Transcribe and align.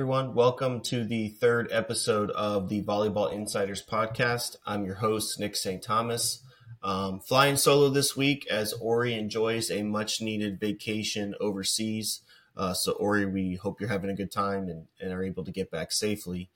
Everyone, 0.00 0.32
welcome 0.32 0.80
to 0.80 1.04
the 1.04 1.28
third 1.28 1.68
episode 1.70 2.30
of 2.30 2.70
the 2.70 2.82
Volleyball 2.82 3.30
Insiders 3.30 3.84
podcast. 3.84 4.56
I'm 4.64 4.86
your 4.86 4.94
host, 4.94 5.38
Nick 5.38 5.54
St. 5.54 5.82
Thomas. 5.82 6.42
Um, 6.82 7.20
flying 7.20 7.58
solo 7.58 7.90
this 7.90 8.16
week 8.16 8.46
as 8.50 8.72
Ori 8.72 9.12
enjoys 9.12 9.70
a 9.70 9.82
much 9.82 10.22
needed 10.22 10.58
vacation 10.58 11.34
overseas. 11.38 12.22
Uh, 12.56 12.72
so, 12.72 12.92
Ori, 12.92 13.26
we 13.26 13.56
hope 13.56 13.78
you're 13.78 13.90
having 13.90 14.08
a 14.08 14.14
good 14.14 14.32
time 14.32 14.70
and, 14.70 14.86
and 15.02 15.12
are 15.12 15.22
able 15.22 15.44
to 15.44 15.52
get 15.52 15.70
back 15.70 15.92
safely. 15.92 16.48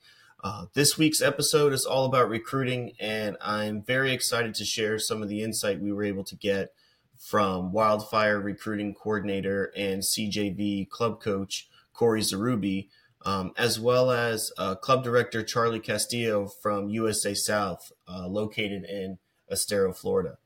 Uh, 0.43 0.65
this 0.73 0.97
week's 0.97 1.21
episode 1.21 1.71
is 1.71 1.85
all 1.85 2.05
about 2.05 2.27
recruiting, 2.27 2.93
and 2.99 3.37
I'm 3.39 3.83
very 3.83 4.11
excited 4.11 4.55
to 4.55 4.65
share 4.65 4.97
some 4.97 5.21
of 5.21 5.29
the 5.29 5.43
insight 5.43 5.79
we 5.79 5.93
were 5.93 6.03
able 6.03 6.23
to 6.23 6.35
get 6.35 6.73
from 7.19 7.71
Wildfire 7.71 8.39
recruiting 8.39 8.95
coordinator 8.95 9.71
and 9.77 10.01
CJV 10.01 10.89
club 10.89 11.21
coach 11.21 11.69
Corey 11.93 12.21
Sarubbi 12.21 12.89
um, 13.25 13.51
as 13.57 13.79
well 13.79 14.11
as 14.11 14.51
uh, 14.57 14.75
club 14.75 15.03
director 15.03 15.43
Charlie 15.43 15.79
Castillo 15.79 16.47
from 16.47 16.89
USA 16.89 17.33
South, 17.33 17.91
uh, 18.07 18.27
located 18.27 18.85
in 18.85 19.17
Estero, 19.49 19.91
Florida. 19.91 20.37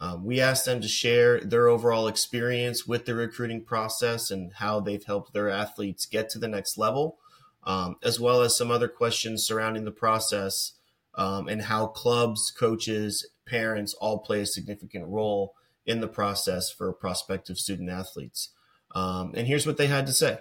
Um, 0.00 0.24
we 0.24 0.40
asked 0.40 0.66
them 0.66 0.80
to 0.82 0.88
share 0.88 1.40
their 1.40 1.68
overall 1.68 2.08
experience 2.08 2.86
with 2.86 3.06
the 3.06 3.14
recruiting 3.14 3.64
process 3.64 4.30
and 4.30 4.52
how 4.54 4.80
they've 4.80 5.04
helped 5.04 5.32
their 5.32 5.48
athletes 5.48 6.04
get 6.04 6.28
to 6.30 6.38
the 6.38 6.48
next 6.48 6.76
level, 6.76 7.16
um, 7.64 7.96
as 8.02 8.20
well 8.20 8.42
as 8.42 8.56
some 8.56 8.70
other 8.70 8.88
questions 8.88 9.44
surrounding 9.46 9.84
the 9.84 9.90
process 9.90 10.72
um, 11.14 11.48
and 11.48 11.62
how 11.62 11.86
clubs, 11.86 12.50
coaches, 12.50 13.26
parents 13.46 13.94
all 13.94 14.18
play 14.18 14.40
a 14.40 14.46
significant 14.46 15.06
role 15.06 15.54
in 15.86 16.00
the 16.00 16.08
process 16.08 16.70
for 16.70 16.92
prospective 16.92 17.56
student 17.56 17.88
athletes. 17.88 18.50
Um, 18.94 19.32
and 19.34 19.46
here's 19.46 19.66
what 19.66 19.78
they 19.78 19.86
had 19.86 20.06
to 20.06 20.12
say 20.12 20.38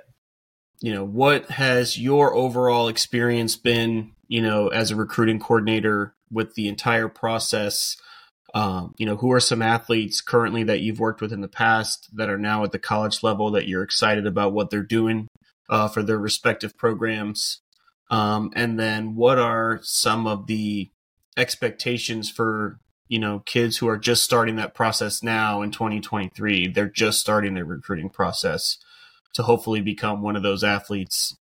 you 0.81 0.93
know, 0.93 1.03
what 1.03 1.49
has 1.51 1.99
your 1.99 2.33
overall 2.33 2.87
experience 2.87 3.55
been, 3.55 4.11
you 4.27 4.41
know, 4.41 4.67
as 4.67 4.91
a 4.91 4.95
recruiting 4.95 5.39
coordinator 5.39 6.13
with 6.31 6.55
the 6.55 6.67
entire 6.67 7.07
process? 7.07 7.97
Um, 8.53 8.93
you 8.97 9.05
know, 9.05 9.17
who 9.17 9.31
are 9.33 9.41
some 9.41 9.61
athletes 9.61 10.21
currently 10.21 10.63
that 10.63 10.79
you've 10.79 10.99
worked 10.99 11.21
with 11.21 11.33
in 11.33 11.41
the 11.41 11.47
past 11.47 12.09
that 12.15 12.29
are 12.29 12.37
now 12.37 12.63
at 12.63 12.71
the 12.71 12.79
college 12.79 13.21
level 13.21 13.51
that 13.51 13.67
you're 13.67 13.83
excited 13.83 14.25
about 14.25 14.53
what 14.53 14.69
they're 14.69 14.81
doing 14.81 15.27
uh, 15.69 15.89
for 15.89 16.01
their 16.01 16.17
respective 16.17 16.77
programs? 16.77 17.59
Um, 18.09 18.51
and 18.55 18.79
then 18.79 19.15
what 19.15 19.39
are 19.39 19.79
some 19.81 20.27
of 20.27 20.47
the 20.47 20.89
expectations 21.37 22.29
for 22.29 22.79
you 23.07 23.19
know 23.19 23.39
kids 23.45 23.77
who 23.77 23.87
are 23.87 23.97
just 23.97 24.23
starting 24.23 24.55
that 24.55 24.73
process 24.73 25.21
now 25.21 25.61
in 25.61 25.69
2023 25.69 26.67
they're 26.69 26.87
just 26.87 27.19
starting 27.19 27.53
their 27.53 27.65
recruiting 27.65 28.09
process 28.09 28.77
to 29.35 29.43
hopefully 29.43 29.81
become 29.81 30.21
one 30.21 30.35
of 30.35 30.43
those 30.43 30.63
athletes 30.63 31.37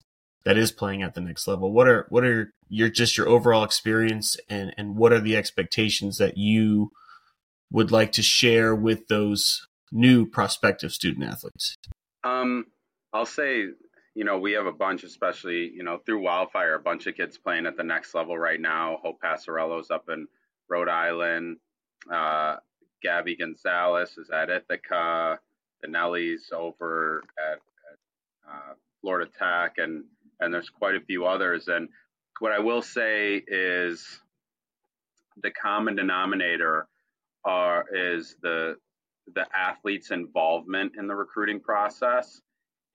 that 0.44 0.58
is 0.58 0.72
playing 0.72 1.04
at 1.04 1.14
the 1.14 1.22
next 1.22 1.48
level. 1.48 1.72
What 1.72 1.88
are 1.88 2.08
what 2.10 2.24
are 2.26 2.52
your 2.68 2.90
just 2.90 3.18
your 3.18 3.28
overall 3.28 3.64
experience 3.64 4.38
and 4.50 4.74
and 4.78 4.96
what 4.96 5.14
are 5.14 5.20
the 5.20 5.36
expectations 5.36 6.18
that 6.18 6.38
you 6.38 6.92
would 7.72 7.92
like 7.92 8.12
to 8.14 8.22
share 8.22 8.74
with 8.74 9.08
those 9.08 9.68
new 9.92 10.26
prospective 10.26 10.92
student 10.92 11.26
athletes? 11.26 11.76
Um, 12.24 12.66
I'll 13.14 13.26
say, 13.26 13.68
you 14.16 14.24
know, 14.24 14.40
we 14.40 14.54
have 14.54 14.66
a 14.66 14.72
bunch, 14.72 15.04
especially, 15.04 15.72
you 15.74 15.84
know, 15.84 16.00
through 16.06 16.22
Wildfire, 16.22 16.76
a 16.76 16.80
bunch 16.80 17.08
of 17.08 17.16
kids 17.16 17.38
playing 17.38 17.66
at 17.66 17.78
the 17.78 17.84
next 17.84 18.14
level 18.14 18.38
right 18.38 18.60
now. 18.60 19.00
Hope 19.02 19.22
Passarello's 19.22 19.92
up 19.92 20.10
in 20.10 20.28
Rhode 20.70 20.90
Island. 20.90 21.58
Uh, 22.12 22.58
Gabby 23.02 23.36
Gonzalez 23.36 24.18
is 24.18 24.30
at 24.30 24.50
Ithaca. 24.50 25.40
The 25.82 25.88
Nellies 25.88 26.52
over 26.54 27.24
at 27.40 27.60
uh, 28.48 28.74
Florida 29.02 29.30
Tech, 29.38 29.76
and 29.78 30.04
and 30.40 30.54
there's 30.54 30.70
quite 30.70 30.96
a 30.96 31.02
few 31.02 31.26
others. 31.26 31.68
And 31.68 31.90
what 32.40 32.52
I 32.52 32.60
will 32.60 32.82
say 32.82 33.44
is 33.48 34.22
the 35.42 35.52
common 35.52 35.96
denominator 35.96 36.88
are 37.46 37.86
is 37.94 38.36
the 38.42 38.76
the 39.34 39.46
athletes' 39.56 40.12
involvement 40.12 40.94
in 40.98 41.08
the 41.08 41.16
recruiting 41.16 41.60
process 41.60 42.42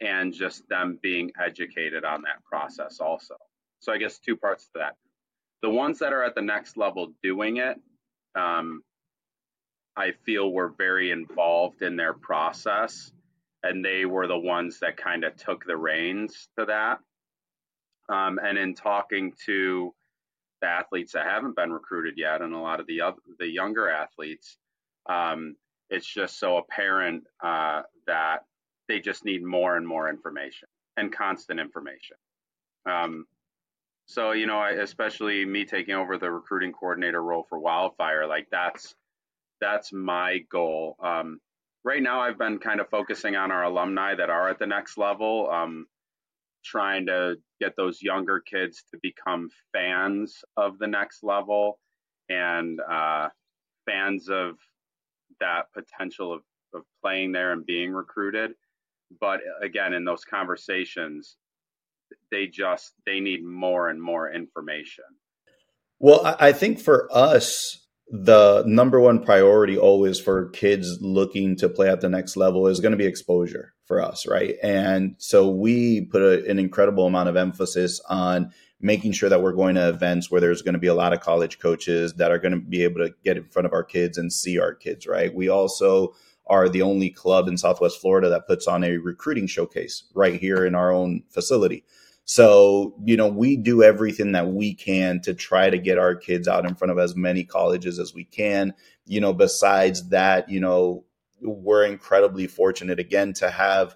and 0.00 0.32
just 0.32 0.68
them 0.68 0.98
being 1.02 1.30
educated 1.42 2.04
on 2.04 2.22
that 2.22 2.44
process 2.44 3.00
also. 3.00 3.36
So 3.80 3.92
I 3.92 3.98
guess 3.98 4.18
two 4.18 4.36
parts 4.36 4.64
to 4.66 4.80
that. 4.80 4.96
The 5.62 5.70
ones 5.70 5.98
that 6.00 6.12
are 6.12 6.22
at 6.22 6.34
the 6.34 6.42
next 6.42 6.76
level 6.76 7.12
doing 7.22 7.56
it, 7.56 7.80
um, 8.34 8.82
I 9.96 10.12
feel 10.24 10.52
were 10.52 10.74
very 10.76 11.10
involved 11.10 11.80
in 11.82 11.96
their 11.96 12.12
process 12.12 13.12
and 13.62 13.84
they 13.84 14.04
were 14.04 14.26
the 14.26 14.38
ones 14.38 14.78
that 14.80 14.96
kind 14.96 15.24
of 15.24 15.36
took 15.36 15.64
the 15.64 15.76
reins 15.76 16.48
to 16.58 16.66
that. 16.66 16.98
Um, 18.08 18.38
and 18.42 18.56
in 18.56 18.74
talking 18.74 19.32
to 19.46 19.92
the 20.60 20.68
athletes 20.68 21.12
that 21.12 21.26
haven't 21.26 21.56
been 21.56 21.72
recruited 21.72 22.14
yet, 22.16 22.42
and 22.42 22.54
a 22.54 22.58
lot 22.58 22.80
of 22.80 22.86
the 22.86 23.00
other, 23.00 23.18
the 23.38 23.48
younger 23.48 23.90
athletes, 23.90 24.56
um, 25.08 25.56
it's 25.90 26.06
just 26.06 26.38
so 26.38 26.56
apparent 26.58 27.24
uh, 27.42 27.82
that 28.06 28.44
they 28.88 29.00
just 29.00 29.24
need 29.24 29.42
more 29.42 29.76
and 29.76 29.86
more 29.86 30.08
information 30.08 30.68
and 30.96 31.12
constant 31.12 31.60
information. 31.60 32.16
Um, 32.88 33.26
so 34.06 34.32
you 34.32 34.46
know, 34.46 34.64
especially 34.64 35.44
me 35.44 35.64
taking 35.64 35.94
over 35.94 36.16
the 36.16 36.30
recruiting 36.30 36.72
coordinator 36.72 37.22
role 37.22 37.44
for 37.48 37.58
Wildfire, 37.58 38.26
like 38.26 38.46
that's 38.50 38.94
that's 39.60 39.92
my 39.92 40.38
goal. 40.50 40.96
Um, 41.02 41.40
right 41.86 42.02
now 42.02 42.20
I've 42.20 42.36
been 42.36 42.58
kind 42.58 42.80
of 42.80 42.90
focusing 42.90 43.36
on 43.36 43.52
our 43.52 43.62
alumni 43.62 44.16
that 44.16 44.28
are 44.28 44.50
at 44.50 44.58
the 44.58 44.66
next 44.66 44.98
level, 44.98 45.48
um, 45.50 45.86
trying 46.64 47.06
to 47.06 47.36
get 47.60 47.74
those 47.76 48.02
younger 48.02 48.40
kids 48.40 48.82
to 48.90 48.98
become 49.02 49.48
fans 49.72 50.44
of 50.56 50.78
the 50.80 50.86
next 50.88 51.22
level 51.22 51.78
and 52.28 52.80
uh, 52.80 53.28
fans 53.88 54.28
of 54.28 54.56
that 55.38 55.66
potential 55.72 56.32
of, 56.32 56.40
of 56.74 56.82
playing 57.00 57.30
there 57.30 57.52
and 57.52 57.64
being 57.64 57.92
recruited. 57.92 58.50
But 59.20 59.40
again, 59.62 59.92
in 59.92 60.04
those 60.04 60.24
conversations, 60.24 61.36
they 62.32 62.48
just 62.48 62.94
they 63.06 63.20
need 63.20 63.44
more 63.44 63.90
and 63.90 64.02
more 64.02 64.32
information. 64.32 65.04
Well, 66.00 66.36
I 66.40 66.52
think 66.52 66.80
for 66.80 67.08
us, 67.12 67.85
the 68.08 68.62
number 68.66 69.00
one 69.00 69.24
priority 69.24 69.76
always 69.76 70.20
for 70.20 70.48
kids 70.50 70.98
looking 71.00 71.56
to 71.56 71.68
play 71.68 71.88
at 71.88 72.00
the 72.00 72.08
next 72.08 72.36
level 72.36 72.68
is 72.68 72.80
going 72.80 72.92
to 72.92 72.98
be 72.98 73.06
exposure 73.06 73.74
for 73.84 74.00
us, 74.00 74.26
right? 74.26 74.54
And 74.62 75.16
so 75.18 75.48
we 75.50 76.02
put 76.06 76.22
a, 76.22 76.48
an 76.48 76.58
incredible 76.58 77.06
amount 77.06 77.28
of 77.28 77.36
emphasis 77.36 78.00
on 78.08 78.52
making 78.80 79.12
sure 79.12 79.28
that 79.28 79.42
we're 79.42 79.52
going 79.52 79.74
to 79.74 79.88
events 79.88 80.30
where 80.30 80.40
there's 80.40 80.62
going 80.62 80.74
to 80.74 80.78
be 80.78 80.86
a 80.86 80.94
lot 80.94 81.12
of 81.12 81.20
college 81.20 81.58
coaches 81.58 82.14
that 82.14 82.30
are 82.30 82.38
going 82.38 82.52
to 82.52 82.60
be 82.60 82.84
able 82.84 83.04
to 83.04 83.12
get 83.24 83.36
in 83.36 83.44
front 83.44 83.66
of 83.66 83.72
our 83.72 83.84
kids 83.84 84.18
and 84.18 84.32
see 84.32 84.58
our 84.58 84.74
kids, 84.74 85.06
right? 85.06 85.34
We 85.34 85.48
also 85.48 86.14
are 86.46 86.68
the 86.68 86.82
only 86.82 87.10
club 87.10 87.48
in 87.48 87.58
Southwest 87.58 88.00
Florida 88.00 88.28
that 88.28 88.46
puts 88.46 88.68
on 88.68 88.84
a 88.84 88.98
recruiting 88.98 89.46
showcase 89.46 90.04
right 90.14 90.38
here 90.38 90.64
in 90.64 90.74
our 90.74 90.92
own 90.92 91.22
facility. 91.30 91.84
So, 92.28 92.92
you 93.04 93.16
know, 93.16 93.28
we 93.28 93.56
do 93.56 93.84
everything 93.84 94.32
that 94.32 94.48
we 94.48 94.74
can 94.74 95.20
to 95.22 95.32
try 95.32 95.70
to 95.70 95.78
get 95.78 95.96
our 95.96 96.16
kids 96.16 96.48
out 96.48 96.66
in 96.66 96.74
front 96.74 96.90
of 96.90 96.98
as 96.98 97.14
many 97.14 97.44
colleges 97.44 98.00
as 98.00 98.12
we 98.12 98.24
can. 98.24 98.74
You 99.06 99.20
know, 99.20 99.32
besides 99.32 100.08
that, 100.08 100.50
you 100.50 100.58
know, 100.58 101.04
we're 101.40 101.84
incredibly 101.84 102.48
fortunate 102.48 102.98
again 102.98 103.32
to 103.34 103.48
have 103.48 103.94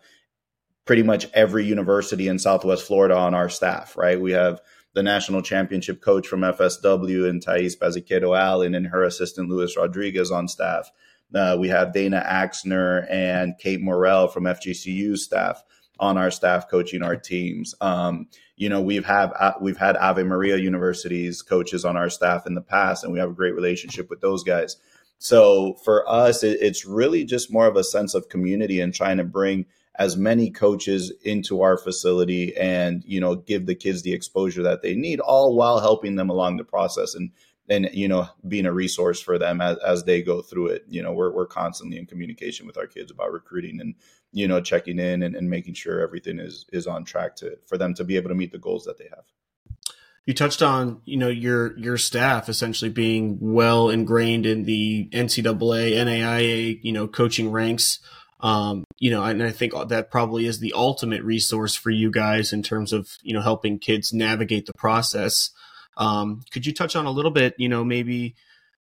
pretty 0.85 1.03
much 1.03 1.27
every 1.35 1.65
university 1.65 2.29
in 2.29 2.39
Southwest 2.39 2.87
Florida 2.87 3.17
on 3.17 3.35
our 3.35 3.49
staff, 3.49 3.97
right? 3.97 4.21
We 4.21 4.31
have 4.31 4.61
the 4.95 5.03
national 5.03 5.43
championship 5.43 6.01
coach 6.01 6.29
from 6.29 6.43
FSW 6.43 7.29
and 7.29 7.43
Thais 7.43 7.75
Baziquero 7.77 8.39
Allen 8.39 8.77
and 8.77 8.87
her 8.87 9.03
assistant 9.03 9.49
Luis 9.49 9.77
Rodriguez 9.77 10.31
on 10.31 10.47
staff. 10.47 10.89
Uh, 11.35 11.57
we 11.59 11.69
have 11.69 11.93
Dana 11.93 12.25
Axner 12.25 13.11
and 13.11 13.59
Kate 13.59 13.81
Morrell 13.81 14.29
from 14.29 14.45
FGCU 14.45 15.17
staff 15.17 15.65
on 16.01 16.17
our 16.17 16.31
staff 16.31 16.69
coaching 16.69 17.03
our 17.03 17.15
teams. 17.15 17.75
Um, 17.81 18.27
you 18.57 18.69
know, 18.69 18.81
we've 18.81 19.05
have 19.05 19.33
uh, 19.39 19.53
we've 19.61 19.77
had 19.77 19.97
Ave 19.99 20.23
Maria 20.25 20.57
University's 20.57 21.43
coaches 21.43 21.85
on 21.85 21.97
our 21.97 22.11
staff 22.11 22.47
in 22.47 22.55
the 22.55 22.61
past, 22.61 23.05
and 23.05 23.13
we 23.13 23.19
have 23.19 23.31
a 23.31 23.35
great 23.35 23.55
relationship 23.55 24.11
with 24.11 24.21
those 24.21 24.43
guys. 24.43 24.77
So 25.19 25.75
for 25.85 26.09
us, 26.11 26.43
it, 26.43 26.59
it's 26.61 26.87
really 26.87 27.25
just 27.25 27.53
more 27.53 27.67
of 27.67 27.77
a 27.77 27.85
sense 27.85 28.15
of 28.15 28.31
community 28.31 28.81
and 28.81 28.93
trying 28.93 29.19
to 29.19 29.25
bring 29.25 29.67
as 29.97 30.17
many 30.17 30.51
coaches 30.51 31.13
into 31.23 31.61
our 31.61 31.77
facility 31.77 32.57
and 32.57 33.05
you 33.05 33.21
know 33.21 33.37
give 33.37 33.67
the 33.67 33.75
kids 33.75 34.03
the 34.03 34.15
exposure 34.15 34.63
that 34.63 34.83
they 34.83 34.95
need, 34.95 35.21
all 35.21 35.55
while 35.55 35.81
helping 35.81 36.17
them 36.17 36.31
along 36.31 36.57
the 36.57 36.65
process 36.65 37.15
and 37.15 37.31
and 37.71 37.89
you 37.93 38.09
know 38.09 38.29
being 38.47 38.67
a 38.67 38.73
resource 38.73 39.21
for 39.21 39.39
them 39.39 39.61
as, 39.61 39.79
as 39.79 40.05
they 40.05 40.21
go 40.21 40.43
through 40.43 40.67
it. 40.67 40.85
You 40.89 41.03
know 41.03 41.13
we're, 41.13 41.31
we're 41.31 41.47
constantly 41.47 41.97
in 41.97 42.05
communication 42.05 42.67
with 42.67 42.77
our 42.77 42.87
kids 42.87 43.11
about 43.11 43.33
recruiting 43.33 43.81
and 43.81 43.95
you 44.33 44.47
know 44.47 44.61
checking 44.61 44.99
in 44.99 45.23
and, 45.23 45.35
and 45.35 45.49
making 45.49 45.75
sure 45.75 46.01
everything 46.01 46.39
is 46.39 46.67
is 46.73 46.87
on 46.87 47.05
track 47.05 47.37
to 47.37 47.57
for 47.67 47.79
them 47.79 47.95
to 47.95 48.05
be 48.05 48.17
able 48.17 48.29
to 48.29 48.35
meet 48.35 48.53
the 48.53 48.59
goals 48.59 48.85
that 48.85 48.99
they 48.99 49.09
have. 49.09 49.25
You 50.27 50.35
touched 50.35 50.61
on 50.61 51.01
you 51.05 51.17
know 51.17 51.29
your 51.29 51.79
your 51.79 51.97
staff 51.97 52.49
essentially 52.49 52.91
being 52.91 53.39
well 53.41 53.89
ingrained 53.89 54.45
in 54.45 54.65
the 54.65 55.09
ncaa 55.13 56.05
naia 56.05 56.79
you 56.83 56.93
know 56.93 57.07
coaching 57.07 57.51
ranks. 57.51 58.01
Um, 58.43 58.85
you 58.99 59.11
know, 59.11 59.23
and 59.23 59.43
I 59.43 59.51
think 59.51 59.75
that 59.89 60.11
probably 60.11 60.47
is 60.47 60.61
the 60.61 60.73
ultimate 60.75 61.23
resource 61.23 61.75
for 61.75 61.91
you 61.91 62.11
guys 62.11 62.55
in 62.55 62.63
terms 62.63 62.91
of, 62.91 63.19
you 63.23 63.35
know, 63.35 63.43
helping 63.43 63.79
kids 63.79 64.15
navigate 64.15 64.65
the 64.65 64.73
process. 64.79 65.51
Um, 66.01 66.43
could 66.51 66.65
you 66.65 66.73
touch 66.73 66.97
on 66.97 67.05
a 67.05 67.11
little 67.11 67.31
bit, 67.31 67.55
you 67.59 67.69
know, 67.69 67.85
maybe 67.85 68.35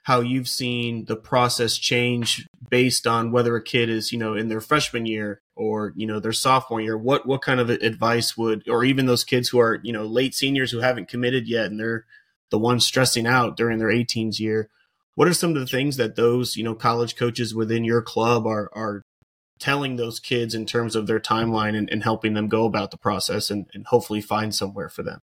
how 0.03 0.19
you've 0.19 0.49
seen 0.49 1.05
the 1.05 1.15
process 1.15 1.77
change 1.77 2.45
based 2.69 3.07
on 3.07 3.31
whether 3.31 3.55
a 3.55 3.63
kid 3.63 3.89
is, 3.89 4.11
you 4.11 4.19
know, 4.19 4.35
in 4.35 4.49
their 4.49 4.61
freshman 4.61 5.05
year 5.05 5.41
or, 5.55 5.93
you 5.95 6.05
know, 6.05 6.19
their 6.19 6.33
sophomore 6.33 6.81
year? 6.81 6.97
What, 6.97 7.25
what 7.25 7.41
kind 7.41 7.59
of 7.59 7.69
advice 7.69 8.37
would, 8.37 8.67
or 8.69 8.83
even 8.83 9.05
those 9.05 9.23
kids 9.23 9.49
who 9.49 9.59
are, 9.59 9.79
you 9.81 9.93
know, 9.93 10.03
late 10.03 10.35
seniors 10.35 10.71
who 10.71 10.79
haven't 10.79 11.07
committed 11.07 11.47
yet 11.47 11.67
and 11.67 11.79
they're 11.79 12.05
the 12.51 12.59
ones 12.59 12.85
stressing 12.85 13.25
out 13.25 13.55
during 13.55 13.79
their 13.79 13.87
18s 13.87 14.39
year? 14.39 14.69
What 15.15 15.29
are 15.29 15.33
some 15.33 15.51
of 15.51 15.59
the 15.59 15.65
things 15.65 15.95
that 15.95 16.17
those, 16.17 16.57
you 16.57 16.63
know, 16.65 16.75
college 16.75 17.15
coaches 17.15 17.55
within 17.55 17.85
your 17.85 18.01
club 18.01 18.45
are, 18.45 18.69
are 18.73 19.01
telling 19.57 19.95
those 19.95 20.19
kids 20.19 20.53
in 20.53 20.65
terms 20.65 20.97
of 20.97 21.07
their 21.07 21.21
timeline 21.21 21.77
and, 21.77 21.89
and 21.89 22.03
helping 22.03 22.33
them 22.33 22.49
go 22.49 22.65
about 22.65 22.91
the 22.91 22.97
process 22.97 23.49
and, 23.49 23.67
and 23.73 23.87
hopefully 23.87 24.19
find 24.19 24.53
somewhere 24.53 24.89
for 24.89 25.01
them? 25.01 25.21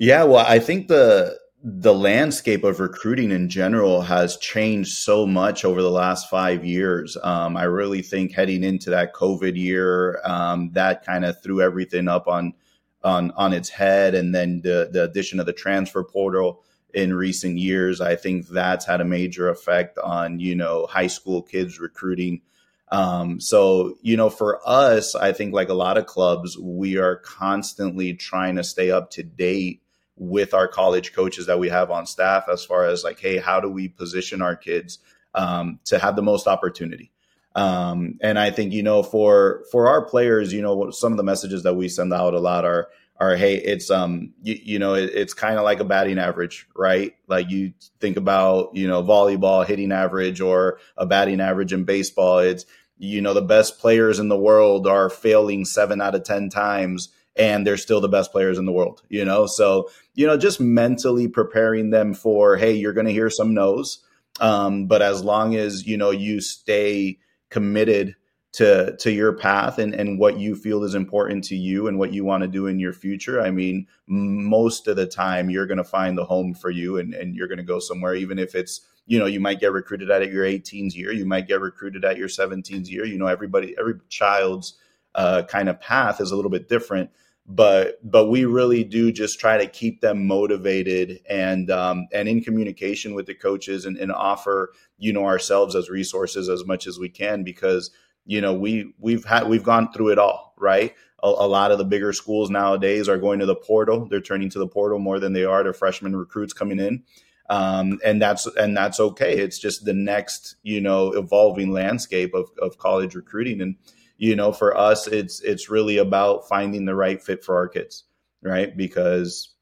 Yeah, 0.00 0.22
well, 0.24 0.46
I 0.46 0.60
think 0.60 0.86
the 0.86 1.36
the 1.64 1.92
landscape 1.92 2.62
of 2.62 2.78
recruiting 2.78 3.32
in 3.32 3.48
general 3.48 4.02
has 4.02 4.36
changed 4.36 4.92
so 4.96 5.26
much 5.26 5.64
over 5.64 5.82
the 5.82 5.90
last 5.90 6.30
five 6.30 6.64
years. 6.64 7.16
Um, 7.20 7.56
I 7.56 7.64
really 7.64 8.00
think 8.02 8.32
heading 8.32 8.62
into 8.62 8.90
that 8.90 9.12
COVID 9.12 9.56
year, 9.56 10.20
um, 10.24 10.70
that 10.74 11.04
kind 11.04 11.24
of 11.24 11.42
threw 11.42 11.60
everything 11.60 12.06
up 12.06 12.28
on 12.28 12.54
on 13.02 13.32
on 13.32 13.52
its 13.52 13.70
head, 13.70 14.14
and 14.14 14.32
then 14.32 14.60
the 14.62 14.88
the 14.92 15.02
addition 15.02 15.40
of 15.40 15.46
the 15.46 15.52
transfer 15.52 16.04
portal 16.04 16.62
in 16.94 17.12
recent 17.12 17.58
years, 17.58 18.00
I 18.00 18.14
think 18.14 18.46
that's 18.46 18.86
had 18.86 19.00
a 19.00 19.04
major 19.04 19.48
effect 19.48 19.98
on 19.98 20.38
you 20.38 20.54
know 20.54 20.86
high 20.86 21.08
school 21.08 21.42
kids 21.42 21.80
recruiting. 21.80 22.42
Um, 22.90 23.40
so, 23.40 23.96
you 24.00 24.16
know, 24.16 24.30
for 24.30 24.60
us, 24.64 25.14
I 25.16 25.32
think 25.32 25.52
like 25.52 25.68
a 25.68 25.74
lot 25.74 25.98
of 25.98 26.06
clubs, 26.06 26.56
we 26.56 26.96
are 26.98 27.16
constantly 27.16 28.14
trying 28.14 28.56
to 28.56 28.64
stay 28.64 28.90
up 28.90 29.10
to 29.10 29.22
date 29.22 29.82
with 30.18 30.54
our 30.54 30.68
college 30.68 31.12
coaches 31.12 31.46
that 31.46 31.58
we 31.58 31.68
have 31.68 31.90
on 31.90 32.06
staff 32.06 32.48
as 32.50 32.64
far 32.64 32.84
as 32.84 33.04
like, 33.04 33.20
hey, 33.20 33.38
how 33.38 33.60
do 33.60 33.68
we 33.68 33.88
position 33.88 34.42
our 34.42 34.56
kids 34.56 34.98
um, 35.34 35.78
to 35.84 35.98
have 35.98 36.16
the 36.16 36.22
most 36.22 36.46
opportunity? 36.46 37.10
Um, 37.54 38.18
and 38.20 38.38
I 38.38 38.50
think 38.50 38.72
you 38.72 38.82
know 38.82 39.02
for 39.02 39.64
for 39.72 39.88
our 39.88 40.04
players, 40.04 40.52
you 40.52 40.62
know, 40.62 40.90
some 40.90 41.12
of 41.12 41.16
the 41.16 41.24
messages 41.24 41.62
that 41.64 41.74
we 41.74 41.88
send 41.88 42.12
out 42.12 42.34
a 42.34 42.38
lot 42.38 42.64
are 42.64 42.88
are 43.18 43.36
hey, 43.36 43.56
it's 43.56 43.90
um 43.90 44.32
you, 44.42 44.58
you 44.62 44.78
know 44.78 44.94
it, 44.94 45.10
it's 45.14 45.34
kind 45.34 45.58
of 45.58 45.64
like 45.64 45.80
a 45.80 45.84
batting 45.84 46.18
average, 46.18 46.68
right? 46.76 47.14
Like 47.26 47.50
you 47.50 47.72
think 48.00 48.16
about 48.16 48.76
you 48.76 48.86
know 48.86 49.02
volleyball 49.02 49.66
hitting 49.66 49.92
average 49.92 50.40
or 50.40 50.78
a 50.96 51.06
batting 51.06 51.40
average 51.40 51.72
in 51.72 51.84
baseball. 51.84 52.38
It's 52.38 52.64
you 52.96 53.20
know 53.20 53.34
the 53.34 53.42
best 53.42 53.80
players 53.80 54.18
in 54.18 54.28
the 54.28 54.38
world 54.38 54.86
are 54.86 55.10
failing 55.10 55.64
seven 55.64 56.00
out 56.00 56.14
of 56.14 56.22
ten 56.22 56.50
times 56.50 57.08
and 57.38 57.66
they're 57.66 57.76
still 57.76 58.00
the 58.00 58.08
best 58.08 58.32
players 58.32 58.58
in 58.58 58.66
the 58.66 58.72
world 58.72 59.02
you 59.08 59.24
know? 59.24 59.46
So 59.46 59.88
you 60.18 60.26
know 60.26 60.36
just 60.36 60.60
mentally 60.60 61.28
preparing 61.28 61.90
them 61.90 62.12
for 62.12 62.56
hey 62.56 62.72
you're 62.72 62.92
going 62.92 63.06
to 63.06 63.12
hear 63.12 63.30
some 63.30 63.54
no's 63.54 64.04
um, 64.40 64.86
but 64.86 65.00
as 65.00 65.22
long 65.22 65.54
as 65.54 65.86
you 65.86 65.96
know 65.96 66.10
you 66.10 66.40
stay 66.40 67.18
committed 67.50 68.16
to 68.52 68.96
to 68.96 69.12
your 69.12 69.32
path 69.32 69.78
and 69.78 69.94
and 69.94 70.18
what 70.18 70.38
you 70.38 70.56
feel 70.56 70.82
is 70.82 70.94
important 70.94 71.44
to 71.44 71.54
you 71.54 71.86
and 71.86 71.98
what 71.98 72.12
you 72.12 72.24
want 72.24 72.42
to 72.42 72.48
do 72.48 72.66
in 72.66 72.80
your 72.80 72.92
future 72.92 73.40
i 73.40 73.50
mean 73.50 73.86
most 74.06 74.88
of 74.88 74.96
the 74.96 75.06
time 75.06 75.50
you're 75.50 75.66
going 75.66 75.78
to 75.78 75.84
find 75.84 76.18
the 76.18 76.24
home 76.24 76.52
for 76.52 76.70
you 76.70 76.98
and 76.98 77.14
and 77.14 77.36
you're 77.36 77.46
going 77.48 77.58
to 77.58 77.64
go 77.64 77.78
somewhere 77.78 78.14
even 78.14 78.38
if 78.38 78.54
it's 78.54 78.80
you 79.06 79.18
know 79.18 79.26
you 79.26 79.38
might 79.38 79.60
get 79.60 79.72
recruited 79.72 80.10
at 80.10 80.28
your 80.32 80.44
18s 80.44 80.94
year 80.94 81.12
you 81.12 81.26
might 81.26 81.46
get 81.46 81.60
recruited 81.60 82.04
at 82.04 82.16
your 82.16 82.28
17s 82.28 82.88
year 82.88 83.04
you 83.04 83.18
know 83.18 83.26
everybody 83.26 83.76
every 83.78 83.94
child's 84.08 84.74
uh, 85.14 85.42
kind 85.48 85.68
of 85.68 85.80
path 85.80 86.20
is 86.20 86.30
a 86.30 86.36
little 86.36 86.50
bit 86.50 86.68
different 86.68 87.10
but 87.48 87.98
but 88.08 88.28
we 88.28 88.44
really 88.44 88.84
do 88.84 89.10
just 89.10 89.40
try 89.40 89.56
to 89.56 89.66
keep 89.66 90.00
them 90.00 90.26
motivated 90.26 91.20
and 91.28 91.70
um, 91.70 92.06
and 92.12 92.28
in 92.28 92.42
communication 92.42 93.14
with 93.14 93.26
the 93.26 93.34
coaches 93.34 93.86
and, 93.86 93.96
and 93.96 94.12
offer 94.12 94.72
you 94.98 95.12
know 95.12 95.24
ourselves 95.24 95.74
as 95.74 95.88
resources 95.90 96.48
as 96.48 96.64
much 96.64 96.86
as 96.86 96.98
we 96.98 97.08
can 97.08 97.42
because 97.42 97.90
you 98.26 98.40
know 98.40 98.52
we 98.52 98.92
we've 98.98 99.24
had 99.24 99.48
we've 99.48 99.64
gone 99.64 99.90
through 99.92 100.10
it 100.10 100.18
all 100.18 100.48
right? 100.60 100.94
A, 101.22 101.28
a, 101.28 101.48
lot 101.48 101.72
of 101.72 101.78
the 101.78 101.84
bigger 101.84 102.12
schools 102.12 102.50
nowadays 102.50 103.08
are 103.08 103.18
going 103.18 103.38
to 103.40 103.46
the 103.46 103.56
portal. 103.56 104.06
They're 104.06 104.20
turning 104.20 104.50
to 104.50 104.58
the 104.58 104.68
portal 104.68 104.98
more 104.98 105.18
than 105.18 105.32
they 105.32 105.44
are 105.44 105.62
to 105.62 105.72
freshman 105.72 106.14
recruits 106.14 106.52
coming 106.52 106.78
in. 106.78 107.02
Um, 107.50 107.98
and 108.04 108.20
that's 108.20 108.46
and 108.46 108.76
that's 108.76 109.00
okay. 109.00 109.38
It's 109.38 109.58
just 109.58 109.84
the 109.84 109.94
next 109.94 110.56
you 110.62 110.80
know 110.80 111.12
evolving 111.12 111.72
landscape 111.72 112.34
of 112.34 112.50
of 112.60 112.76
college 112.76 113.14
recruiting, 113.14 113.62
and 113.62 113.76
you 114.18 114.34
know 114.36 114.52
for 114.52 114.76
us, 114.76 115.06
it's 115.06 115.40
it's 115.40 115.70
really 115.70 115.98
about 115.98 116.48
finding 116.48 116.84
the 116.84 116.94
right 116.94 117.22
fit 117.22 117.42
for 117.42 117.56
our 117.56 117.68
kids, 117.68 118.04
right? 118.42 118.76
Because 118.76 119.54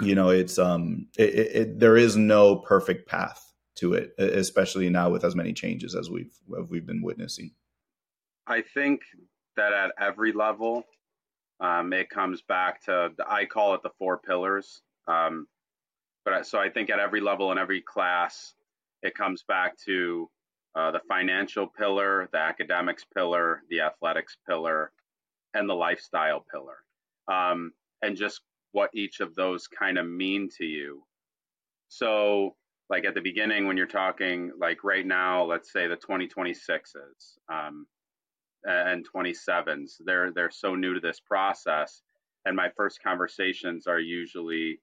you 0.00 0.14
know 0.14 0.28
it's 0.28 0.58
um 0.58 1.08
it, 1.18 1.30
it, 1.30 1.56
it, 1.56 1.80
there 1.80 1.96
is 1.96 2.16
no 2.16 2.56
perfect 2.56 3.08
path 3.08 3.42
to 3.76 3.94
it, 3.94 4.12
especially 4.18 4.88
now 4.90 5.08
with 5.08 5.24
as 5.24 5.34
many 5.34 5.54
changes 5.54 5.94
as 5.94 6.10
we've 6.10 6.36
we've 6.68 6.86
been 6.86 7.02
witnessing. 7.02 7.50
I 8.46 8.62
think 8.62 9.00
that 9.56 9.72
at 9.72 9.92
every 9.98 10.32
level, 10.32 10.84
um, 11.60 11.92
it 11.92 12.10
comes 12.10 12.42
back 12.42 12.84
to 12.84 13.10
I 13.26 13.46
call 13.46 13.74
it 13.74 13.82
the 13.82 13.90
four 13.98 14.18
pillars. 14.18 14.82
Um, 15.08 15.46
but 16.24 16.46
so 16.46 16.58
I 16.58 16.68
think 16.68 16.90
at 16.90 16.98
every 16.98 17.20
level 17.20 17.50
and 17.50 17.58
every 17.58 17.80
class, 17.80 18.52
it 19.02 19.14
comes 19.14 19.42
back 19.48 19.78
to 19.86 20.28
uh, 20.74 20.90
the 20.90 21.00
financial 21.08 21.66
pillar, 21.66 22.28
the 22.32 22.38
academics 22.38 23.04
pillar, 23.16 23.62
the 23.70 23.80
athletics 23.80 24.36
pillar, 24.48 24.92
and 25.54 25.68
the 25.68 25.74
lifestyle 25.74 26.44
pillar, 26.50 26.78
um, 27.30 27.72
and 28.02 28.16
just 28.16 28.40
what 28.72 28.90
each 28.94 29.20
of 29.20 29.34
those 29.34 29.66
kind 29.66 29.98
of 29.98 30.06
mean 30.06 30.48
to 30.58 30.64
you. 30.64 31.02
So, 31.88 32.54
like 32.88 33.04
at 33.04 33.14
the 33.14 33.20
beginning, 33.20 33.66
when 33.66 33.76
you're 33.76 33.86
talking, 33.86 34.52
like 34.58 34.84
right 34.84 35.06
now, 35.06 35.44
let's 35.44 35.72
say 35.72 35.88
the 35.88 35.96
2026s 35.96 37.38
um, 37.52 37.86
and 38.64 39.06
27s, 39.12 39.94
they're 40.04 40.30
they're 40.32 40.50
so 40.50 40.76
new 40.76 40.94
to 40.94 41.00
this 41.00 41.20
process, 41.20 42.02
and 42.44 42.54
my 42.54 42.68
first 42.76 43.02
conversations 43.02 43.86
are 43.88 44.00
usually 44.00 44.80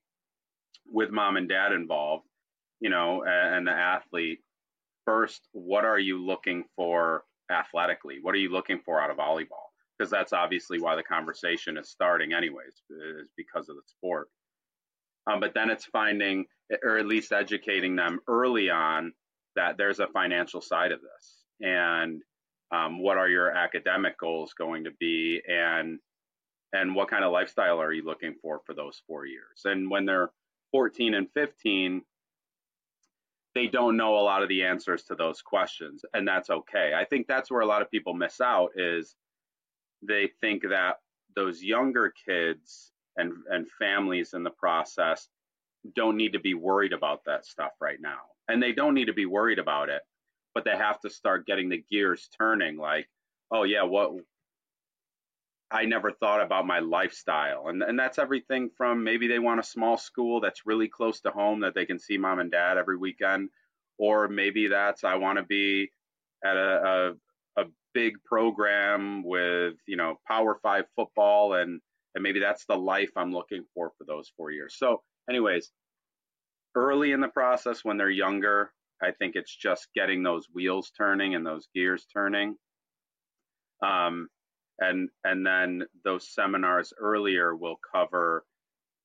with 0.86 1.10
mom 1.10 1.36
and 1.36 1.48
dad 1.48 1.72
involved, 1.72 2.26
you 2.80 2.90
know, 2.90 3.24
and 3.26 3.66
the 3.66 3.72
athlete, 3.72 4.40
first, 5.08 5.48
what 5.52 5.86
are 5.86 5.98
you 5.98 6.22
looking 6.22 6.64
for 6.76 7.24
athletically? 7.50 8.18
What 8.20 8.34
are 8.34 8.38
you 8.38 8.52
looking 8.52 8.78
for 8.84 9.00
out 9.00 9.10
of 9.10 9.16
volleyball? 9.16 9.68
Because 9.96 10.10
that's 10.10 10.34
obviously 10.34 10.78
why 10.78 10.96
the 10.96 11.02
conversation 11.02 11.78
is 11.78 11.88
starting, 11.88 12.34
anyways, 12.34 12.82
is 12.90 13.30
because 13.34 13.70
of 13.70 13.76
the 13.76 13.82
sport. 13.86 14.28
Um, 15.26 15.40
but 15.40 15.54
then 15.54 15.70
it's 15.70 15.86
finding, 15.86 16.44
or 16.82 16.98
at 16.98 17.06
least 17.06 17.32
educating 17.32 17.96
them 17.96 18.20
early 18.28 18.68
on, 18.68 19.14
that 19.56 19.78
there's 19.78 19.98
a 19.98 20.08
financial 20.08 20.60
side 20.60 20.92
of 20.92 21.00
this, 21.00 21.44
and 21.62 22.20
um, 22.70 23.02
what 23.02 23.16
are 23.16 23.30
your 23.30 23.50
academic 23.50 24.18
goals 24.18 24.52
going 24.58 24.84
to 24.84 24.90
be, 25.00 25.40
and 25.48 25.98
and 26.74 26.94
what 26.94 27.08
kind 27.08 27.24
of 27.24 27.32
lifestyle 27.32 27.80
are 27.80 27.92
you 27.92 28.04
looking 28.04 28.34
for 28.42 28.60
for 28.66 28.74
those 28.74 29.02
four 29.06 29.24
years? 29.26 29.62
And 29.64 29.90
when 29.90 30.04
they're 30.04 30.30
14 30.72 31.14
and 31.14 31.26
15, 31.34 32.02
they 33.58 33.66
don't 33.66 33.96
know 33.96 34.16
a 34.16 34.22
lot 34.22 34.44
of 34.44 34.48
the 34.48 34.62
answers 34.62 35.02
to 35.02 35.16
those 35.16 35.42
questions, 35.42 36.04
and 36.14 36.26
that's 36.28 36.48
okay. 36.48 36.92
I 36.96 37.04
think 37.04 37.26
that's 37.26 37.50
where 37.50 37.62
a 37.62 37.66
lot 37.66 37.82
of 37.82 37.90
people 37.90 38.14
miss 38.14 38.40
out 38.40 38.70
is 38.76 39.16
they 40.00 40.30
think 40.40 40.62
that 40.70 40.98
those 41.34 41.60
younger 41.60 42.12
kids 42.24 42.92
and 43.16 43.32
and 43.50 43.66
families 43.76 44.32
in 44.32 44.44
the 44.44 44.50
process 44.50 45.28
don't 45.96 46.16
need 46.16 46.34
to 46.34 46.38
be 46.38 46.54
worried 46.54 46.92
about 46.92 47.24
that 47.26 47.44
stuff 47.46 47.72
right 47.80 48.00
now. 48.00 48.20
And 48.46 48.62
they 48.62 48.70
don't 48.70 48.94
need 48.94 49.06
to 49.06 49.12
be 49.12 49.26
worried 49.26 49.58
about 49.58 49.88
it, 49.88 50.02
but 50.54 50.64
they 50.64 50.76
have 50.76 51.00
to 51.00 51.10
start 51.10 51.46
getting 51.46 51.68
the 51.68 51.84
gears 51.90 52.28
turning 52.38 52.76
like, 52.76 53.08
oh 53.50 53.64
yeah, 53.64 53.82
what 53.82 54.12
I 55.70 55.84
never 55.84 56.12
thought 56.12 56.40
about 56.40 56.66
my 56.66 56.78
lifestyle. 56.78 57.68
And, 57.68 57.82
and 57.82 57.98
that's 57.98 58.18
everything 58.18 58.70
from 58.76 59.04
maybe 59.04 59.28
they 59.28 59.38
want 59.38 59.60
a 59.60 59.64
small 59.64 59.98
school 59.98 60.40
that's 60.40 60.66
really 60.66 60.88
close 60.88 61.20
to 61.20 61.30
home 61.30 61.60
that 61.60 61.74
they 61.74 61.84
can 61.84 61.98
see 61.98 62.16
mom 62.16 62.38
and 62.38 62.50
dad 62.50 62.78
every 62.78 62.96
weekend. 62.96 63.50
Or 63.98 64.28
maybe 64.28 64.68
that's 64.68 65.04
I 65.04 65.16
want 65.16 65.38
to 65.38 65.44
be 65.44 65.90
at 66.44 66.56
a, 66.56 67.14
a, 67.56 67.62
a 67.62 67.64
big 67.92 68.14
program 68.24 69.22
with, 69.24 69.74
you 69.86 69.96
know, 69.96 70.18
power 70.26 70.58
five 70.62 70.84
football 70.96 71.54
and, 71.54 71.80
and 72.14 72.22
maybe 72.22 72.40
that's 72.40 72.64
the 72.64 72.76
life 72.76 73.10
I'm 73.16 73.32
looking 73.32 73.64
for 73.74 73.92
for 73.98 74.04
those 74.04 74.32
four 74.36 74.50
years. 74.50 74.76
So 74.78 75.02
anyways, 75.28 75.70
early 76.74 77.12
in 77.12 77.20
the 77.20 77.28
process 77.28 77.84
when 77.84 77.98
they're 77.98 78.08
younger, 78.08 78.72
I 79.02 79.10
think 79.10 79.36
it's 79.36 79.54
just 79.54 79.88
getting 79.94 80.22
those 80.22 80.46
wheels 80.52 80.90
turning 80.96 81.34
and 81.34 81.46
those 81.46 81.68
gears 81.74 82.06
turning. 82.12 82.56
Um, 83.82 84.28
and 84.80 85.08
and 85.24 85.46
then 85.46 85.84
those 86.04 86.28
seminars 86.28 86.92
earlier 86.98 87.56
will 87.56 87.78
cover 87.92 88.44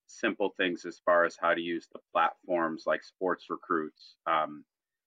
simple 0.08 0.54
things 0.58 0.86
as 0.86 1.00
far 1.06 1.26
as 1.26 1.38
how 1.40 1.54
to 1.54 1.62
use 1.62 1.88
the 1.94 2.00
platforms 2.12 2.84
like 2.86 3.04
sports 3.04 3.46
recruits 3.50 4.16
um, 4.28 4.64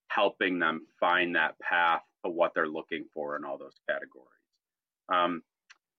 helping 0.09 0.59
them 0.59 0.87
find 0.99 1.37
that 1.37 1.59
path 1.61 2.03
to 2.25 2.31
what 2.31 2.53
they're 2.55 2.69
looking 2.69 3.05
for 3.15 3.37
in 3.37 3.45
all 3.45 3.59
those 3.59 3.79
categories 3.89 4.29
Um, 5.13 5.43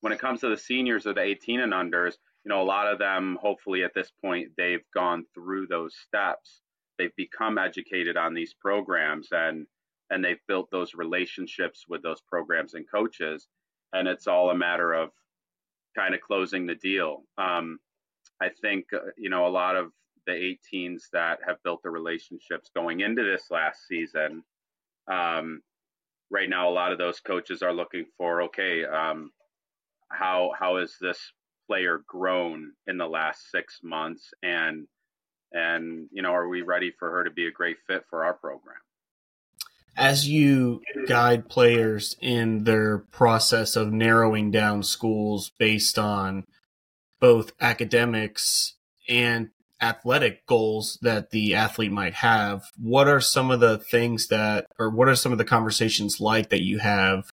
when 0.01 0.13
it 0.13 0.19
comes 0.19 0.41
to 0.41 0.49
the 0.49 0.57
seniors 0.57 1.07
or 1.07 1.13
the 1.13 1.21
18 1.21 1.59
and 1.61 1.73
unders, 1.73 2.15
you 2.43 2.49
know, 2.49 2.61
a 2.61 2.63
lot 2.63 2.91
of 2.91 2.99
them, 2.99 3.37
hopefully 3.41 3.83
at 3.83 3.93
this 3.93 4.11
point, 4.23 4.51
they've 4.57 4.85
gone 4.93 5.25
through 5.33 5.67
those 5.67 5.95
steps. 6.07 6.61
They've 6.97 7.15
become 7.15 7.57
educated 7.57 8.17
on 8.17 8.33
these 8.33 8.53
programs 8.53 9.29
and 9.31 9.67
and 10.09 10.23
they've 10.23 10.39
built 10.47 10.69
those 10.71 10.93
relationships 10.93 11.85
with 11.89 12.01
those 12.01 12.21
programs 12.21 12.73
and 12.75 12.89
coaches. 12.89 13.47
And 13.93 14.07
it's 14.07 14.27
all 14.27 14.49
a 14.49 14.55
matter 14.55 14.93
of 14.93 15.09
kind 15.95 16.13
of 16.13 16.21
closing 16.21 16.65
the 16.65 16.75
deal. 16.75 17.23
Um, 17.37 17.79
I 18.41 18.49
think, 18.61 18.85
uh, 18.93 19.11
you 19.17 19.29
know, 19.29 19.47
a 19.47 19.49
lot 19.49 19.75
of 19.75 19.91
the 20.25 20.33
18s 20.73 21.03
that 21.13 21.39
have 21.47 21.63
built 21.63 21.81
the 21.83 21.89
relationships 21.89 22.69
going 22.75 22.99
into 22.99 23.23
this 23.23 23.45
last 23.49 23.87
season, 23.87 24.43
um, 25.11 25.61
right 26.29 26.49
now, 26.49 26.69
a 26.69 26.71
lot 26.71 26.91
of 26.91 26.97
those 26.97 27.19
coaches 27.19 27.61
are 27.61 27.73
looking 27.73 28.05
for, 28.17 28.43
okay, 28.43 28.85
um, 28.85 29.31
how 30.09 30.51
how 30.57 30.77
has 30.77 30.95
this 31.01 31.19
player 31.67 32.01
grown 32.07 32.71
in 32.87 32.97
the 32.97 33.07
last 33.07 33.51
six 33.51 33.79
months, 33.83 34.31
and 34.43 34.87
and 35.51 36.07
you 36.11 36.21
know, 36.21 36.31
are 36.31 36.47
we 36.47 36.61
ready 36.61 36.91
for 36.91 37.09
her 37.11 37.23
to 37.23 37.31
be 37.31 37.47
a 37.47 37.51
great 37.51 37.77
fit 37.87 38.03
for 38.09 38.25
our 38.25 38.33
program? 38.33 38.77
As 39.97 40.29
you 40.29 40.81
guide 41.07 41.49
players 41.49 42.15
in 42.21 42.65
their 42.65 42.99
process 42.99 43.75
of 43.75 43.91
narrowing 43.91 44.51
down 44.51 44.83
schools 44.83 45.51
based 45.57 45.97
on 45.97 46.45
both 47.19 47.51
academics 47.59 48.75
and 49.09 49.49
athletic 49.81 50.45
goals 50.45 50.99
that 51.01 51.31
the 51.31 51.55
athlete 51.55 51.91
might 51.91 52.13
have, 52.13 52.65
what 52.77 53.07
are 53.07 53.19
some 53.19 53.49
of 53.49 53.59
the 53.59 53.79
things 53.79 54.27
that, 54.27 54.67
or 54.77 54.91
what 54.91 55.07
are 55.07 55.15
some 55.15 55.31
of 55.31 55.39
the 55.39 55.45
conversations 55.45 56.21
like 56.21 56.49
that 56.49 56.63
you 56.63 56.77
have 56.77 57.31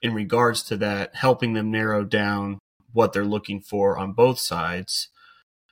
in 0.00 0.14
regards 0.14 0.62
to 0.62 0.76
that, 0.76 1.16
helping 1.16 1.54
them 1.54 1.72
narrow 1.72 2.04
down 2.04 2.60
what 2.92 3.12
they're 3.12 3.24
looking 3.24 3.60
for 3.60 3.98
on 3.98 4.12
both 4.12 4.38
sides? 4.38 5.08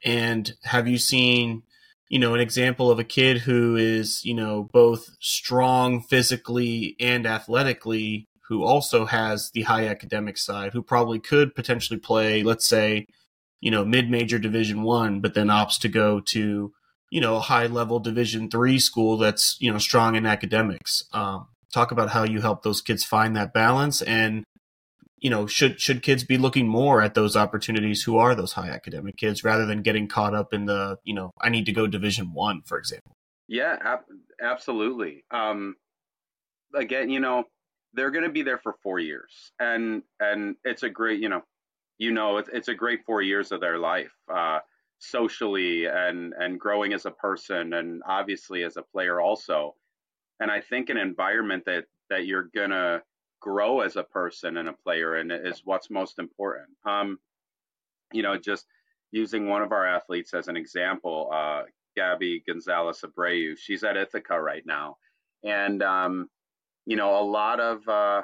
And 0.05 0.53
have 0.65 0.89
you 0.89 0.99
seen, 0.99 1.63
you 2.09 2.19
know, 2.19 2.35
an 2.35 2.41
example 2.41 2.91
of 2.91 2.99
a 2.99 3.05
kid 3.05 3.39
who 3.39 3.77
is, 3.77 4.25
you 4.25 4.35
know, 4.35 4.69
both 4.73 5.11
strong 5.21 6.01
physically 6.01 6.97
and 6.99 7.27
athletically, 7.27 8.27
who 8.49 8.65
also 8.65 9.05
has 9.05 9.51
the 9.51 9.63
high 9.63 9.87
academic 9.87 10.39
side, 10.39 10.73
who 10.73 10.83
probably 10.83 11.19
could 11.19 11.55
potentially 11.55 11.99
play, 11.99 12.43
let's 12.43 12.67
say, 12.67 13.07
you 13.61 13.71
know, 13.71 13.85
mid-major 13.85 14.39
division 14.39 14.83
one, 14.83 15.21
but 15.21 15.35
then 15.35 15.49
opts 15.49 15.79
to 15.81 15.89
go 15.89 16.21
to, 16.21 16.73
you 17.11 17.21
know, 17.21 17.37
a 17.37 17.41
high 17.41 17.67
level 17.67 17.99
division 17.99 18.51
three 18.51 18.79
school 18.79 19.19
that's, 19.19 19.57
you 19.61 19.71
know, 19.71 19.79
strong 19.79 20.15
in 20.15 20.25
academics. 20.25 21.05
Um, 21.13 21.49
talk 21.75 21.91
about 21.91 22.11
how 22.11 22.25
you 22.25 22.41
help 22.41 22.63
those 22.63 22.81
kids 22.81 23.05
find 23.05 23.37
that 23.37 23.53
balance 23.53 24.01
and 24.01 24.45
you 25.21 25.31
know 25.31 25.47
should 25.47 25.81
should 25.81 26.03
kids 26.03 26.25
be 26.25 26.39
looking 26.39 26.69
more 26.69 27.03
at 27.03 27.15
those 27.15 27.37
opportunities 27.37 28.03
who 28.03 28.17
are 28.17 28.35
those 28.35 28.53
high 28.53 28.69
academic 28.69 29.17
kids 29.17 29.45
rather 29.45 29.67
than 29.67 29.83
getting 29.83 30.09
caught 30.09 30.35
up 30.35 30.53
in 30.53 30.67
the 30.67 30.99
you 31.05 31.15
know 31.15 31.33
i 31.41 31.49
need 31.49 31.67
to 31.67 31.73
go 31.73 31.87
division 31.87 32.33
one 32.33 32.63
for 32.65 32.79
example? 32.79 33.13
Yeah 33.47 33.77
ab- 33.81 34.05
absolutely. 34.43 35.25
Um 35.31 35.77
again 36.75 37.11
you 37.11 37.21
know 37.21 37.45
they're 37.95 38.11
going 38.11 38.25
to 38.25 38.31
be 38.31 38.43
there 38.43 38.59
for 38.59 38.75
four 38.83 38.99
years 38.99 39.53
and 39.59 40.03
and 40.21 40.57
it's 40.65 40.83
a 40.83 40.91
great 40.91 41.21
you 41.21 41.29
know 41.31 41.43
you 41.97 42.13
know 42.13 42.37
it's, 42.37 42.51
it's 42.53 42.69
a 42.69 42.75
great 42.75 43.05
four 43.07 43.23
years 43.23 43.51
of 43.51 43.61
their 43.61 43.79
life 43.79 44.13
uh 44.33 44.59
socially 44.99 45.87
and 45.87 46.35
and 46.39 46.59
growing 46.59 46.93
as 46.93 47.07
a 47.07 47.11
person 47.11 47.75
and 47.75 48.03
obviously 48.07 48.65
as 48.65 48.77
a 48.77 48.83
player 48.83 49.21
also. 49.21 49.75
And 50.41 50.51
I 50.51 50.61
think 50.61 50.91
an 50.91 50.97
environment 50.97 51.65
that 51.67 51.85
that 52.11 52.27
you're 52.27 52.51
gonna 52.55 53.03
grow 53.41 53.81
as 53.81 53.97
a 53.97 54.03
person 54.03 54.57
and 54.57 54.69
a 54.69 54.73
player 54.73 55.15
and 55.15 55.33
is 55.33 55.63
what's 55.65 55.91
most 55.91 56.19
important. 56.19 56.69
Um, 56.85 57.19
you 58.13 58.23
know, 58.23 58.37
just 58.39 58.67
using 59.11 59.49
one 59.49 59.63
of 59.63 59.73
our 59.73 59.87
athletes 59.87 60.35
as 60.35 60.49
an 60.49 60.57
example, 60.57 61.31
uh, 61.33 61.63
Gabby 61.97 62.43
Gonzalez 62.47 63.05
Abreu, 63.05 63.57
she's 63.59 63.85
at 63.85 63.97
Ithaca 63.97 64.41
right 64.41 64.65
now, 64.65 64.97
and 65.45 65.83
um, 65.83 66.29
you 66.87 66.97
know, 66.97 67.21
a 67.21 67.25
lot 67.25 67.61
of 67.61 67.87
uh, 67.89 68.23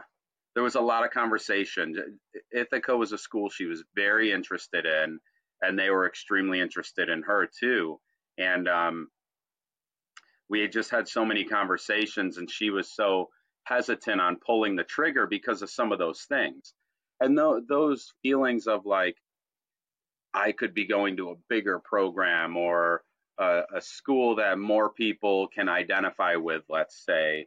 there 0.55 0.63
was 0.63 0.77
a 0.77 0.81
lot 0.81 1.05
of 1.05 1.11
conversation. 1.11 2.19
Ithaca 2.53 2.97
was 2.97 3.13
a 3.13 3.19
school 3.19 3.51
she 3.51 3.67
was 3.67 3.85
very 3.95 4.33
interested 4.33 4.87
in, 4.87 5.19
and 5.61 5.79
they 5.79 5.91
were 5.91 6.07
extremely 6.07 6.61
interested 6.61 7.09
in 7.09 7.23
her 7.23 7.49
too. 7.61 8.01
And 8.39 8.69
um, 8.69 9.09
we 10.49 10.61
had 10.61 10.73
just 10.73 10.91
had 10.91 11.09
so 11.09 11.25
many 11.25 11.45
conversations 11.45 12.39
and 12.39 12.51
she 12.51 12.71
was 12.71 12.91
so 12.93 13.29
hesitant 13.65 14.21
on 14.21 14.37
pulling 14.37 14.77
the 14.77 14.85
trigger 14.85 15.27
because 15.27 15.63
of 15.63 15.71
some 15.71 15.93
of 15.93 15.99
those 15.99 16.23
things. 16.23 16.75
And 17.21 17.37
th- 17.37 17.65
those 17.69 18.13
feelings 18.23 18.67
of 18.67 18.87
like 18.87 19.17
i 20.35 20.53
could 20.53 20.75
be 20.75 20.87
going 20.87 21.17
to 21.17 21.31
a 21.31 21.37
bigger 21.49 21.79
program 21.79 22.57
or 22.57 23.03
a, 23.39 23.63
a 23.77 23.81
school 23.81 24.37
that 24.37 24.59
more 24.59 24.91
people 24.91 25.49
can 25.49 25.69
identify 25.69 26.37
with 26.37 26.63
let's 26.69 27.05
say 27.05 27.47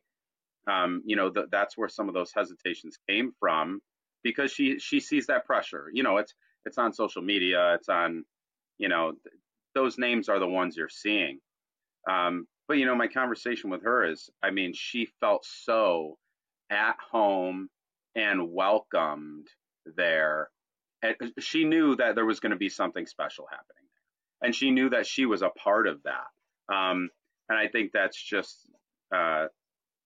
um, 0.68 1.02
you 1.06 1.16
know 1.16 1.30
th- 1.30 1.48
that's 1.52 1.78
where 1.78 1.90
some 1.90 2.08
of 2.10 2.14
those 2.14 2.32
hesitations 2.36 2.98
came 3.10 3.32
from 3.40 3.82
because 4.24 4.52
she 4.52 4.80
she 4.80 5.00
sees 5.00 5.28
that 5.28 5.46
pressure. 5.46 5.90
You 5.94 6.04
know 6.04 6.18
it's 6.18 6.34
it's 6.66 6.78
on 6.78 6.94
social 6.94 7.22
media 7.22 7.76
it's 7.76 7.90
on 7.90 8.26
you 8.78 8.90
know 8.90 9.12
th- 9.12 9.36
those 9.76 9.98
names 9.98 10.30
are 10.30 10.40
the 10.40 10.48
ones 10.48 10.76
you're 10.76 10.90
seeing. 10.90 11.40
Um, 12.10 12.48
but 12.68 12.78
you 12.78 12.86
know, 12.86 12.96
my 12.96 13.08
conversation 13.08 13.70
with 13.70 13.84
her 13.84 14.10
is, 14.10 14.30
I 14.44 14.52
mean, 14.52 14.74
she 14.74 15.08
felt 15.20 15.46
so 15.46 16.18
at 16.70 16.98
home 17.12 17.70
and 18.16 18.52
welcomed 18.52 19.48
there. 19.96 20.50
And 21.02 21.16
she 21.40 21.64
knew 21.64 21.96
that 21.96 22.16
there 22.16 22.26
was 22.26 22.40
going 22.40 22.52
to 22.52 22.58
be 22.58 22.70
something 22.70 23.06
special 23.06 23.46
happening 23.50 23.78
and 24.42 24.54
she 24.54 24.72
knew 24.72 24.90
that 24.90 25.08
she 25.08 25.26
was 25.26 25.42
a 25.42 25.50
part 25.50 25.88
of 25.88 26.02
that. 26.04 26.74
Um, 26.74 27.10
and 27.50 27.58
I 27.58 27.68
think 27.68 27.92
that's 27.92 28.22
just, 28.22 28.68
uh, 29.14 29.46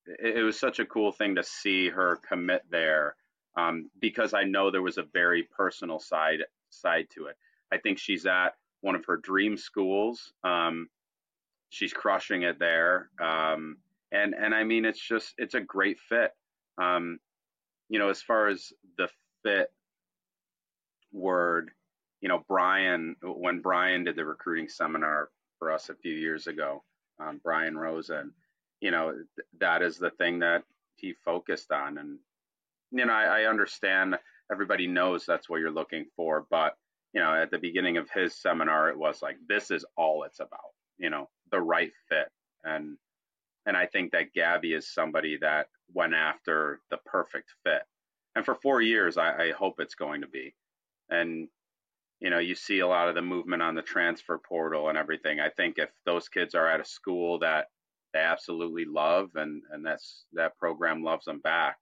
it, 0.06 0.38
it, 0.38 0.44
was 0.44 0.60
such 0.60 0.80
a 0.80 0.86
cool 0.86 1.12
thing 1.12 1.36
to 1.36 1.44
see 1.44 1.90
her 1.90 2.20
commit 2.28 2.64
there 2.70 3.16
um, 3.58 3.90
because 4.00 4.34
I 4.34 4.44
know 4.44 4.72
there 4.72 4.82
was 4.82 4.98
a 4.98 5.06
very 5.14 5.44
personal 5.44 6.00
side 6.00 6.40
side 6.70 7.08
to 7.16 7.26
it. 7.26 7.36
I 7.72 7.78
think 7.78 7.98
she's 7.98 8.26
at 8.26 8.56
one 8.82 8.96
of 8.96 9.06
her 9.06 9.18
dream 9.18 9.58
schools. 9.58 10.34
Um, 10.44 10.88
she's 11.72 11.94
crushing 11.94 12.44
it 12.44 12.60
there. 12.60 13.10
Um, 13.20 13.78
and 14.12 14.36
and 14.36 14.54
I 14.54 14.64
mean, 14.64 14.86
it's 14.86 15.00
just 15.00 15.34
it's 15.38 15.56
a 15.56 15.62
great 15.62 16.00
fit. 16.00 16.32
Um, 16.78 17.20
you 17.90 17.98
know, 17.98 18.10
as 18.10 18.22
far 18.22 18.48
as 18.48 18.72
the 18.98 19.08
fit 19.44 19.70
word, 21.12 21.72
you 22.22 22.30
know, 22.30 22.44
Brian 22.48 23.16
when 23.24 23.62
Brian 23.62 24.04
did 24.04 24.16
the 24.18 24.26
recruiting 24.26 24.70
seminar 24.70 25.30
for 25.60 25.72
us 25.72 25.90
a 25.90 25.96
few 25.96 26.14
years 26.14 26.48
ago, 26.48 26.84
um, 27.20 27.40
Brian 27.44 27.78
Rosen, 27.78 28.34
you 28.82 28.92
know, 28.92 29.12
th- 29.14 29.48
that 29.60 29.82
is 29.82 29.98
the 29.98 30.12
thing 30.12 30.40
that 30.40 30.64
he 30.98 31.14
focused 31.26 31.72
on. 31.72 31.98
And 31.98 32.20
you 32.92 33.06
know, 33.06 33.14
I, 33.14 33.44
I 33.44 33.50
understand 33.50 34.18
everybody 34.52 34.88
knows 34.88 35.26
that's 35.26 35.50
what 35.50 35.62
you're 35.62 35.72
looking 35.72 36.06
for, 36.18 36.46
but 36.50 36.76
you 37.14 37.22
know, 37.22 37.34
at 37.34 37.52
the 37.52 37.58
beginning 37.60 37.98
of 37.98 38.10
his 38.10 38.36
seminar, 38.36 38.90
it 38.90 38.98
was 38.98 39.22
like, 39.22 39.38
this 39.48 39.72
is 39.72 39.86
all 39.98 40.24
it's 40.24 40.40
about. 40.40 40.60
You 40.98 41.10
know, 41.10 41.30
the 41.52 41.62
right 41.62 41.92
fit. 42.10 42.30
And 42.64 42.98
and 43.66 43.78
I 43.78 43.86
think 43.86 44.12
that 44.12 44.34
Gabby 44.34 44.74
is 44.74 44.92
somebody 44.92 45.38
that 45.42 45.68
went 45.94 46.14
after 46.14 46.82
the 46.90 46.98
perfect 47.06 47.54
fit. 47.64 47.84
And 48.36 48.44
for 48.44 48.56
four 48.56 48.82
years, 48.82 49.18
I, 49.18 49.48
I 49.48 49.52
hope 49.52 49.80
it's 49.80 49.96
going 49.96 50.22
to 50.22 50.28
be. 50.28 50.56
And 51.10 51.48
you 52.20 52.30
know, 52.30 52.40
you 52.40 52.54
see 52.54 52.80
a 52.80 52.88
lot 52.88 53.10
of 53.10 53.16
the 53.16 53.22
movement 53.22 53.64
on 53.64 53.76
the 53.76 53.82
transfer 53.82 54.38
portal 54.38 54.90
and 54.90 54.98
everything. 54.98 55.40
I 55.40 55.50
think 55.50 55.80
if 55.80 55.90
those 56.06 56.30
kids 56.30 56.54
are 56.54 56.68
at 56.68 56.80
a 56.80 56.86
school 56.86 57.40
that 57.40 57.68
they 58.14 58.20
absolutely 58.20 58.86
love 58.86 59.32
and 59.36 59.64
and 59.72 59.86
that's 59.86 60.26
that 60.34 60.58
program 60.58 61.04
loves 61.04 61.26
them 61.26 61.40
back, 61.40 61.78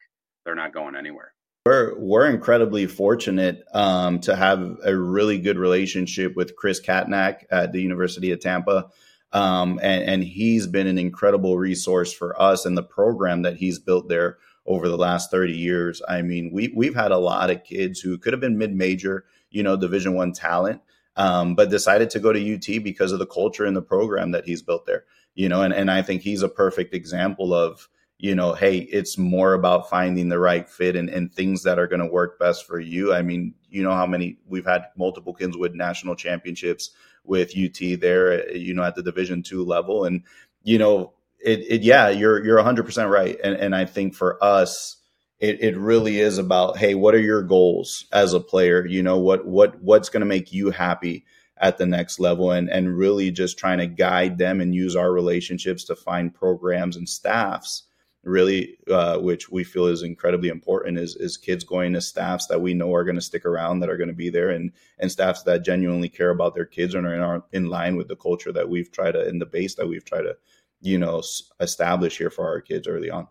they're 0.46 0.56
not 0.56 0.74
going 0.74 0.96
anywhere. 0.96 1.34
We're 1.66 2.00
we're 2.00 2.30
incredibly 2.30 2.88
fortunate 2.88 3.64
um, 3.74 4.22
to 4.22 4.36
have 4.36 4.78
a 4.84 4.96
really 4.96 5.40
good 5.40 5.58
relationship 5.58 6.36
with 6.36 6.56
Chris 6.56 6.82
Catanach 6.82 7.44
at 7.52 7.74
the 7.74 7.82
University 7.82 8.32
of 8.32 8.40
Tampa. 8.40 8.88
Um, 9.32 9.80
and, 9.84 10.04
and 10.04 10.24
he's 10.24 10.66
been 10.66 10.88
an 10.88 10.98
incredible 10.98 11.58
resource 11.58 12.12
for 12.12 12.40
us 12.42 12.66
and 12.66 12.78
the 12.78 12.84
program 12.84 13.44
that 13.44 13.58
he's 13.58 13.80
built 13.80 14.10
there 14.10 14.38
over 14.66 14.88
the 14.88 14.98
last 14.98 15.32
30 15.32 15.54
years. 15.54 16.02
I 16.08 16.22
mean, 16.22 16.52
we, 16.52 16.74
we've 16.76 16.96
had 16.96 17.12
a 17.12 17.18
lot 17.18 17.50
of 17.50 17.64
kids 17.64 18.00
who 18.00 18.18
could 18.18 18.34
have 18.34 18.40
been 18.40 18.58
mid-major, 18.58 19.26
you 19.52 19.64
know, 19.64 19.76
division 19.76 20.16
one 20.16 20.32
talent, 20.32 20.82
um, 21.16 21.56
but 21.56 21.70
decided 21.70 22.10
to 22.12 22.20
go 22.20 22.34
to 22.34 22.56
UT 22.56 22.84
because 22.84 23.12
of 23.12 23.20
the 23.20 23.26
culture 23.26 23.66
and 23.66 23.76
the 23.76 23.82
program 23.82 24.32
that 24.32 24.46
he's 24.46 24.62
built 24.62 24.86
there, 24.86 25.06
you 25.36 25.50
know, 25.50 25.62
and, 25.62 25.74
and 25.74 25.92
I 25.92 26.02
think 26.02 26.22
he's 26.22 26.44
a 26.44 26.50
perfect 26.50 26.94
example 26.94 27.54
of, 27.54 27.88
you 28.18 28.36
know, 28.36 28.54
hey, 28.54 28.80
it's 28.80 29.18
more 29.18 29.54
about 29.54 29.90
finding 29.90 30.30
the 30.30 30.40
right 30.40 30.70
fit 30.70 30.96
and, 30.96 31.10
and 31.10 31.34
things 31.34 31.64
that 31.64 31.80
are 31.80 31.88
going 31.88 32.02
to 32.02 32.06
work 32.06 32.38
best 32.38 32.68
for 32.68 32.80
you. 32.80 33.14
I 33.14 33.22
mean, 33.22 33.54
you 33.70 33.82
know 33.82 33.94
how 33.94 34.06
many 34.06 34.38
we've 34.46 34.66
had 34.66 34.86
multiple 34.98 35.34
kids 35.34 35.56
with 35.56 35.74
national 35.74 36.16
championships 36.16 36.92
with 37.24 37.54
UT 37.58 38.00
there, 38.00 38.32
uh, 38.32 38.54
you 38.54 38.74
know, 38.74 38.84
at 38.84 38.96
the 38.96 39.04
Division 39.04 39.44
two 39.44 39.64
level, 39.64 40.06
and 40.06 40.24
you 40.64 40.78
know, 40.78 41.14
it, 41.40 41.60
it 41.60 41.82
yeah, 41.82 42.10
you're 42.10 42.44
you're 42.44 42.58
100 42.58 42.86
percent 42.86 43.10
right, 43.10 43.38
and 43.44 43.56
and 43.56 43.76
I 43.76 43.86
think 43.86 44.16
for 44.16 44.44
us, 44.44 44.98
it, 45.40 45.62
it 45.62 45.78
really 45.78 46.20
is 46.20 46.38
about 46.38 46.78
hey 46.78 46.96
what 46.96 47.16
are 47.16 47.20
your 47.20 47.44
goals 47.44 48.06
as 48.12 48.34
a 48.34 48.40
player? 48.40 48.86
You 48.86 49.04
know 49.04 49.18
what 49.18 49.46
what 49.46 49.82
what's 49.82 50.10
going 50.10 50.22
to 50.22 50.26
make 50.26 50.52
you 50.52 50.72
happy 50.72 51.26
at 51.58 51.78
the 51.78 51.86
next 51.86 52.20
level? 52.20 52.52
And 52.52 52.70
and 52.70 52.98
really 52.98 53.32
just 53.32 53.58
trying 53.58 53.80
to 53.80 53.88
guide 53.88 54.38
them 54.38 54.62
and 54.62 54.76
use 54.76 54.96
our 54.96 55.12
relationships 55.12 55.84
to 55.86 55.96
find 55.96 56.34
programs 56.34 56.96
and 56.96 57.08
staffs 57.08 57.84
really 58.24 58.78
uh, 58.92 59.18
which 59.18 59.50
we 59.50 59.64
feel 59.64 59.86
is 59.86 60.04
incredibly 60.04 60.50
important 60.50 60.98
is, 60.98 61.16
is 61.16 61.38
kids 61.38 61.64
going 61.64 61.94
to 61.94 62.02
staffs 62.02 62.48
that 62.48 62.62
we 62.62 62.74
know 62.74 62.94
are 62.94 63.04
going 63.04 63.16
to 63.16 63.22
stick 63.22 63.46
around 63.46 63.80
that 63.80 63.90
are 63.90 63.98
going 63.98 64.10
to 64.10 64.16
be 64.16 64.30
there 64.30 64.50
and 64.50 64.72
and 64.98 65.12
staffs 65.12 65.44
that 65.44 65.64
genuinely 65.64 66.10
care 66.10 66.30
about 66.30 66.54
their 66.54 66.66
kids 66.66 66.94
and 66.94 67.08
are 67.08 67.16
in, 67.16 67.22
our, 67.22 67.44
in 67.54 67.70
line 67.70 67.96
with 67.96 68.08
the 68.08 68.16
culture 68.16 68.52
that 68.52 68.70
we've 68.70 68.92
tried 68.92 69.14
to 69.14 69.28
in 69.28 69.40
the 69.40 69.46
base 69.46 69.76
that 69.76 69.88
we've 69.88 70.06
tried 70.06 70.24
to 70.24 70.36
you 70.82 70.98
know 70.98 71.22
establish 71.60 72.18
here 72.18 72.30
for 72.30 72.46
our 72.46 72.60
kids 72.60 72.88
early 72.88 73.10
on 73.10 73.28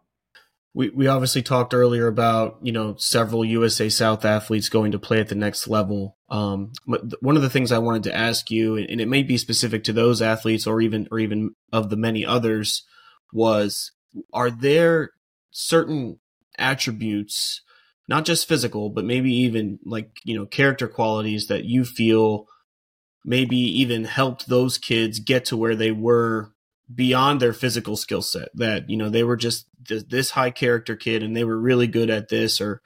we, 0.75 0.91
we 0.91 1.07
obviously 1.09 1.43
talked 1.43 1.75
earlier 1.75 2.07
about 2.07 2.59
you 2.63 2.73
know 2.73 2.95
several 2.97 3.45
USA 3.45 3.89
South 3.89 4.25
athletes 4.25 4.69
going 4.69 4.93
to 4.93 4.99
play 4.99 5.19
at 5.19 5.29
the 5.29 5.35
next 5.35 5.67
level. 5.67 6.17
Um, 6.29 6.73
but 6.87 7.21
one 7.21 7.37
of 7.37 7.43
the 7.43 7.51
things 7.51 7.73
I 7.73 7.79
wanted 7.79 8.05
to 8.05 8.15
ask 8.15 8.51
you, 8.51 8.77
and 8.77 9.01
it 9.01 9.09
may 9.09 9.23
be 9.23 9.39
specific 9.39 9.83
to 9.85 9.93
those 9.93 10.23
athletes 10.23 10.67
or 10.67 10.81
even 10.81 11.09
or 11.11 11.19
even 11.19 11.55
of 11.73 11.91
the 11.91 11.97
many 11.97 12.25
others, 12.25 12.85
was 13.33 13.93
are 14.33 14.51
there 14.51 15.11
certain 15.51 16.19
attributes, 16.59 17.63
not 18.07 18.25
just 18.25 18.49
physical, 18.49 18.91
but 18.91 19.05
maybe 19.05 19.33
even 19.33 19.79
like 19.85 20.19
you 20.25 20.37
know 20.37 20.47
character 20.47 20.89
qualities 20.89 21.47
that 21.49 21.65
you 21.65 21.85
feel 21.85 22.47
maybe 23.25 23.57
even 23.57 24.05
helped 24.05 24.49
those 24.49 24.79
kids 24.79 25.19
get 25.19 25.45
to 25.47 25.57
where 25.57 25.77
they 25.77 25.91
were 25.91 26.53
beyond 26.93 27.41
their 27.41 27.53
physical 27.53 27.97
skill 27.97 28.23
set? 28.23 28.49
That 28.55 28.89
you 28.89 28.97
know 28.97 29.09
they 29.09 29.25
were 29.25 29.37
just 29.37 29.67
this 29.85 30.31
high 30.31 30.51
character 30.51 30.97
kid 30.97 31.23
and 31.23 31.37
they 31.37 31.45
were 31.45 31.59
really 31.59 31.87
good 31.87 32.11
at 32.11 32.29
this 32.29 32.61
or 32.61 32.83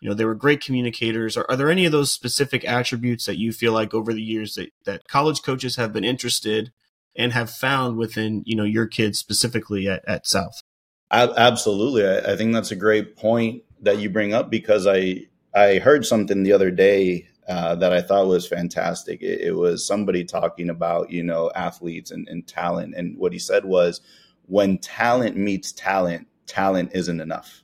you 0.00 0.08
know 0.08 0.14
they 0.14 0.24
were 0.24 0.34
great 0.34 0.64
communicators? 0.64 1.36
Are, 1.36 1.46
are 1.48 1.56
there 1.56 1.70
any 1.70 1.84
of 1.84 1.92
those 1.92 2.12
specific 2.12 2.64
attributes 2.64 3.26
that 3.26 3.38
you 3.38 3.52
feel 3.52 3.72
like 3.72 3.94
over 3.94 4.12
the 4.12 4.22
years 4.22 4.54
that, 4.54 4.70
that 4.84 5.08
college 5.08 5.42
coaches 5.42 5.76
have 5.76 5.92
been 5.92 6.04
interested 6.04 6.72
and 7.16 7.32
have 7.32 7.50
found 7.50 7.96
within 7.96 8.42
you 8.46 8.56
know 8.56 8.64
your 8.64 8.86
kids 8.86 9.18
specifically 9.18 9.88
at, 9.88 10.06
at 10.06 10.26
south 10.26 10.62
absolutely 11.10 12.06
I, 12.06 12.32
I 12.32 12.36
think 12.36 12.52
that's 12.52 12.70
a 12.70 12.76
great 12.76 13.16
point 13.16 13.62
that 13.80 13.98
you 13.98 14.10
bring 14.10 14.34
up 14.34 14.50
because 14.50 14.86
i 14.86 15.22
i 15.54 15.78
heard 15.78 16.04
something 16.04 16.42
the 16.42 16.52
other 16.52 16.70
day 16.70 17.28
uh, 17.48 17.76
that 17.76 17.92
I 17.92 18.00
thought 18.00 18.26
was 18.26 18.48
fantastic. 18.48 19.22
It, 19.22 19.40
it, 19.40 19.52
was 19.52 19.86
somebody 19.86 20.24
talking 20.24 20.68
about, 20.68 21.10
you 21.10 21.22
know, 21.22 21.50
athletes 21.54 22.10
and, 22.10 22.28
and 22.28 22.44
talent. 22.44 22.94
And 22.96 23.16
what 23.16 23.32
he 23.32 23.38
said 23.38 23.64
was, 23.64 24.00
when 24.46 24.78
talent 24.78 25.36
meets 25.36 25.70
talent, 25.72 26.26
talent 26.46 26.90
isn't 26.94 27.20
enough. 27.20 27.62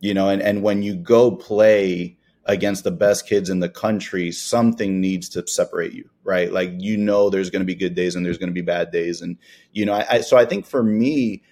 You 0.00 0.14
know, 0.14 0.28
and, 0.28 0.40
and 0.40 0.62
when 0.62 0.82
you 0.82 0.94
go 0.94 1.30
play 1.30 2.18
against 2.46 2.84
the 2.84 2.90
best 2.90 3.26
kids 3.26 3.48
in 3.48 3.60
the 3.60 3.68
country, 3.68 4.30
something 4.32 5.00
needs 5.00 5.28
to 5.30 5.46
separate 5.46 5.92
you, 5.92 6.08
right? 6.24 6.52
Like, 6.52 6.70
you 6.78 6.96
know, 6.96 7.30
there's 7.30 7.50
going 7.50 7.60
to 7.60 7.66
be 7.66 7.74
good 7.74 7.94
days 7.94 8.14
and 8.14 8.24
there's 8.24 8.38
going 8.38 8.50
to 8.50 8.54
be 8.54 8.62
bad 8.62 8.90
days. 8.90 9.22
And, 9.22 9.38
you 9.72 9.86
know, 9.86 9.94
I, 9.94 10.06
I 10.10 10.20
so 10.20 10.36
I 10.36 10.44
think 10.44 10.66
for 10.66 10.82
me, 10.82 11.42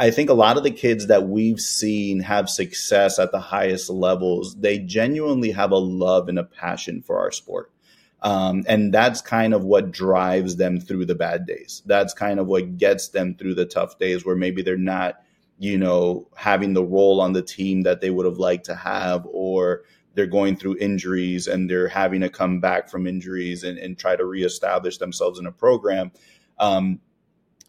I 0.00 0.10
think 0.10 0.30
a 0.30 0.34
lot 0.34 0.56
of 0.56 0.62
the 0.62 0.70
kids 0.70 1.08
that 1.08 1.28
we've 1.28 1.60
seen 1.60 2.20
have 2.20 2.48
success 2.48 3.18
at 3.18 3.32
the 3.32 3.38
highest 3.38 3.90
levels, 3.90 4.56
they 4.56 4.78
genuinely 4.78 5.50
have 5.50 5.72
a 5.72 5.76
love 5.76 6.30
and 6.30 6.38
a 6.38 6.42
passion 6.44 7.02
for 7.02 7.18
our 7.18 7.30
sport. 7.30 7.70
Um, 8.22 8.64
and 8.66 8.94
that's 8.94 9.20
kind 9.20 9.52
of 9.52 9.62
what 9.62 9.90
drives 9.90 10.56
them 10.56 10.80
through 10.80 11.04
the 11.04 11.14
bad 11.14 11.44
days. 11.44 11.82
That's 11.84 12.14
kind 12.14 12.40
of 12.40 12.46
what 12.46 12.78
gets 12.78 13.08
them 13.08 13.34
through 13.34 13.56
the 13.56 13.66
tough 13.66 13.98
days 13.98 14.24
where 14.24 14.36
maybe 14.36 14.62
they're 14.62 14.78
not, 14.78 15.20
you 15.58 15.76
know, 15.76 16.28
having 16.34 16.72
the 16.72 16.84
role 16.84 17.20
on 17.20 17.34
the 17.34 17.42
team 17.42 17.82
that 17.82 18.00
they 18.00 18.08
would 18.08 18.24
have 18.24 18.38
liked 18.38 18.64
to 18.66 18.74
have, 18.74 19.26
or 19.30 19.82
they're 20.14 20.26
going 20.26 20.56
through 20.56 20.78
injuries 20.80 21.46
and 21.46 21.68
they're 21.68 21.88
having 21.88 22.22
to 22.22 22.30
come 22.30 22.58
back 22.58 22.88
from 22.88 23.06
injuries 23.06 23.64
and, 23.64 23.76
and 23.76 23.98
try 23.98 24.16
to 24.16 24.24
reestablish 24.24 24.96
themselves 24.96 25.38
in 25.38 25.44
a 25.44 25.52
program. 25.52 26.10
Um, 26.58 27.00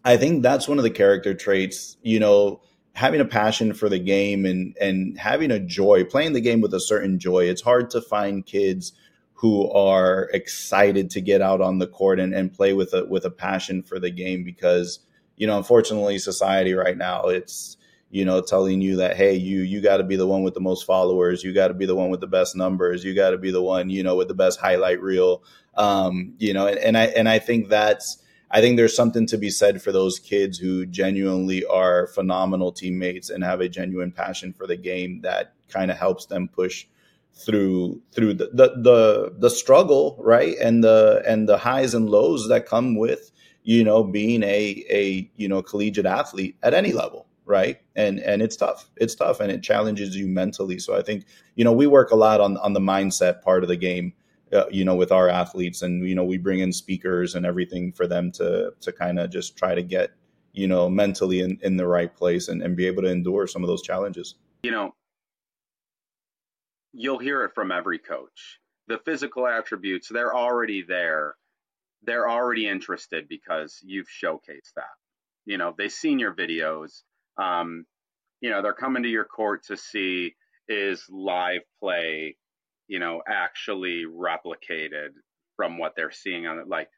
I 0.03 0.17
think 0.17 0.43
that's 0.43 0.67
one 0.67 0.77
of 0.77 0.83
the 0.83 0.89
character 0.89 1.33
traits, 1.33 1.97
you 2.01 2.19
know, 2.19 2.61
having 2.93 3.21
a 3.21 3.25
passion 3.25 3.73
for 3.73 3.87
the 3.87 3.99
game 3.99 4.45
and 4.45 4.75
and 4.81 5.17
having 5.17 5.51
a 5.51 5.59
joy, 5.59 6.03
playing 6.03 6.33
the 6.33 6.41
game 6.41 6.61
with 6.61 6.73
a 6.73 6.79
certain 6.79 7.19
joy. 7.19 7.45
It's 7.45 7.61
hard 7.61 7.89
to 7.91 8.01
find 8.01 8.45
kids 8.45 8.93
who 9.33 9.69
are 9.71 10.29
excited 10.33 11.09
to 11.09 11.21
get 11.21 11.41
out 11.41 11.61
on 11.61 11.79
the 11.79 11.87
court 11.87 12.19
and, 12.19 12.33
and 12.33 12.53
play 12.53 12.73
with 12.73 12.93
a 12.93 13.05
with 13.05 13.25
a 13.25 13.31
passion 13.31 13.81
for 13.83 13.99
the 13.99 14.11
game 14.11 14.43
because, 14.43 14.99
you 15.37 15.47
know, 15.47 15.57
unfortunately 15.57 16.17
society 16.19 16.73
right 16.73 16.97
now 16.97 17.25
it's 17.25 17.77
you 18.11 18.25
know 18.25 18.41
telling 18.41 18.81
you 18.81 18.97
that 18.97 19.15
hey 19.15 19.33
you 19.33 19.61
you 19.61 19.79
got 19.81 19.97
to 19.97 20.03
be 20.03 20.17
the 20.17 20.27
one 20.27 20.43
with 20.43 20.53
the 20.53 20.59
most 20.59 20.85
followers. 20.85 21.43
You 21.43 21.53
got 21.53 21.69
to 21.69 21.73
be 21.73 21.85
the 21.85 21.95
one 21.95 22.09
with 22.09 22.19
the 22.19 22.27
best 22.27 22.55
numbers. 22.55 23.03
You 23.03 23.15
got 23.15 23.29
to 23.31 23.37
be 23.37 23.51
the 23.51 23.61
one 23.61 23.89
you 23.89 24.03
know 24.03 24.15
with 24.15 24.27
the 24.27 24.33
best 24.33 24.59
highlight 24.59 25.01
reel. 25.01 25.43
Um, 25.75 26.33
you 26.37 26.53
know 26.53 26.67
and, 26.67 26.77
and 26.77 26.97
i 26.97 27.05
and 27.05 27.29
i 27.29 27.39
think 27.39 27.69
that's 27.69 28.20
I 28.51 28.59
think 28.59 28.75
there's 28.75 28.95
something 28.95 29.25
to 29.27 29.37
be 29.37 29.49
said 29.49 29.81
for 29.81 29.91
those 29.91 30.19
kids 30.19 30.57
who 30.57 30.85
genuinely 30.85 31.65
are 31.65 32.07
phenomenal 32.07 32.71
teammates 32.71 33.29
and 33.29 33.43
have 33.43 33.61
a 33.61 33.69
genuine 33.69 34.11
passion 34.11 34.51
for 34.51 34.67
the 34.67 34.75
game 34.75 35.21
that 35.21 35.53
kind 35.69 35.89
of 35.89 35.97
helps 35.97 36.25
them 36.25 36.49
push 36.49 36.85
through 37.33 38.01
through 38.11 38.33
the, 38.33 38.49
the 38.53 38.73
the 38.77 39.33
the 39.37 39.49
struggle, 39.49 40.17
right? 40.19 40.57
And 40.61 40.83
the 40.83 41.23
and 41.25 41.47
the 41.47 41.57
highs 41.57 41.93
and 41.93 42.09
lows 42.09 42.49
that 42.49 42.65
come 42.65 42.97
with, 42.97 43.31
you 43.63 43.85
know, 43.85 44.03
being 44.03 44.43
a 44.43 44.85
a 44.89 45.29
you 45.37 45.47
know 45.47 45.61
collegiate 45.61 46.05
athlete 46.05 46.57
at 46.61 46.73
any 46.73 46.91
level 46.91 47.27
right? 47.45 47.81
And 47.95 48.19
and 48.19 48.41
it's 48.41 48.55
tough. 48.55 48.89
It's 48.97 49.15
tough 49.15 49.39
and 49.39 49.51
it 49.51 49.61
challenges 49.63 50.15
you 50.15 50.27
mentally. 50.27 50.79
So 50.79 50.95
i 50.95 51.01
think 51.01 51.25
you 51.55 51.63
know 51.65 51.73
we 51.73 51.87
work 51.87 52.11
a 52.11 52.15
lot 52.15 52.39
on 52.39 52.57
on 52.57 52.73
the 52.73 52.79
mindset 52.79 53.41
part 53.41 53.63
of 53.63 53.69
the 53.69 53.75
game 53.75 54.13
uh, 54.53 54.65
you 54.69 54.83
know, 54.83 54.95
with 54.95 55.11
our 55.11 55.29
athletes, 55.29 55.81
and 55.81 56.07
you 56.07 56.15
know, 56.15 56.23
we 56.23 56.37
bring 56.37 56.59
in 56.59 56.73
speakers 56.73 57.35
and 57.35 57.45
everything 57.45 57.91
for 57.91 58.07
them 58.07 58.31
to 58.33 58.73
to 58.81 58.91
kind 58.91 59.19
of 59.19 59.29
just 59.29 59.57
try 59.57 59.75
to 59.75 59.81
get 59.81 60.11
you 60.53 60.67
know 60.67 60.89
mentally 60.89 61.41
in, 61.41 61.57
in 61.61 61.77
the 61.77 61.87
right 61.87 62.13
place 62.15 62.49
and, 62.49 62.61
and 62.61 62.75
be 62.75 62.87
able 62.87 63.01
to 63.03 63.09
endure 63.09 63.47
some 63.47 63.63
of 63.63 63.67
those 63.67 63.81
challenges. 63.81 64.35
You 64.63 64.71
know, 64.71 64.93
you'll 66.93 67.19
hear 67.19 67.43
it 67.45 67.53
from 67.55 67.71
every 67.71 67.99
coach. 67.99 68.59
The 68.87 68.99
physical 69.05 69.47
attributes, 69.47 70.09
they're 70.09 70.35
already 70.35 70.81
there. 70.81 71.35
They're 72.03 72.29
already 72.29 72.67
interested 72.67 73.29
because 73.29 73.79
you've 73.83 74.07
showcased 74.07 74.73
that. 74.75 74.85
You 75.45 75.57
know, 75.57 75.73
they've 75.77 75.91
seen 75.91 76.19
your 76.19 76.33
videos. 76.33 77.03
Um, 77.37 77.85
you 78.41 78.49
know, 78.49 78.61
they're 78.61 78.73
coming 78.73 79.03
to 79.03 79.09
your 79.09 79.25
court 79.25 79.65
to 79.67 79.77
see 79.77 80.35
is 80.67 81.05
live 81.09 81.61
play 81.79 82.37
you 82.91 82.99
know, 82.99 83.21
actually 83.25 84.03
replicated 84.03 85.11
from 85.55 85.77
what 85.77 85.93
they're 85.95 86.11
seeing 86.11 86.45
on 86.45 86.59
it. 86.59 86.67
Like, 86.67 86.89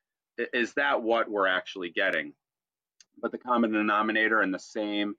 is 0.51 0.73
that 0.73 1.03
what 1.03 1.29
we're 1.29 1.45
actually 1.45 1.91
getting? 1.91 2.33
But 3.21 3.31
the 3.31 3.37
common 3.37 3.71
denominator 3.71 4.41
and 4.41 4.51
the 4.51 4.57
same 4.57 5.13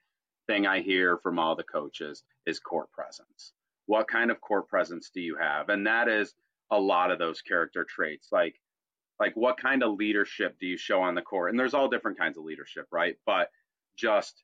thing 0.48 0.66
I 0.66 0.80
hear 0.80 1.16
from 1.18 1.38
all 1.38 1.54
the 1.54 1.62
coaches 1.62 2.24
is 2.44 2.58
court 2.58 2.90
presence. 2.90 3.52
What 3.86 4.08
kind 4.08 4.32
of 4.32 4.40
court 4.40 4.66
presence 4.66 5.12
do 5.14 5.20
you 5.20 5.36
have? 5.40 5.68
And 5.68 5.86
that 5.86 6.08
is 6.08 6.34
a 6.72 6.80
lot 6.80 7.12
of 7.12 7.20
those 7.20 7.40
character 7.40 7.86
traits. 7.88 8.30
Like, 8.32 8.56
like 9.20 9.36
what 9.36 9.56
kind 9.56 9.84
of 9.84 9.94
leadership 9.94 10.56
do 10.58 10.66
you 10.66 10.76
show 10.76 11.00
on 11.00 11.14
the 11.14 11.22
court? 11.22 11.50
And 11.50 11.60
there's 11.60 11.74
all 11.74 11.86
different 11.86 12.18
kinds 12.18 12.36
of 12.36 12.42
leadership, 12.42 12.88
right? 12.90 13.14
But 13.26 13.48
just 13.96 14.42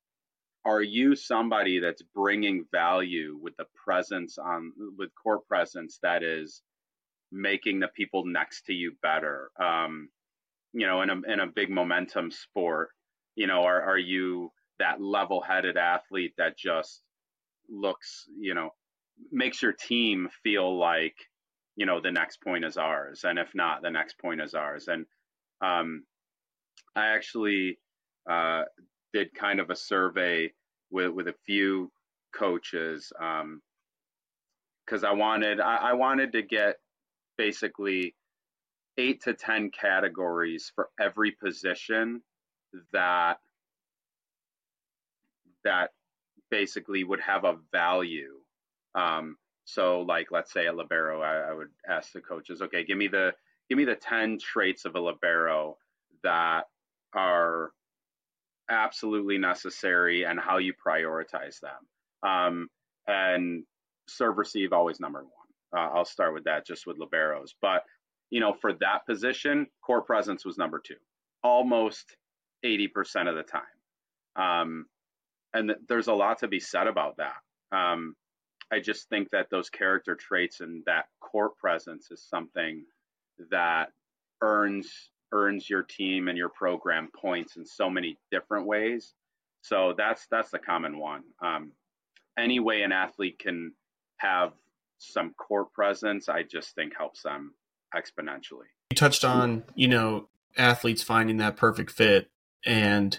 are 0.64 0.82
you 0.82 1.16
somebody 1.16 1.80
that's 1.80 2.02
bringing 2.14 2.66
value 2.70 3.38
with 3.40 3.56
the 3.56 3.66
presence 3.84 4.38
on 4.38 4.72
with 4.98 5.10
core 5.20 5.40
presence 5.48 5.98
that 6.02 6.22
is 6.22 6.62
making 7.32 7.80
the 7.80 7.88
people 7.88 8.24
next 8.26 8.66
to 8.66 8.72
you 8.72 8.92
better? 9.02 9.50
Um, 9.60 10.08
you 10.72 10.86
know 10.86 11.02
in 11.02 11.10
a 11.10 11.20
in 11.32 11.40
a 11.40 11.46
big 11.46 11.68
momentum 11.68 12.30
sport 12.30 12.90
you 13.34 13.46
know 13.46 13.64
are 13.64 13.82
are 13.82 13.98
you 13.98 14.52
that 14.78 15.00
level-headed 15.02 15.76
athlete 15.76 16.32
that 16.38 16.56
just 16.56 17.02
looks 17.68 18.26
you 18.38 18.54
know 18.54 18.70
makes 19.30 19.62
your 19.62 19.72
team 19.72 20.28
feel 20.42 20.78
like 20.78 21.16
you 21.76 21.86
know 21.86 22.00
the 22.00 22.10
next 22.10 22.42
point 22.42 22.64
is 22.64 22.76
ours? 22.76 23.24
And 23.24 23.38
if 23.38 23.54
not 23.54 23.82
the 23.82 23.90
next 23.90 24.18
point 24.18 24.40
is 24.40 24.54
ours. 24.54 24.88
And 24.88 25.06
um, 25.62 26.04
i 26.96 27.08
actually 27.08 27.78
uh, 28.30 28.62
did 29.12 29.34
kind 29.34 29.60
of 29.60 29.70
a 29.70 29.76
survey 29.76 30.52
with 30.90 31.10
with 31.12 31.28
a 31.28 31.34
few 31.46 31.90
coaches 32.34 33.12
because 33.16 35.04
um, 35.04 35.04
I 35.04 35.12
wanted 35.12 35.60
I, 35.60 35.76
I 35.76 35.92
wanted 35.94 36.32
to 36.32 36.42
get 36.42 36.76
basically 37.36 38.14
eight 38.98 39.22
to 39.22 39.34
ten 39.34 39.70
categories 39.70 40.70
for 40.74 40.88
every 40.98 41.32
position 41.32 42.22
that 42.92 43.38
that 45.64 45.90
basically 46.50 47.04
would 47.04 47.20
have 47.20 47.44
a 47.44 47.56
value. 47.72 48.36
Um, 48.94 49.36
so, 49.64 50.00
like, 50.00 50.28
let's 50.32 50.52
say 50.52 50.66
a 50.66 50.72
libero, 50.72 51.22
I, 51.22 51.50
I, 51.50 51.54
would 51.54 51.68
ask 51.88 52.12
the 52.12 52.20
coaches, 52.20 52.60
okay, 52.60 52.84
give 52.84 52.98
me 52.98 53.06
the 53.06 53.32
give 53.68 53.78
me 53.78 53.84
the 53.84 53.94
ten 53.94 54.38
traits 54.38 54.84
of 54.84 54.96
a 54.96 55.00
libero 55.00 55.76
that 56.24 56.64
are 57.14 57.70
absolutely 58.70 59.38
necessary 59.38 60.24
and 60.24 60.38
how 60.38 60.58
you 60.58 60.72
prioritize 60.74 61.60
them. 61.60 62.28
Um, 62.28 62.68
and 63.06 63.64
serve 64.08 64.38
receive 64.38 64.72
always 64.72 65.00
number 65.00 65.20
one. 65.20 65.30
Uh, 65.76 65.90
I'll 65.94 66.04
start 66.04 66.34
with 66.34 66.44
that, 66.44 66.66
just 66.66 66.86
with 66.86 66.98
liberos. 66.98 67.50
But 67.60 67.84
you 68.30 68.40
know, 68.40 68.52
for 68.52 68.72
that 68.74 69.06
position, 69.06 69.66
court 69.84 70.06
presence 70.06 70.44
was 70.44 70.58
number 70.58 70.80
two, 70.84 70.96
almost 71.42 72.16
eighty 72.62 72.88
percent 72.88 73.28
of 73.28 73.36
the 73.36 73.42
time. 73.42 73.62
Um, 74.36 74.86
and 75.52 75.68
th- 75.68 75.80
there's 75.88 76.08
a 76.08 76.14
lot 76.14 76.38
to 76.38 76.48
be 76.48 76.60
said 76.60 76.86
about 76.86 77.16
that. 77.16 77.76
Um, 77.76 78.14
I 78.72 78.78
just 78.78 79.08
think 79.08 79.30
that 79.30 79.48
those 79.50 79.68
character 79.68 80.14
traits 80.14 80.60
and 80.60 80.84
that 80.86 81.06
court 81.20 81.56
presence 81.56 82.10
is 82.10 82.22
something 82.22 82.84
that 83.50 83.90
earns 84.42 85.10
earns 85.32 85.68
your 85.68 85.82
team 85.82 86.28
and 86.28 86.36
your 86.36 86.48
program 86.48 87.08
points 87.14 87.56
in 87.56 87.64
so 87.64 87.88
many 87.88 88.18
different 88.30 88.66
ways. 88.66 89.14
So 89.62 89.94
that's 89.96 90.26
that's 90.30 90.50
the 90.50 90.58
common 90.58 90.98
one. 90.98 91.22
Um, 91.42 91.72
any 92.38 92.60
way 92.60 92.82
an 92.82 92.92
athlete 92.92 93.38
can 93.38 93.72
have 94.18 94.52
some 94.98 95.34
court 95.34 95.72
presence, 95.72 96.28
I 96.28 96.42
just 96.42 96.74
think 96.74 96.96
helps 96.96 97.22
them 97.22 97.54
exponentially. 97.94 98.68
You 98.90 98.96
touched 98.96 99.24
on, 99.24 99.64
you 99.74 99.88
know, 99.88 100.28
athletes 100.56 101.02
finding 101.02 101.38
that 101.38 101.56
perfect 101.56 101.90
fit, 101.90 102.30
and 102.64 103.18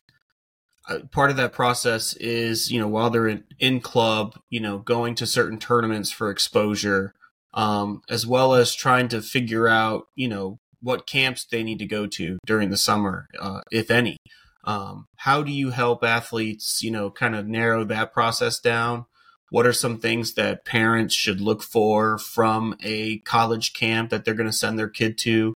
uh, 0.87 0.99
part 1.11 1.29
of 1.29 1.37
that 1.37 1.53
process 1.53 2.13
is, 2.13 2.71
you 2.71 2.79
know, 2.79 2.87
while 2.87 3.09
they're 3.09 3.27
in, 3.27 3.43
in 3.59 3.79
club, 3.79 4.39
you 4.49 4.59
know, 4.59 4.79
going 4.79 5.15
to 5.15 5.27
certain 5.27 5.59
tournaments 5.59 6.11
for 6.11 6.29
exposure, 6.31 7.13
um, 7.53 8.01
as 8.09 8.25
well 8.25 8.53
as 8.53 8.73
trying 8.73 9.07
to 9.09 9.21
figure 9.21 9.67
out, 9.67 10.07
you 10.15 10.27
know, 10.27 10.59
what 10.81 11.07
camps 11.07 11.45
they 11.45 11.63
need 11.63 11.79
to 11.79 11.85
go 11.85 12.07
to 12.07 12.37
during 12.45 12.69
the 12.69 12.77
summer, 12.77 13.27
uh, 13.39 13.61
if 13.71 13.91
any. 13.91 14.17
Um, 14.63 15.05
how 15.17 15.41
do 15.41 15.51
you 15.51 15.71
help 15.71 16.03
athletes, 16.03 16.83
you 16.83 16.91
know, 16.91 17.09
kind 17.09 17.35
of 17.35 17.47
narrow 17.47 17.83
that 17.85 18.13
process 18.13 18.59
down? 18.59 19.05
What 19.49 19.65
are 19.65 19.73
some 19.73 19.99
things 19.99 20.35
that 20.35 20.65
parents 20.65 21.13
should 21.13 21.41
look 21.41 21.61
for 21.61 22.17
from 22.17 22.75
a 22.81 23.19
college 23.19 23.73
camp 23.73 24.09
that 24.09 24.23
they're 24.23 24.33
going 24.33 24.49
to 24.49 24.53
send 24.53 24.79
their 24.79 24.89
kid 24.89 25.17
to? 25.19 25.53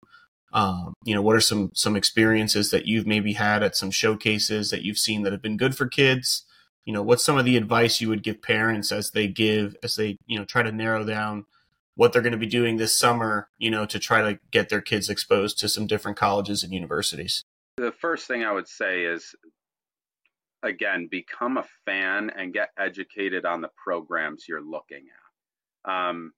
Um, 0.54 0.94
you 1.06 1.14
know, 1.14 1.22
what 1.22 1.36
are 1.36 1.42
some 1.42 1.72
some 1.74 1.96
experiences 1.96 2.72
that 2.72 2.86
you've 2.86 3.08
maybe 3.08 3.34
had 3.34 3.62
at 3.62 3.76
some 3.76 3.92
showcases 3.92 4.70
that 4.70 4.84
you've 4.84 4.98
seen 4.98 5.24
that 5.24 5.34
have 5.34 5.42
been 5.42 5.58
good 5.58 5.76
for 5.76 5.88
kids? 5.88 6.46
You 6.86 6.94
know, 6.94 7.04
what's 7.04 7.24
some 7.24 7.38
of 7.38 7.46
the 7.46 7.58
advice 7.58 8.02
you 8.02 8.10
would 8.10 8.24
give 8.24 8.42
parents 8.42 8.92
as 8.92 9.12
they 9.12 9.28
give 9.28 9.76
as 9.84 9.96
they 9.96 10.18
you 10.28 10.38
know 10.38 10.46
try 10.46 10.62
to 10.64 10.72
narrow 10.72 11.04
down 11.04 11.46
what 11.96 12.14
they're 12.14 12.22
going 12.22 12.32
to 12.32 12.38
be 12.38 12.46
doing 12.46 12.78
this 12.78 12.96
summer? 12.96 13.50
You 13.58 13.72
know, 13.72 13.86
to 13.86 14.00
try 14.00 14.22
to 14.22 14.40
get 14.52 14.70
their 14.70 14.82
kids 14.82 15.10
exposed 15.10 15.60
to 15.60 15.70
some 15.70 15.88
different 15.88 16.18
colleges 16.18 16.64
and 16.64 16.74
universities. 16.74 17.44
The 17.78 17.92
first 17.92 18.28
thing 18.28 18.44
I 18.44 18.52
would 18.52 18.68
say 18.68 19.04
is 19.04 19.36
again, 20.66 21.08
become 21.10 21.58
a 21.58 21.66
fan 21.86 22.32
and 22.36 22.54
get 22.54 22.70
educated 22.78 23.46
on 23.46 23.62
the 23.62 23.70
programs 23.82 24.48
you're 24.48 24.64
looking 24.64 25.06
at. 25.86 25.92
Um, 25.92 26.34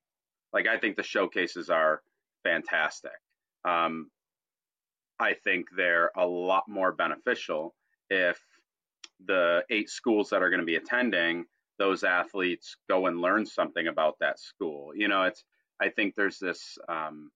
like 0.52 0.66
I 0.66 0.78
think 0.78 0.96
the 0.96 1.02
showcases 1.02 1.70
are 1.70 2.02
fantastic. 2.44 3.10
Um, 3.64 4.10
I 5.18 5.34
think 5.34 5.66
they're 5.76 6.12
a 6.16 6.26
lot 6.26 6.64
more 6.68 6.92
beneficial 6.92 7.74
if 8.10 8.38
the 9.26 9.64
eight 9.70 9.90
schools 9.90 10.30
that 10.30 10.42
are 10.42 10.50
going 10.50 10.60
to 10.60 10.66
be 10.66 10.76
attending, 10.76 11.44
those 11.78 12.04
athletes 12.04 12.76
go 12.88 13.06
and 13.06 13.20
learn 13.20 13.46
something 13.46 13.86
about 13.86 14.16
that 14.20 14.38
school. 14.38 14.92
You 14.94 15.08
know, 15.08 15.24
it's 15.24 15.44
I 15.80 15.90
think 15.90 16.14
there's 16.14 16.38
this 16.38 16.78
um, 16.88 17.30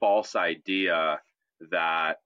false 0.00 0.34
idea 0.36 1.20
that 1.70 2.18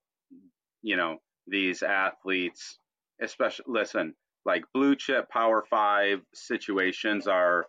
you 0.82 0.96
know 0.96 1.18
these 1.46 1.82
athletes, 1.82 2.78
especially 3.20 3.66
listen, 3.68 4.14
like 4.44 4.64
blue 4.72 4.96
chip 4.96 5.28
Power 5.28 5.64
Five 5.68 6.20
situations 6.34 7.26
are 7.26 7.66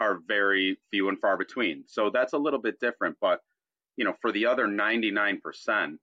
are 0.00 0.18
very 0.26 0.78
few 0.90 1.08
and 1.08 1.18
far 1.20 1.36
between. 1.36 1.84
So 1.86 2.10
that's 2.10 2.32
a 2.32 2.38
little 2.38 2.60
bit 2.60 2.80
different, 2.80 3.16
but 3.20 3.40
you 3.96 4.04
know, 4.04 4.14
for 4.20 4.32
the 4.32 4.46
other 4.46 4.66
99%, 4.66 5.98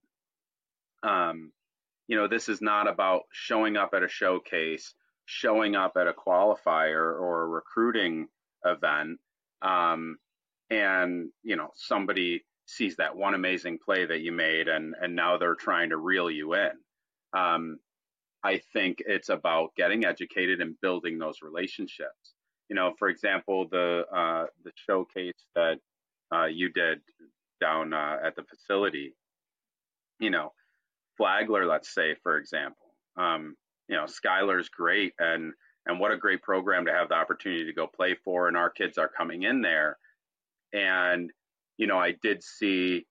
um, 1.02 1.52
you 2.08 2.16
know, 2.16 2.28
this 2.28 2.48
is 2.48 2.60
not 2.62 2.88
about 2.88 3.22
showing 3.32 3.76
up 3.76 3.90
at 3.94 4.02
a 4.02 4.08
showcase, 4.08 4.94
showing 5.30 5.76
up 5.76 5.92
at 5.96 6.08
a 6.08 6.12
qualifier 6.12 7.20
or 7.20 7.42
a 7.42 7.46
recruiting 7.46 8.26
event, 8.64 9.20
um, 9.62 10.18
and 10.70 11.30
you 11.44 11.54
know, 11.54 11.70
somebody 11.74 12.44
sees 12.66 12.96
that 12.96 13.16
one 13.16 13.34
amazing 13.34 13.78
play 13.84 14.04
that 14.06 14.20
you 14.22 14.32
made, 14.32 14.66
and 14.66 14.94
and 15.00 15.14
now 15.14 15.38
they're 15.38 15.54
trying 15.54 15.90
to 15.90 15.96
reel 15.96 16.30
you 16.30 16.54
in. 16.54 16.72
Um, 17.32 17.78
I 18.42 18.60
think 18.72 19.02
it's 19.06 19.28
about 19.28 19.74
getting 19.76 20.04
educated 20.04 20.60
and 20.60 20.80
building 20.80 21.18
those 21.18 21.42
relationships. 21.42 22.34
You 22.68 22.74
know, 22.74 22.94
for 22.98 23.08
example, 23.08 23.68
the 23.70 24.04
uh, 24.12 24.46
the 24.64 24.72
showcase 24.74 25.46
that 25.54 25.78
uh, 26.34 26.46
you 26.46 26.70
did 26.72 27.00
down 27.60 27.92
uh, 27.92 28.16
at 28.24 28.34
the 28.34 28.42
facility. 28.42 29.14
You 30.18 30.30
know, 30.30 30.52
Flagler, 31.16 31.66
let's 31.66 31.94
say, 31.94 32.16
for 32.24 32.36
example. 32.36 32.94
Um, 33.16 33.56
you 33.90 33.96
know, 33.96 34.04
Skylar's 34.04 34.68
great, 34.68 35.14
and 35.18 35.52
and 35.86 35.98
what 35.98 36.12
a 36.12 36.16
great 36.16 36.42
program 36.42 36.86
to 36.86 36.92
have 36.92 37.08
the 37.08 37.14
opportunity 37.14 37.64
to 37.64 37.72
go 37.72 37.86
play 37.86 38.14
for. 38.24 38.46
And 38.46 38.56
our 38.56 38.70
kids 38.70 38.96
are 38.98 39.08
coming 39.08 39.42
in 39.42 39.60
there, 39.60 39.98
and 40.72 41.30
you 41.76 41.86
know, 41.86 41.98
I 41.98 42.14
did 42.22 42.42
see, 42.42 43.06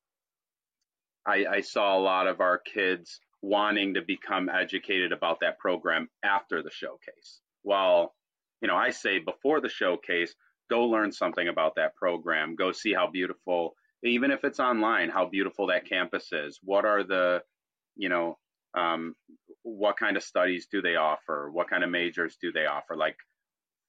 I, 1.26 1.46
I 1.52 1.62
saw 1.62 1.98
a 1.98 2.00
lot 2.00 2.28
of 2.28 2.40
our 2.40 2.60
kids 2.60 3.20
wanting 3.42 3.96
to 3.96 4.02
become 4.02 4.48
educated 4.48 5.12
about 5.12 5.40
that 5.42 5.58
program 5.58 6.08
after 6.24 6.62
the 6.62 6.70
showcase. 6.70 7.42
Well, 7.64 8.14
you 8.62 8.68
know, 8.68 8.76
I 8.76 8.92
say 8.92 9.20
before 9.20 9.60
the 9.60 9.70
showcase, 9.70 10.36
go 10.70 10.84
learn 10.86 11.12
something 11.12 11.48
about 11.48 11.76
that 11.76 11.96
program. 11.96 12.56
Go 12.56 12.72
see 12.72 12.94
how 12.94 13.10
beautiful 13.10 13.76
even 14.04 14.32
if 14.32 14.44
it's 14.44 14.60
online, 14.60 15.10
how 15.10 15.26
beautiful 15.28 15.68
that 15.68 15.90
campus 15.90 16.32
is. 16.32 16.60
What 16.64 16.86
are 16.86 17.04
the, 17.04 17.42
you 17.98 18.08
know, 18.08 18.38
um, 18.78 19.16
what 19.64 19.98
kind 19.98 20.18
of 20.18 20.24
studies 20.24 20.68
do 20.72 20.82
they 20.82 20.96
offer? 20.96 21.50
What 21.52 21.70
kind 21.70 21.84
of 21.84 21.90
majors 21.90 22.38
do 22.42 22.52
they 22.52 22.66
offer? 22.66 22.96
Like, 22.96 23.18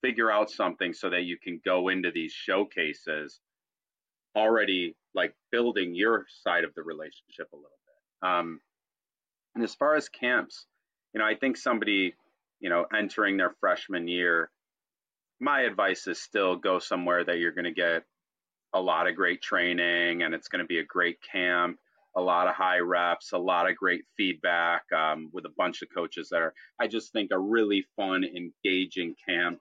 figure 0.03 0.31
out 0.31 0.51
something 0.51 0.93
so 0.93 1.11
that 1.11 1.25
you 1.25 1.37
can 1.43 1.61
go 1.65 1.89
into 1.89 2.11
these 2.11 2.33
showcases 2.33 3.41
already 4.37 4.97
like 5.15 5.35
building 5.51 5.95
your 5.95 6.25
side 6.43 6.65
of 6.65 6.75
the 6.75 6.83
relationship 6.83 7.49
a 7.53 7.57
little 7.57 7.71
bit. 7.71 8.29
Um, 8.29 8.61
and 9.55 9.65
as 9.65 9.75
far 9.75 9.97
as 9.97 10.09
camps, 10.09 10.67
you 11.13 11.19
know, 11.19 11.27
I 11.27 11.35
think 11.35 11.57
somebody, 11.57 12.15
you 12.61 12.71
know, 12.71 12.87
entering 12.97 13.37
their 13.37 13.55
freshman 13.61 14.07
year, 14.09 14.51
my 15.41 15.63
advice 15.63 16.07
is 16.07 16.21
still 16.21 16.57
go 16.57 16.79
somewhere 16.79 17.25
that 17.25 17.39
you're 17.39 17.53
going 17.53 17.65
to 17.65 17.73
get 17.73 18.05
a 18.73 18.81
lot 18.81 19.09
of 19.09 19.17
great 19.17 19.43
training 19.43 20.23
and 20.23 20.35
it's 20.35 20.49
going 20.49 20.63
to 20.63 20.69
be 20.69 20.79
a 20.79 20.85
great 20.85 21.19
camp 21.21 21.79
a 22.17 22.21
lot 22.21 22.49
of 22.49 22.55
high 22.55 22.79
reps 22.79 23.33
a 23.33 23.39
lot 23.39 23.69
of 23.69 23.77
great 23.77 24.03
feedback 24.17 24.83
um, 24.97 25.31
with 25.33 25.45
a 25.45 25.53
bunch 25.57 25.83
of 25.83 25.89
coaches 25.95 26.29
that 26.31 26.43
are 26.43 26.55
i 26.81 26.87
just 26.87 27.13
think 27.13 27.31
a 27.31 27.39
really 27.39 27.85
fun 27.97 28.25
engaging 28.25 29.15
camp 29.29 29.59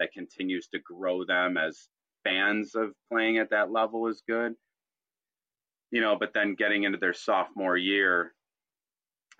that 0.00 0.12
continues 0.12 0.66
to 0.68 0.78
grow 0.80 1.24
them 1.24 1.56
as 1.56 1.88
fans 2.24 2.74
of 2.74 2.92
playing 3.10 3.38
at 3.38 3.50
that 3.50 3.70
level 3.70 4.08
is 4.08 4.22
good. 4.26 4.54
You 5.90 6.00
know 6.00 6.16
but 6.18 6.32
then 6.32 6.54
getting 6.54 6.84
into 6.84 6.98
their 6.98 7.14
sophomore 7.14 7.76
year 7.76 8.32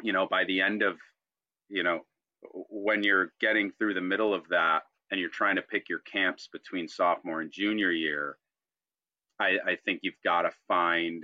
you 0.03 0.13
know 0.13 0.27
by 0.29 0.45
the 0.45 0.61
end 0.61 0.83
of 0.83 0.99
you 1.69 1.85
know 1.85 2.01
when 2.43 3.05
you're 3.05 3.33
getting 3.41 3.71
through 3.71 3.95
the 3.95 4.01
middle 4.01 4.35
of 4.35 4.49
that 4.49 4.83
and 5.11 5.21
you're 5.21 5.31
trying 5.31 5.57
to 5.57 5.63
pick 5.63 5.89
your 5.89 6.01
camps 6.01 6.49
between 6.53 6.89
sophomore 6.89 7.41
and 7.41 7.53
junior 7.53 7.93
year 7.93 8.37
I, 9.39 9.59
I 9.65 9.77
think 9.85 10.01
you've 10.03 10.15
got 10.25 10.43
to 10.43 10.51
find 10.67 11.23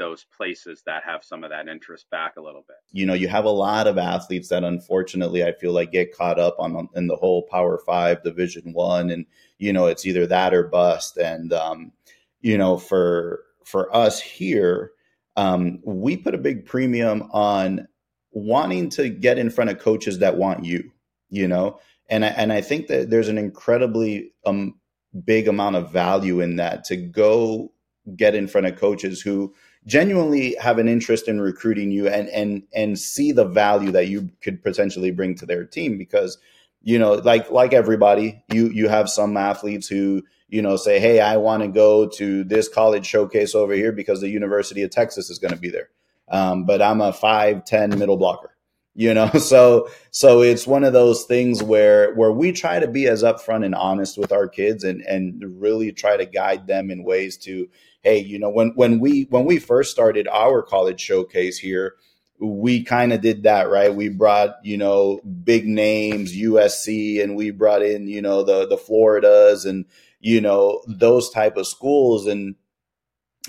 those 0.00 0.24
places 0.34 0.82
that 0.86 1.04
have 1.04 1.22
some 1.22 1.44
of 1.44 1.50
that 1.50 1.68
interest 1.68 2.08
back 2.10 2.36
a 2.36 2.40
little 2.40 2.64
bit. 2.66 2.78
You 2.90 3.04
know, 3.04 3.12
you 3.12 3.28
have 3.28 3.44
a 3.44 3.50
lot 3.50 3.86
of 3.86 3.98
athletes 3.98 4.48
that 4.48 4.64
unfortunately 4.64 5.44
I 5.44 5.52
feel 5.52 5.72
like 5.72 5.92
get 5.92 6.16
caught 6.16 6.40
up 6.40 6.56
on 6.58 6.88
in 6.96 7.06
the 7.06 7.16
whole 7.16 7.42
Power 7.42 7.78
Five, 7.84 8.22
Division 8.22 8.72
One, 8.72 9.10
and 9.10 9.26
you 9.58 9.72
know 9.72 9.86
it's 9.86 10.06
either 10.06 10.26
that 10.26 10.54
or 10.54 10.64
bust. 10.64 11.18
And 11.18 11.52
um, 11.52 11.92
you 12.40 12.56
know, 12.56 12.78
for 12.78 13.42
for 13.64 13.94
us 13.94 14.20
here, 14.20 14.92
um, 15.36 15.80
we 15.84 16.16
put 16.16 16.34
a 16.34 16.38
big 16.38 16.64
premium 16.64 17.28
on 17.32 17.86
wanting 18.32 18.88
to 18.90 19.10
get 19.10 19.38
in 19.38 19.50
front 19.50 19.70
of 19.70 19.78
coaches 19.78 20.18
that 20.20 20.38
want 20.38 20.64
you. 20.64 20.90
You 21.28 21.46
know, 21.46 21.78
and 22.08 22.24
I, 22.24 22.28
and 22.28 22.52
I 22.52 22.62
think 22.62 22.86
that 22.86 23.10
there's 23.10 23.28
an 23.28 23.38
incredibly 23.38 24.32
um, 24.46 24.80
big 25.24 25.46
amount 25.46 25.76
of 25.76 25.92
value 25.92 26.40
in 26.40 26.56
that 26.56 26.84
to 26.84 26.96
go 26.96 27.70
get 28.16 28.34
in 28.34 28.48
front 28.48 28.66
of 28.66 28.76
coaches 28.76 29.20
who 29.20 29.54
genuinely 29.86 30.54
have 30.60 30.78
an 30.78 30.88
interest 30.88 31.28
in 31.28 31.40
recruiting 31.40 31.90
you 31.90 32.06
and 32.08 32.28
and 32.28 32.62
and 32.74 32.98
see 32.98 33.32
the 33.32 33.44
value 33.44 33.90
that 33.90 34.08
you 34.08 34.30
could 34.42 34.62
potentially 34.62 35.10
bring 35.10 35.34
to 35.34 35.46
their 35.46 35.64
team 35.64 35.96
because 35.96 36.38
you 36.82 36.98
know 36.98 37.14
like 37.14 37.50
like 37.50 37.72
everybody 37.72 38.42
you 38.52 38.68
you 38.68 38.88
have 38.88 39.08
some 39.08 39.36
athletes 39.36 39.88
who 39.88 40.22
you 40.48 40.60
know 40.60 40.76
say 40.76 41.00
hey 41.00 41.20
i 41.20 41.36
want 41.36 41.62
to 41.62 41.68
go 41.68 42.06
to 42.06 42.44
this 42.44 42.68
college 42.68 43.06
showcase 43.06 43.54
over 43.54 43.72
here 43.72 43.92
because 43.92 44.20
the 44.20 44.28
university 44.28 44.82
of 44.82 44.90
texas 44.90 45.30
is 45.30 45.38
going 45.38 45.54
to 45.54 45.60
be 45.60 45.70
there. 45.70 45.88
Um, 46.28 46.64
but 46.64 46.82
i'm 46.82 47.00
a 47.00 47.12
510 47.12 47.98
middle 47.98 48.16
blocker 48.16 48.54
you 48.94 49.14
know? 49.14 49.30
So 49.32 49.88
so 50.10 50.42
it's 50.42 50.66
one 50.66 50.84
of 50.84 50.92
those 50.92 51.24
things 51.24 51.62
where 51.62 52.14
where 52.14 52.32
we 52.32 52.52
try 52.52 52.78
to 52.78 52.88
be 52.88 53.06
as 53.06 53.22
upfront 53.22 53.64
and 53.64 53.74
honest 53.74 54.18
with 54.18 54.32
our 54.32 54.48
kids 54.48 54.84
and 54.84 55.00
and 55.02 55.60
really 55.60 55.92
try 55.92 56.16
to 56.16 56.26
guide 56.26 56.66
them 56.66 56.90
in 56.90 57.04
ways 57.04 57.36
to 57.38 57.68
hey 58.02 58.18
you 58.18 58.38
know 58.38 58.50
when 58.50 58.70
when 58.74 58.98
we 59.00 59.26
when 59.30 59.44
we 59.44 59.58
first 59.58 59.90
started 59.90 60.26
our 60.28 60.62
college 60.62 61.00
showcase 61.00 61.58
here 61.58 61.94
we 62.42 62.82
kind 62.82 63.12
of 63.12 63.20
did 63.20 63.42
that 63.42 63.68
right? 63.68 63.94
We 63.94 64.08
brought 64.08 64.56
you 64.64 64.76
know 64.76 65.20
big 65.44 65.66
names 65.66 66.34
usc 66.34 67.22
and 67.22 67.36
we 67.36 67.50
brought 67.50 67.82
in 67.82 68.08
you 68.08 68.22
know 68.22 68.42
the 68.42 68.66
the 68.66 68.78
floridas 68.78 69.64
and 69.64 69.84
you 70.20 70.40
know 70.40 70.82
those 70.86 71.30
type 71.30 71.56
of 71.56 71.66
schools. 71.66 72.26
And 72.26 72.54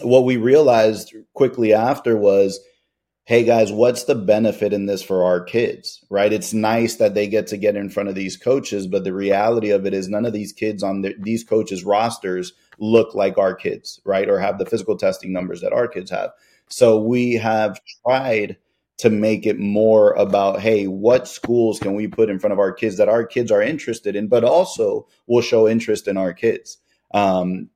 what 0.02 0.26
we 0.26 0.38
realized 0.38 1.14
quickly 1.34 1.74
after 1.74 2.18
was 2.18 2.60
hey 3.32 3.46
guys, 3.46 3.72
what's 3.72 4.04
the 4.04 4.16
benefit 4.16 4.74
in 4.74 4.88
this 4.88 5.02
for 5.02 5.24
our 5.24 5.40
kids, 5.40 6.04
right? 6.10 6.34
It's 6.34 6.52
nice 6.52 6.96
that 6.96 7.14
they 7.14 7.30
get 7.30 7.48
to 7.48 7.56
get 7.56 7.78
in 7.78 7.90
front 7.90 8.10
of 8.10 8.16
these 8.16 8.36
coaches, 8.36 8.88
but 8.88 9.06
the 9.06 9.14
reality 9.14 9.70
of 9.70 9.86
it 9.86 9.94
is 9.94 10.10
none 10.10 10.26
of 10.26 10.34
these 10.34 10.52
kids 10.52 10.84
on 10.84 11.00
the, 11.00 11.16
these 11.18 11.42
coaches' 11.42 11.86
rosters 11.86 12.52
look 12.78 13.16
like 13.16 13.38
our 13.38 13.56
kids, 13.56 14.02
right? 14.04 14.28
Or 14.28 14.38
have 14.38 14.60
the 14.60 14.66
physical 14.66 14.98
testing 14.98 15.32
numbers 15.32 15.62
that 15.62 15.72
our 15.72 15.88
kids 15.88 16.12
have. 16.12 16.32
So 16.68 17.00
we 17.00 17.36
have 17.36 17.80
tried 18.04 18.58
to 18.98 19.10
make 19.10 19.46
it 19.46 19.58
more 19.58 20.12
about, 20.16 20.60
hey, 20.60 20.88
what 20.88 21.26
schools 21.26 21.80
can 21.80 21.96
we 21.96 22.10
put 22.10 22.30
in 22.30 22.38
front 22.38 22.52
of 22.52 22.60
our 22.60 22.74
kids 22.74 22.98
that 22.98 23.08
our 23.08 23.26
kids 23.26 23.50
are 23.50 23.62
interested 23.62 24.18
in, 24.18 24.28
but 24.28 24.44
also 24.44 25.08
will 25.28 25.42
show 25.42 25.70
interest 25.70 26.10
in 26.10 26.18
our 26.18 26.34
kids. 26.34 26.80
Um, 27.14 27.70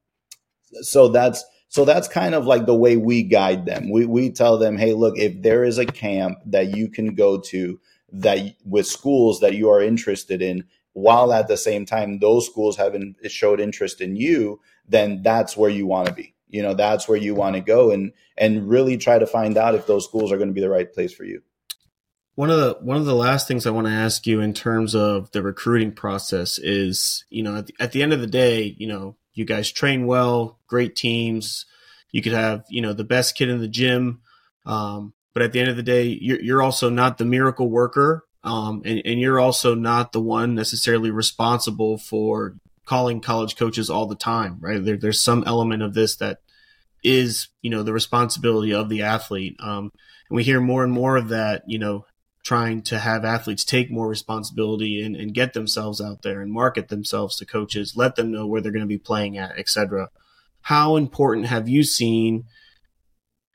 so 0.81 1.07
that's 1.07 1.45
so 1.75 1.83
that's 1.83 2.07
kind 2.07 2.33
of 2.33 2.45
like 2.45 2.65
the 2.65 2.73
way 2.73 2.95
we 2.95 3.21
guide 3.21 3.65
them. 3.65 3.89
We 3.89 4.05
we 4.05 4.29
tell 4.29 4.57
them, 4.57 4.77
hey, 4.77 4.93
look, 4.93 5.17
if 5.17 5.41
there 5.41 5.65
is 5.65 5.77
a 5.77 5.85
camp 5.85 6.37
that 6.45 6.73
you 6.73 6.87
can 6.87 7.15
go 7.15 7.37
to 7.37 7.77
that 8.13 8.55
with 8.63 8.87
schools 8.87 9.41
that 9.41 9.55
you 9.55 9.69
are 9.69 9.81
interested 9.81 10.41
in, 10.41 10.63
while 10.93 11.33
at 11.33 11.49
the 11.49 11.57
same 11.57 11.85
time 11.85 12.19
those 12.19 12.45
schools 12.45 12.77
haven't 12.77 13.17
showed 13.29 13.59
interest 13.59 13.99
in 13.99 14.15
you, 14.15 14.61
then 14.87 15.21
that's 15.21 15.57
where 15.57 15.69
you 15.69 15.85
want 15.85 16.07
to 16.07 16.13
be. 16.13 16.33
You 16.47 16.61
know, 16.61 16.75
that's 16.75 17.09
where 17.09 17.17
you 17.17 17.35
want 17.35 17.57
to 17.57 17.61
go 17.61 17.91
and 17.91 18.13
and 18.37 18.69
really 18.69 18.95
try 18.95 19.19
to 19.19 19.27
find 19.27 19.57
out 19.57 19.75
if 19.75 19.85
those 19.85 20.05
schools 20.05 20.31
are 20.31 20.37
going 20.37 20.47
to 20.47 20.53
be 20.53 20.61
the 20.61 20.69
right 20.69 20.93
place 20.93 21.13
for 21.13 21.25
you. 21.25 21.41
One 22.35 22.49
of 22.49 22.57
the 22.57 22.77
one 22.79 22.95
of 22.95 23.03
the 23.03 23.15
last 23.15 23.49
things 23.49 23.67
I 23.67 23.71
want 23.71 23.87
to 23.87 23.93
ask 23.93 24.25
you 24.25 24.39
in 24.39 24.53
terms 24.53 24.95
of 24.95 25.29
the 25.31 25.41
recruiting 25.41 25.91
process 25.91 26.57
is, 26.57 27.25
you 27.29 27.43
know, 27.43 27.57
at 27.57 27.65
the, 27.67 27.75
at 27.81 27.91
the 27.91 28.01
end 28.01 28.13
of 28.13 28.21
the 28.21 28.27
day, 28.27 28.77
you 28.77 28.87
know, 28.87 29.17
you 29.35 29.45
guys 29.45 29.71
train 29.71 30.07
well, 30.07 30.59
great 30.67 30.95
teams. 30.95 31.65
You 32.11 32.21
could 32.21 32.33
have, 32.33 32.65
you 32.69 32.81
know, 32.81 32.93
the 32.93 33.03
best 33.03 33.35
kid 33.35 33.49
in 33.49 33.59
the 33.59 33.67
gym. 33.67 34.21
Um, 34.65 35.13
but 35.33 35.43
at 35.43 35.51
the 35.51 35.59
end 35.59 35.69
of 35.69 35.75
the 35.75 35.83
day, 35.83 36.03
you're, 36.03 36.41
you're 36.41 36.61
also 36.63 36.89
not 36.89 37.17
the 37.17 37.25
miracle 37.25 37.69
worker. 37.69 38.23
Um, 38.43 38.81
and, 38.85 39.01
and 39.05 39.19
you're 39.19 39.39
also 39.39 39.75
not 39.75 40.11
the 40.11 40.21
one 40.21 40.55
necessarily 40.55 41.11
responsible 41.11 41.97
for 41.97 42.55
calling 42.85 43.19
college 43.19 43.55
coaches 43.55 43.89
all 43.89 44.05
the 44.05 44.15
time, 44.15 44.57
right? 44.61 44.83
There, 44.83 44.97
there's 44.97 45.19
some 45.19 45.43
element 45.45 45.83
of 45.83 45.93
this 45.93 46.15
that 46.17 46.39
is, 47.03 47.49
you 47.61 47.69
know, 47.69 47.83
the 47.83 47.93
responsibility 47.93 48.73
of 48.73 48.87
the 48.87 49.01
athlete. 49.01 49.57
Um, 49.59 49.91
and 50.29 50.35
we 50.35 50.43
hear 50.43 50.61
more 50.61 50.83
and 50.83 50.93
more 50.93 51.17
of 51.17 51.29
that, 51.29 51.63
you 51.67 51.79
know, 51.79 52.05
trying 52.45 52.79
to 52.79 52.99
have 52.99 53.25
athletes 53.25 53.65
take 53.65 53.89
more 53.89 54.07
responsibility 54.07 55.01
and, 55.01 55.15
and 55.15 55.33
get 55.33 55.53
themselves 55.53 55.99
out 55.99 56.21
there 56.21 56.41
and 56.41 56.51
market 56.51 56.89
themselves 56.89 57.35
to 57.35 57.45
coaches, 57.45 57.97
let 57.97 58.15
them 58.15 58.31
know 58.31 58.45
where 58.45 58.61
they're 58.61 58.71
going 58.71 58.81
to 58.81 58.87
be 58.87 58.99
playing 58.99 59.35
at, 59.35 59.57
etc. 59.57 60.09
How 60.61 60.95
important 60.95 61.47
have 61.47 61.67
you 61.67 61.83
seen 61.83 62.45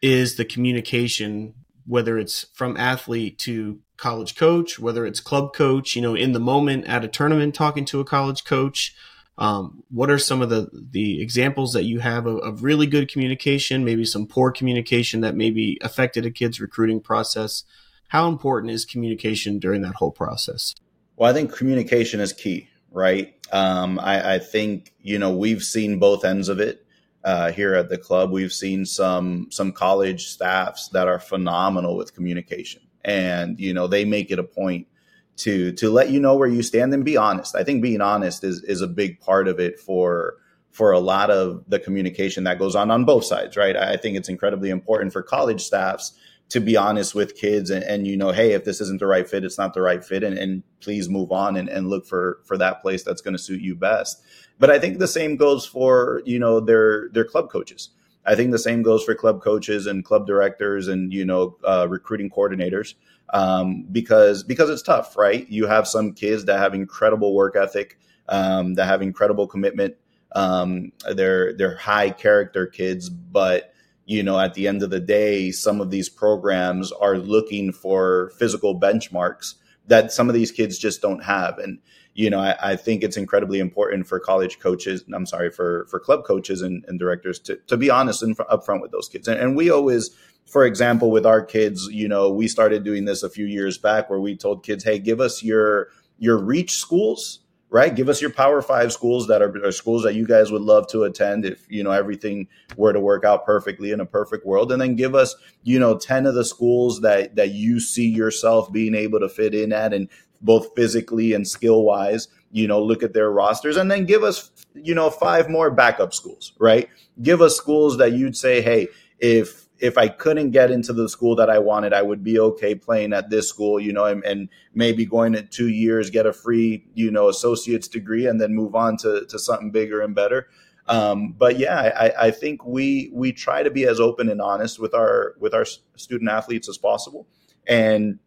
is 0.03 0.35
the 0.35 0.45
communication, 0.45 1.55
whether 1.87 2.19
it's 2.19 2.47
from 2.53 2.77
athlete 2.77 3.39
to 3.39 3.79
college 3.97 4.35
coach, 4.35 4.81
whether 4.81 5.07
it's 5.07 5.21
club 5.21 5.55
coach, 5.55 5.95
you 5.95 6.03
know, 6.03 6.17
in 6.17 6.33
the 6.33 6.41
moment 6.41 6.85
at 6.87 7.05
a 7.05 7.09
tournament 7.09 7.55
talking 7.55 7.85
to 7.85 8.01
a 8.01 8.05
college 8.05 8.45
coach? 8.45 8.93
Um, 9.39 9.85
what 9.89 10.11
are 10.11 10.19
some 10.19 10.43
of 10.43 10.51
the 10.51 10.69
the 10.73 11.23
examples 11.23 11.73
that 11.75 11.85
you 11.85 12.01
have 12.01 12.27
of, 12.27 12.39
of, 12.39 12.63
really 12.63 12.87
good 12.87 13.11
communication, 13.11 13.85
maybe 13.85 14.05
some 14.05 14.27
poor 14.27 14.51
communication 14.51 15.21
that 15.21 15.35
maybe 15.35 15.79
affected 15.81 16.27
a 16.27 16.31
kid's 16.31 16.61
recruiting 16.61 17.01
process? 17.01 17.65
How 18.11 18.29
important 18.29 18.73
is 18.73 18.85
communication 18.85 19.61
during 19.61 19.83
that 19.83 19.95
whole 19.95 20.11
process? 20.11 20.75
Well, 21.17 21.31
I 21.31 21.33
think 21.33 21.55
communication 21.57 22.19
is 22.19 22.33
key, 22.33 22.69
right? 22.91 23.33
Um, 23.53 24.01
I, 24.01 24.35
I, 24.35 24.39
think 24.41 24.93
you 25.01 25.17
know 25.17 25.31
we've 25.31 25.63
seen 25.63 26.01
both 26.01 26.25
ends 26.25 26.49
of 26.49 26.59
it 26.59 26.85
uh, 27.23 27.53
here 27.53 27.75
at 27.77 27.89
the 27.89 27.97
club. 27.97 28.33
We've 28.33 28.53
seen 28.53 28.85
some 28.85 29.47
some 29.53 29.71
college 29.71 30.27
staffs 30.27 30.89
that 30.89 31.07
are 31.07 31.21
phenomenal 31.21 31.97
with 31.97 32.13
communication, 32.13 32.83
and 33.05 33.61
you 33.61 33.73
know 33.73 33.87
they 33.87 34.05
make 34.05 34.33
it 34.33 34.41
a 34.41 34.45
point 34.45 34.89
to 35.37 35.71
to 35.75 35.89
let 35.89 36.11
you 36.11 36.19
know 36.19 36.35
where 36.35 36.49
you 36.49 36.65
stand 36.65 36.93
and 36.93 37.05
be 37.05 37.17
honest. 37.17 37.55
I 37.55 37.63
think 37.63 37.81
being 37.81 38.01
honest 38.01 38.43
is 38.43 38.65
is 38.65 38.81
a 38.81 38.89
big 38.89 39.21
part 39.21 39.47
of 39.47 39.61
it 39.61 39.79
for 39.79 40.35
for 40.73 40.91
a 40.91 40.99
lot 40.99 41.31
of 41.31 41.63
the 41.69 41.79
communication 41.79 42.43
that 42.43 42.59
goes 42.59 42.75
on 42.75 42.91
on 42.91 43.05
both 43.05 43.25
sides, 43.25 43.57
right? 43.57 43.77
I 43.77 43.97
think 43.97 44.17
it's 44.17 44.29
incredibly 44.29 44.71
important 44.71 45.13
for 45.13 45.23
college 45.23 45.63
staffs 45.63 46.13
to 46.51 46.61
be 46.61 46.77
honest 46.77 47.15
with 47.15 47.37
kids 47.37 47.71
and, 47.71 47.83
and, 47.85 48.07
you 48.07 48.17
know 48.17 48.33
hey 48.33 48.53
if 48.53 48.65
this 48.65 48.81
isn't 48.81 49.01
the 49.01 49.07
right 49.07 49.29
fit 49.29 49.45
it's 49.45 49.57
not 49.57 49.73
the 49.73 49.81
right 49.81 50.05
fit 50.05 50.23
and, 50.23 50.37
and 50.37 50.63
please 50.81 51.09
move 51.09 51.33
on 51.33 51.57
and, 51.57 51.69
and 51.69 51.89
look 51.89 52.05
for 52.05 52.41
for 52.45 52.59
that 52.59 52.83
place 52.83 53.03
that's 53.03 53.23
going 53.23 53.35
to 53.35 53.43
suit 53.43 53.61
you 53.61 53.75
best. 53.75 54.23
But 54.59 54.71
i 54.71 54.79
think 54.79 54.99
the 54.99 55.09
same 55.09 55.37
goes 55.37 55.65
for 55.65 56.23
you 56.27 56.39
know 56.39 56.61
their 56.61 57.09
their 57.11 57.25
club 57.25 57.51
coaches. 57.51 57.91
I 58.27 58.35
think 58.35 58.51
the 58.51 58.59
same 58.59 58.83
goes 58.83 59.03
for 59.03 59.15
club 59.15 59.41
coaches 59.41 59.87
and 59.87 60.05
club 60.05 60.27
directors 60.27 60.89
and 60.89 61.13
you 61.13 61.25
know 61.25 61.57
uh, 61.65 61.87
recruiting 61.89 62.29
coordinators 62.29 62.95
um, 63.31 63.87
because 63.91 64.43
because 64.43 64.69
it's 64.69 64.83
tough 64.83 65.17
right? 65.17 65.49
You 65.49 65.67
have 65.67 65.89
some 65.89 66.13
kids 66.13 66.45
that 66.45 66.59
have 66.59 66.75
incredible 66.75 67.35
work 67.35 67.57
ethic 67.57 67.99
um, 68.29 68.75
that 68.75 68.87
have 68.87 69.03
incredible 69.03 69.47
commitment. 69.47 69.95
Um, 70.33 70.93
they're 71.15 71.55
they're 71.55 71.77
high 71.77 72.11
character 72.11 72.67
kids 72.67 73.09
but 73.09 73.70
you 74.11 74.25
know, 74.25 74.41
at 74.41 74.55
the 74.55 74.67
end 74.67 74.83
of 74.83 74.91
the 74.91 74.99
day, 74.99 75.53
some 75.53 75.81
of 75.81 75.91
these 75.91 76.09
programs 76.09 76.91
are 76.91 77.17
looking 77.17 77.71
for 77.71 78.31
physical 78.31 78.79
benchmarks 78.79 79.55
that 79.87 80.13
some 80.13 80.29
of 80.29 80.35
these 80.35 80.51
kids 80.51 80.79
just 80.79 81.01
don't 81.01 81.23
have. 81.23 81.59
And, 81.59 81.79
you 82.15 82.29
know, 82.29 82.41
I, 82.41 82.57
I 82.61 82.75
think 82.75 83.05
it's 83.05 83.17
incredibly 83.17 83.61
important 83.61 84.09
for 84.09 84.19
college 84.19 84.59
coaches, 84.59 85.05
I'm 85.15 85.27
sorry, 85.27 85.53
for, 85.53 85.87
for 85.89 86.01
club 86.01 86.25
coaches 86.25 86.61
and, 86.61 86.85
and 86.89 86.99
directors 86.99 87.39
to, 87.39 87.61
to 87.69 87.77
be 87.77 87.89
honest 87.89 88.25
and 88.25 88.37
upfront 88.37 88.81
with 88.83 88.91
those 88.91 89.09
kids. 89.09 89.29
And, 89.29 89.39
and 89.39 89.57
we 89.57 89.71
always, 89.71 90.11
for 90.45 90.67
example, 90.67 91.13
with 91.13 91.25
our 91.25 91.41
kids, 91.41 91.87
you 91.89 92.09
know, 92.09 92.31
we 92.31 92.49
started 92.49 92.83
doing 92.83 93.05
this 93.05 93.23
a 93.23 93.31
few 93.31 93.47
years 93.47 93.79
back 93.79 94.11
where 94.11 94.19
we 94.19 94.37
told 94.37 94.65
kids, 94.65 94.83
hey, 94.83 94.99
give 94.99 95.21
us 95.21 95.45
your, 95.45 95.87
your 96.19 96.37
reach 96.37 96.73
schools 96.73 97.39
right? 97.71 97.95
Give 97.95 98.09
us 98.09 98.21
your 98.21 98.31
Power 98.31 98.61
Five 98.61 98.93
schools 98.93 99.29
that 99.29 99.41
are, 99.41 99.65
are, 99.65 99.73
schools 99.73 100.03
that 100.03 100.15
you 100.15 100.27
guys 100.27 100.51
would 100.51 100.63
love 100.63 100.89
to 100.89 101.05
attend 101.05 101.45
if 101.45 101.65
you 101.69 101.83
know 101.83 101.93
everything 101.93 102.49
were 102.77 102.93
to 102.93 103.01
work 103.01 103.25
out 103.25 103.47
perfectly 103.47 103.93
in 103.93 104.01
a 104.01 104.07
perfect 104.07 104.45
world, 104.45 104.73
and 104.73 104.81
then 104.81 104.97
give 104.97 105.15
us 105.15 105.35
you 105.63 105.79
know 105.79 105.97
ten 105.97 106.27
of 106.27 106.35
the 106.35 106.45
schools 106.45 107.01
that 107.01 107.37
that 107.37 107.51
you 107.51 107.81
see 107.81 108.09
yourself 108.09 108.71
being 108.73 108.95
able 108.95 109.21
to 109.21 109.29
fit 109.29 109.55
in 109.55 109.73
at, 109.73 109.95
and 109.95 110.09
both 110.43 110.75
physically 110.75 111.33
and 111.33 111.49
skill 111.49 111.83
wise. 111.83 112.29
You 112.53 112.67
know, 112.67 112.83
look 112.83 113.05
at 113.05 113.15
their 113.15 113.31
rosters, 113.31 113.77
and 113.77 113.91
then 113.91 114.05
give 114.05 114.25
us 114.25 114.51
you 114.75 114.95
know 114.95 115.09
five 115.09 115.49
more 115.49 115.71
backup 115.71 116.13
schools, 116.13 116.53
right? 116.59 116.89
Give 117.23 117.41
us 117.41 117.57
schools 117.57 117.99
that 117.99 118.13
you'd 118.13 118.37
say, 118.37 118.61
hey, 118.61 118.89
if 119.21 119.70
if 119.81 119.97
I 119.97 120.09
couldn't 120.09 120.51
get 120.51 120.71
into 120.71 120.93
the 120.93 121.09
school 121.09 121.35
that 121.37 121.49
I 121.49 121.59
wanted, 121.59 121.93
I 121.93 122.03
would 122.03 122.23
be 122.23 122.39
okay 122.39 122.75
playing 122.75 123.13
at 123.13 123.31
this 123.31 123.49
school, 123.49 123.81
you 123.81 123.93
know, 123.93 124.05
and, 124.05 124.25
and, 124.25 124.49
maybe 124.73 125.05
going 125.05 125.35
in 125.35 125.49
two 125.49 125.69
years, 125.69 126.11
get 126.11 126.27
a 126.27 126.33
free, 126.33 126.85
you 126.95 127.11
know, 127.11 127.29
associate's 127.29 127.89
degree 127.89 128.27
and 128.27 128.41
then 128.41 128.55
move 128.55 128.77
on 128.77 128.97
to, 128.99 129.27
to 129.27 129.39
something 129.39 129.73
bigger 129.73 130.01
and 130.01 130.15
better. 130.15 130.47
Um, 130.87 131.33
but 131.33 131.59
yeah, 131.59 131.93
I, 131.97 132.27
I 132.27 132.31
think 132.31 132.65
we 132.65 133.11
we 133.13 133.33
try 133.33 133.63
to 133.63 133.71
be 133.71 133.85
as 133.85 134.01
open 134.01 134.29
and 134.29 134.41
honest 134.41 134.79
with 134.81 134.95
our 134.95 135.35
with 135.39 135.55
our 135.55 135.65
student 135.97 136.31
athletes 136.31 136.69
as 136.69 136.79
possible, 136.79 137.29
and 137.67 138.19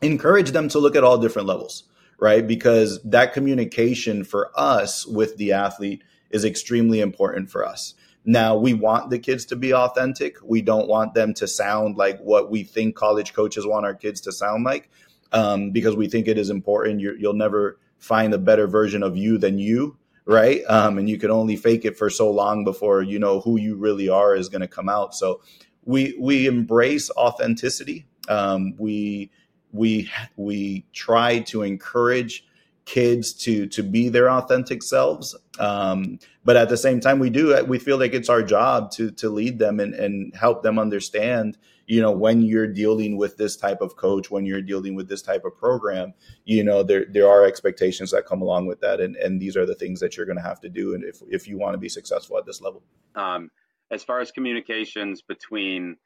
encourage 0.00 0.52
them 0.52 0.68
to 0.70 0.78
look 0.78 0.96
at 0.96 1.04
all 1.04 1.18
different 1.18 1.48
levels, 1.48 1.84
right? 2.18 2.46
Because 2.46 3.00
that 3.02 3.34
communication 3.34 4.24
for 4.24 4.50
us 4.54 5.06
with 5.06 5.36
the 5.36 5.52
athlete 5.52 6.02
is 6.30 6.44
extremely 6.44 7.00
important 7.00 7.50
for 7.50 7.66
us. 7.66 7.94
Now, 8.28 8.58
we 8.58 8.74
want 8.74 9.08
the 9.08 9.18
kids 9.18 9.46
to 9.46 9.56
be 9.56 9.72
authentic. 9.72 10.36
We 10.44 10.60
don't 10.60 10.86
want 10.86 11.14
them 11.14 11.32
to 11.32 11.48
sound 11.48 11.96
like 11.96 12.20
what 12.20 12.50
we 12.50 12.62
think 12.62 12.94
college 12.94 13.32
coaches 13.32 13.66
want 13.66 13.86
our 13.86 13.94
kids 13.94 14.20
to 14.20 14.32
sound 14.32 14.64
like 14.64 14.90
um, 15.32 15.70
because 15.70 15.96
we 15.96 16.08
think 16.08 16.28
it 16.28 16.36
is 16.36 16.50
important. 16.50 17.00
you 17.00 17.16
will 17.22 17.32
never 17.32 17.78
find 17.96 18.34
a 18.34 18.38
better 18.38 18.66
version 18.66 19.02
of 19.02 19.16
you 19.16 19.38
than 19.38 19.58
you, 19.58 19.96
right? 20.26 20.60
Um, 20.68 20.98
and 20.98 21.08
you 21.08 21.16
can 21.16 21.30
only 21.30 21.56
fake 21.56 21.86
it 21.86 21.96
for 21.96 22.10
so 22.10 22.30
long 22.30 22.64
before 22.64 23.00
you 23.00 23.18
know 23.18 23.40
who 23.40 23.58
you 23.58 23.76
really 23.76 24.10
are 24.10 24.34
is 24.34 24.50
going 24.50 24.60
to 24.60 24.68
come 24.68 24.90
out. 24.90 25.14
So 25.14 25.40
we 25.86 26.14
we 26.20 26.46
embrace 26.46 27.10
authenticity. 27.12 28.04
Um, 28.28 28.74
we 28.76 29.30
we 29.72 30.10
we 30.36 30.84
try 30.92 31.38
to 31.38 31.62
encourage 31.62 32.44
kids 32.88 33.34
to 33.34 33.66
to 33.66 33.82
be 33.82 34.08
their 34.08 34.30
authentic 34.30 34.82
selves. 34.82 35.36
Um, 35.58 36.18
but 36.42 36.56
at 36.56 36.70
the 36.70 36.76
same 36.78 37.00
time 37.00 37.18
we 37.18 37.28
do 37.28 37.62
we 37.66 37.78
feel 37.78 37.98
like 37.98 38.14
it's 38.14 38.30
our 38.30 38.42
job 38.42 38.90
to 38.92 39.10
to 39.12 39.28
lead 39.28 39.58
them 39.58 39.78
and, 39.78 39.94
and 39.94 40.34
help 40.34 40.62
them 40.62 40.78
understand 40.78 41.58
you 41.86 42.00
know 42.00 42.10
when 42.10 42.40
you're 42.40 42.66
dealing 42.66 43.18
with 43.18 43.36
this 43.36 43.56
type 43.56 43.82
of 43.82 43.96
coach 43.96 44.30
when 44.30 44.46
you're 44.46 44.62
dealing 44.62 44.94
with 44.94 45.06
this 45.06 45.20
type 45.20 45.44
of 45.44 45.54
program 45.54 46.14
you 46.46 46.64
know 46.64 46.82
there 46.82 47.04
there 47.10 47.28
are 47.28 47.44
expectations 47.44 48.10
that 48.10 48.24
come 48.24 48.40
along 48.40 48.66
with 48.66 48.80
that. 48.80 49.00
And 49.00 49.16
and 49.16 49.38
these 49.38 49.54
are 49.54 49.66
the 49.66 49.74
things 49.74 50.00
that 50.00 50.16
you're 50.16 50.26
going 50.26 50.38
to 50.38 50.42
have 50.42 50.60
to 50.62 50.70
do 50.70 50.94
and 50.94 51.04
if 51.04 51.20
if 51.28 51.46
you 51.46 51.58
want 51.58 51.74
to 51.74 51.78
be 51.78 51.90
successful 51.90 52.38
at 52.38 52.46
this 52.46 52.62
level. 52.62 52.82
Um, 53.14 53.50
as 53.90 54.02
far 54.02 54.20
as 54.20 54.30
communications 54.30 55.20
between 55.20 55.96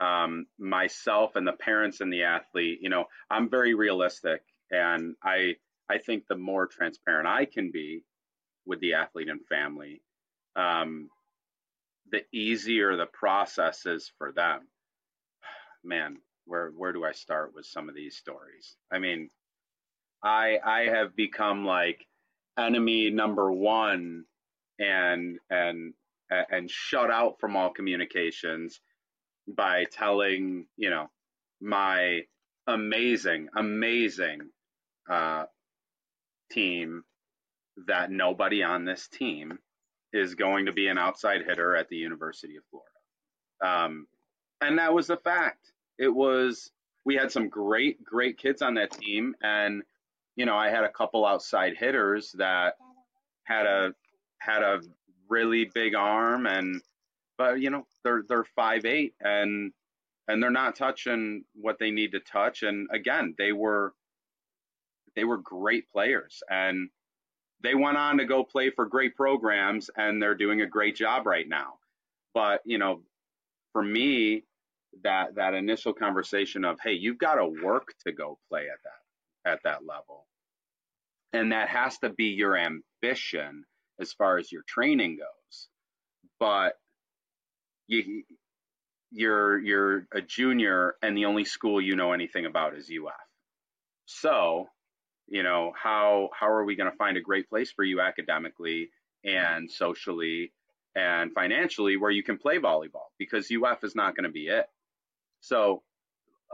um, 0.00 0.46
myself 0.58 1.36
and 1.36 1.46
the 1.46 1.52
parents 1.52 2.00
and 2.00 2.12
the 2.12 2.24
athlete 2.24 2.80
you 2.82 2.88
know 2.88 3.04
i'm 3.30 3.48
very 3.48 3.74
realistic 3.74 4.42
and 4.72 5.14
i 5.22 5.54
I 5.90 5.98
think 5.98 6.24
the 6.28 6.36
more 6.36 6.66
transparent 6.66 7.28
I 7.28 7.44
can 7.44 7.70
be 7.70 8.04
with 8.66 8.80
the 8.80 8.94
athlete 8.94 9.28
and 9.28 9.44
family, 9.46 10.02
um, 10.56 11.10
the 12.10 12.22
easier 12.32 12.96
the 12.96 13.06
process 13.06 13.86
is 13.86 14.10
for 14.18 14.32
them. 14.32 14.68
Man, 15.84 16.18
where 16.46 16.70
where 16.70 16.92
do 16.92 17.04
I 17.04 17.12
start 17.12 17.52
with 17.54 17.66
some 17.66 17.88
of 17.88 17.94
these 17.94 18.16
stories? 18.16 18.76
I 18.92 18.98
mean, 18.98 19.30
I 20.22 20.58
I 20.64 20.80
have 20.88 21.16
become 21.16 21.64
like 21.66 22.06
enemy 22.58 23.10
number 23.10 23.52
one 23.52 24.24
and 24.78 25.38
and 25.50 25.94
and 26.30 26.70
shut 26.70 27.10
out 27.10 27.38
from 27.40 27.56
all 27.56 27.70
communications 27.70 28.80
by 29.46 29.84
telling 29.92 30.66
you 30.76 30.90
know 30.90 31.10
my 31.60 32.22
amazing 32.66 33.48
amazing 33.56 34.40
uh, 35.10 35.44
team 36.54 37.04
that 37.86 38.10
nobody 38.10 38.62
on 38.62 38.84
this 38.84 39.08
team 39.08 39.58
is 40.12 40.34
going 40.36 40.66
to 40.66 40.72
be 40.72 40.86
an 40.86 40.98
outside 40.98 41.42
hitter 41.44 41.74
at 41.74 41.88
the 41.88 41.96
University 41.96 42.56
of 42.56 42.62
Florida. 42.70 43.84
Um, 43.84 44.06
and 44.60 44.78
that 44.78 44.94
was 44.94 45.08
the 45.08 45.16
fact. 45.16 45.72
It 45.98 46.08
was, 46.08 46.70
we 47.04 47.16
had 47.16 47.32
some 47.32 47.48
great, 47.48 48.02
great 48.04 48.38
kids 48.38 48.62
on 48.62 48.74
that 48.74 48.92
team. 48.92 49.34
And, 49.42 49.82
you 50.36 50.46
know, 50.46 50.56
I 50.56 50.70
had 50.70 50.84
a 50.84 50.88
couple 50.88 51.26
outside 51.26 51.76
hitters 51.76 52.32
that 52.38 52.76
had 53.42 53.66
a, 53.66 53.92
had 54.38 54.62
a 54.62 54.80
really 55.28 55.70
big 55.74 55.94
arm 55.94 56.46
and, 56.46 56.80
but, 57.36 57.60
you 57.60 57.70
know, 57.70 57.84
they're, 58.04 58.22
they're 58.28 58.44
five, 58.44 58.84
eight 58.84 59.14
and, 59.20 59.72
and 60.28 60.40
they're 60.40 60.50
not 60.50 60.76
touching 60.76 61.44
what 61.54 61.78
they 61.80 61.90
need 61.90 62.12
to 62.12 62.20
touch. 62.20 62.62
And 62.62 62.88
again, 62.92 63.34
they 63.36 63.52
were, 63.52 63.92
they 65.16 65.24
were 65.24 65.38
great 65.38 65.90
players 65.92 66.42
and 66.50 66.88
they 67.62 67.74
went 67.74 67.96
on 67.96 68.18
to 68.18 68.26
go 68.26 68.44
play 68.44 68.70
for 68.70 68.86
great 68.86 69.16
programs 69.16 69.90
and 69.96 70.20
they're 70.20 70.34
doing 70.34 70.60
a 70.60 70.66
great 70.66 70.96
job 70.96 71.26
right 71.26 71.48
now. 71.48 71.74
But, 72.34 72.60
you 72.64 72.78
know, 72.78 73.02
for 73.72 73.82
me, 73.82 74.44
that 75.02 75.36
that 75.36 75.54
initial 75.54 75.92
conversation 75.92 76.64
of, 76.64 76.78
hey, 76.82 76.92
you've 76.92 77.18
got 77.18 77.36
to 77.36 77.46
work 77.46 77.94
to 78.06 78.12
go 78.12 78.38
play 78.48 78.62
at 78.62 78.78
that 78.84 79.52
at 79.52 79.60
that 79.64 79.86
level. 79.86 80.26
And 81.32 81.52
that 81.52 81.68
has 81.68 81.98
to 81.98 82.10
be 82.10 82.26
your 82.26 82.56
ambition 82.56 83.64
as 84.00 84.12
far 84.12 84.38
as 84.38 84.52
your 84.52 84.62
training 84.68 85.18
goes. 85.18 85.68
But 86.38 86.74
you 87.86 88.24
you're 89.10 89.58
you're 89.60 90.06
a 90.12 90.20
junior 90.20 90.96
and 91.02 91.16
the 91.16 91.24
only 91.26 91.44
school 91.44 91.80
you 91.80 91.96
know 91.96 92.12
anything 92.12 92.46
about 92.46 92.76
is 92.76 92.90
UF. 92.90 93.12
So 94.06 94.68
you 95.28 95.42
know 95.42 95.72
how 95.80 96.28
how 96.38 96.48
are 96.48 96.64
we 96.64 96.76
going 96.76 96.90
to 96.90 96.96
find 96.96 97.16
a 97.16 97.20
great 97.20 97.48
place 97.48 97.70
for 97.70 97.84
you 97.84 98.00
academically 98.00 98.90
and 99.24 99.70
socially 99.70 100.52
and 100.96 101.32
financially 101.32 101.96
where 101.96 102.10
you 102.10 102.22
can 102.22 102.38
play 102.38 102.58
volleyball 102.58 103.08
because 103.18 103.50
UF 103.50 103.82
is 103.82 103.96
not 103.96 104.14
going 104.14 104.24
to 104.24 104.30
be 104.30 104.46
it. 104.46 104.66
So 105.40 105.82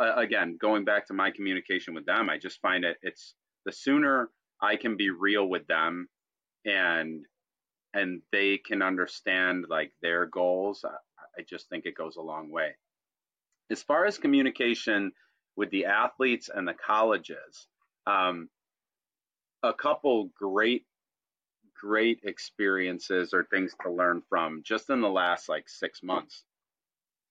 uh, 0.01 0.15
again, 0.17 0.57
going 0.61 0.85
back 0.85 1.07
to 1.09 1.15
my 1.15 1.31
communication 1.31 1.95
with 1.95 2.07
them, 2.07 2.31
I 2.31 2.39
just 2.39 2.61
find 2.61 2.85
it 2.85 2.97
it's 3.03 3.35
the 3.67 3.73
sooner 3.73 4.31
I 4.63 4.77
can 4.77 4.97
be 4.97 5.11
real 5.11 5.47
with 5.47 5.67
them 5.67 6.09
and 6.65 7.25
and 7.93 8.23
they 8.31 8.59
can 8.59 8.83
understand 8.83 9.67
like 9.69 9.93
their 10.01 10.27
goals, 10.27 10.85
I, 10.85 11.41
I 11.41 11.45
just 11.49 11.69
think 11.69 11.87
it 11.87 11.97
goes 11.97 12.17
a 12.17 12.23
long 12.23 12.51
way. 12.51 12.77
As 13.71 13.83
far 13.83 14.07
as 14.07 14.17
communication 14.17 15.13
with 15.57 15.71
the 15.71 15.87
athletes 15.87 16.49
and 16.53 16.67
the 16.67 16.75
colleges, 16.75 17.67
um, 18.07 18.49
a 19.63 19.73
couple 19.73 20.31
great 20.39 20.85
great 21.81 22.21
experiences 22.25 23.33
or 23.33 23.45
things 23.45 23.75
to 23.83 23.91
learn 23.91 24.23
from 24.29 24.63
just 24.63 24.91
in 24.91 25.01
the 25.01 25.09
last 25.09 25.49
like 25.49 25.69
six 25.69 26.03
months. 26.03 26.45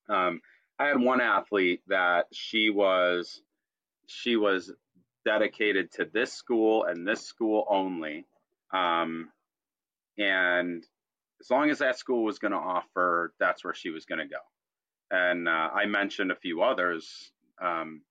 Um, 0.09 0.41
I 0.79 0.87
had 0.87 0.99
one 0.99 1.21
athlete 1.21 1.81
that 1.87 2.25
she 2.31 2.69
was 2.69 3.41
she 4.07 4.35
was 4.35 4.71
dedicated 5.23 5.91
to 5.91 6.05
this 6.11 6.33
school 6.33 6.85
and 6.85 7.07
this 7.07 7.21
school 7.21 7.65
only, 7.69 8.25
um, 8.73 9.29
and 10.17 10.83
as 11.41 11.49
long 11.49 11.69
as 11.69 11.79
that 11.79 11.99
school 11.99 12.23
was 12.23 12.39
going 12.39 12.51
to 12.51 12.57
offer, 12.57 13.33
that's 13.39 13.63
where 13.63 13.73
she 13.73 13.91
was 13.91 14.05
going 14.05 14.19
to 14.19 14.27
go. 14.27 14.41
And 15.11 15.47
uh, 15.47 15.69
I 15.73 15.85
mentioned 15.85 16.31
a 16.31 16.35
few 16.35 16.61
others. 16.61 17.31
Um, 17.61 18.01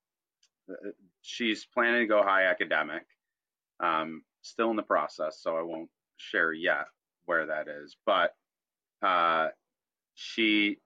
uh, 0.71 0.91
she's 1.23 1.67
planning 1.75 2.03
to 2.03 2.07
go 2.07 2.23
high 2.23 2.45
academic. 2.45 3.05
Um, 3.81 4.23
still 4.43 4.71
in 4.71 4.77
the 4.77 4.83
process, 4.83 5.39
so 5.41 5.57
I 5.57 5.63
won't 5.63 5.91
share 6.17 6.53
yet 6.53 6.87
where 7.27 7.47
that 7.47 7.69
is. 7.69 7.97
But 8.07 8.35
uh, 9.03 9.49
she 10.15 10.79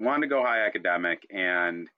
wanted 0.00 0.22
to 0.22 0.28
go 0.28 0.42
high 0.42 0.66
academic, 0.66 1.26
and 1.30 1.88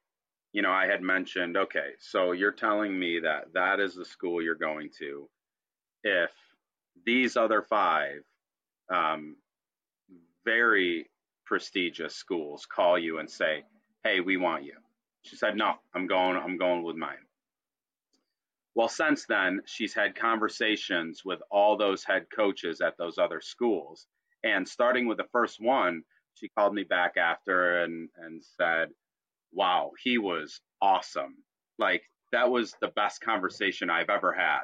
you 0.52 0.62
know, 0.62 0.72
I 0.72 0.86
had 0.86 1.02
mentioned, 1.02 1.56
okay, 1.56 1.90
so 2.00 2.32
you're 2.32 2.50
telling 2.50 2.98
me 2.98 3.20
that 3.20 3.52
that 3.54 3.78
is 3.78 3.94
the 3.94 4.04
school 4.04 4.42
you're 4.42 4.56
going 4.56 4.90
to. 4.98 5.28
If 6.02 6.30
these 7.06 7.36
other 7.36 7.62
five 7.62 8.22
um, 8.92 9.36
very 10.44 11.08
prestigious 11.46 12.14
schools 12.14 12.66
call 12.66 12.98
you 12.98 13.18
and 13.18 13.30
say, 13.30 13.64
"Hey, 14.04 14.20
we 14.20 14.36
want 14.36 14.64
you," 14.64 14.74
she 15.22 15.36
said, 15.36 15.56
"No, 15.56 15.74
I'm 15.94 16.06
going. 16.06 16.36
I'm 16.36 16.56
going 16.58 16.82
with 16.82 16.96
mine." 16.96 17.26
Well, 18.74 18.88
since 18.88 19.26
then, 19.26 19.60
she's 19.66 19.94
had 19.94 20.14
conversations 20.14 21.22
with 21.24 21.40
all 21.50 21.76
those 21.76 22.04
head 22.04 22.26
coaches 22.34 22.80
at 22.80 22.96
those 22.98 23.18
other 23.18 23.40
schools. 23.40 24.06
And 24.44 24.66
starting 24.66 25.06
with 25.06 25.18
the 25.18 25.28
first 25.32 25.60
one, 25.60 26.02
she 26.34 26.48
called 26.48 26.74
me 26.74 26.84
back 26.84 27.16
after 27.16 27.82
and, 27.82 28.08
and 28.16 28.42
said, 28.42 28.88
Wow, 29.52 29.90
he 30.02 30.18
was 30.18 30.60
awesome. 30.80 31.34
Like, 31.78 32.02
that 32.32 32.48
was 32.48 32.74
the 32.80 32.92
best 32.94 33.20
conversation 33.20 33.90
I've 33.90 34.10
ever 34.10 34.32
had. 34.32 34.62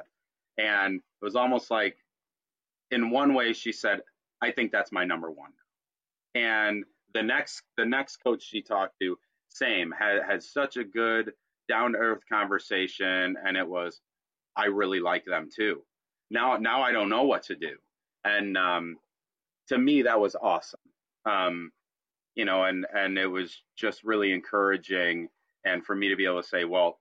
And 0.57 0.95
it 0.95 1.25
was 1.25 1.35
almost 1.35 1.69
like, 1.69 1.97
in 2.91 3.09
one 3.09 3.33
way, 3.33 3.51
she 3.51 3.73
said, 3.73 4.01
I 4.41 4.51
think 4.51 4.71
that's 4.71 4.91
my 4.91 5.03
number 5.03 5.29
one. 5.29 5.51
And 6.35 6.85
the 7.13 7.23
next 7.23 7.63
the 7.77 7.85
next 7.85 8.17
coach 8.17 8.43
she 8.43 8.61
talked 8.61 8.99
to, 9.01 9.17
same, 9.49 9.91
had 9.97 10.23
had 10.23 10.43
such 10.43 10.77
a 10.77 10.83
good 10.83 11.33
down 11.67 11.93
to 11.93 11.97
earth 11.97 12.21
conversation 12.31 13.35
and 13.45 13.57
it 13.57 13.67
was 13.67 14.01
I 14.55 14.65
really 14.65 14.99
like 14.99 15.25
them 15.25 15.49
too. 15.53 15.83
Now 16.29 16.57
now 16.57 16.81
I 16.81 16.91
don't 16.91 17.09
know 17.09 17.23
what 17.23 17.43
to 17.43 17.55
do. 17.55 17.75
And 18.23 18.57
um, 18.57 18.97
to 19.69 19.77
me 19.77 20.03
that 20.03 20.19
was 20.19 20.35
awesome. 20.35 20.79
Um, 21.25 21.71
you 22.35 22.45
know, 22.45 22.65
and 22.65 22.85
and 22.95 23.17
it 23.17 23.27
was 23.27 23.63
just 23.75 24.03
really 24.03 24.31
encouraging 24.31 25.29
and 25.65 25.85
for 25.85 25.95
me 25.95 26.09
to 26.09 26.15
be 26.15 26.25
able 26.25 26.41
to 26.41 26.47
say, 26.47 26.63
well, 26.65 26.99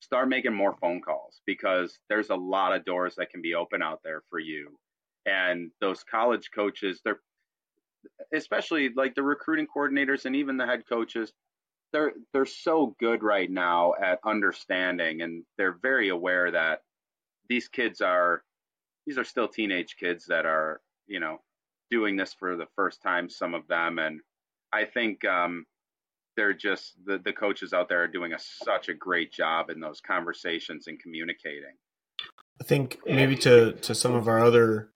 start 0.00 0.28
making 0.28 0.54
more 0.54 0.76
phone 0.80 1.00
calls 1.00 1.40
because 1.46 1.98
there's 2.08 2.30
a 2.30 2.34
lot 2.34 2.74
of 2.74 2.84
doors 2.84 3.14
that 3.16 3.30
can 3.30 3.42
be 3.42 3.54
open 3.54 3.82
out 3.82 4.00
there 4.04 4.22
for 4.30 4.38
you. 4.38 4.78
And 5.26 5.70
those 5.80 6.04
college 6.04 6.50
coaches, 6.54 7.00
they're 7.04 7.20
especially 8.32 8.90
like 8.94 9.14
the 9.14 9.22
recruiting 9.22 9.66
coordinators 9.66 10.24
and 10.24 10.36
even 10.36 10.56
the 10.56 10.66
head 10.66 10.82
coaches, 10.88 11.32
they're 11.92 12.12
they're 12.32 12.46
so 12.46 12.94
good 12.98 13.22
right 13.22 13.50
now 13.50 13.94
at 14.02 14.18
understanding 14.24 15.22
and 15.22 15.44
they're 15.56 15.78
very 15.82 16.08
aware 16.08 16.50
that 16.50 16.80
these 17.48 17.68
kids 17.68 18.00
are 18.00 18.42
these 19.06 19.18
are 19.18 19.24
still 19.24 19.48
teenage 19.48 19.96
kids 19.96 20.26
that 20.26 20.46
are 20.46 20.80
you 21.06 21.20
know 21.20 21.38
doing 21.90 22.16
this 22.16 22.34
for 22.34 22.56
the 22.56 22.66
first 22.74 23.00
time 23.02 23.30
some 23.30 23.54
of 23.54 23.66
them. 23.68 23.98
And 23.98 24.20
i 24.72 24.84
think 24.84 25.24
um, 25.24 25.64
they're 26.36 26.52
just 26.52 26.94
the, 27.04 27.18
the 27.18 27.32
coaches 27.32 27.72
out 27.72 27.88
there 27.88 28.02
are 28.02 28.08
doing 28.08 28.32
a, 28.32 28.38
such 28.38 28.88
a 28.88 28.94
great 28.94 29.32
job 29.32 29.70
in 29.70 29.80
those 29.80 30.00
conversations 30.00 30.86
and 30.86 31.00
communicating. 31.00 31.74
I 32.60 32.64
think 32.64 32.98
maybe 33.06 33.36
to 33.36 33.72
to 33.72 33.94
some 33.94 34.14
of 34.14 34.28
our 34.28 34.42
other 34.42 34.90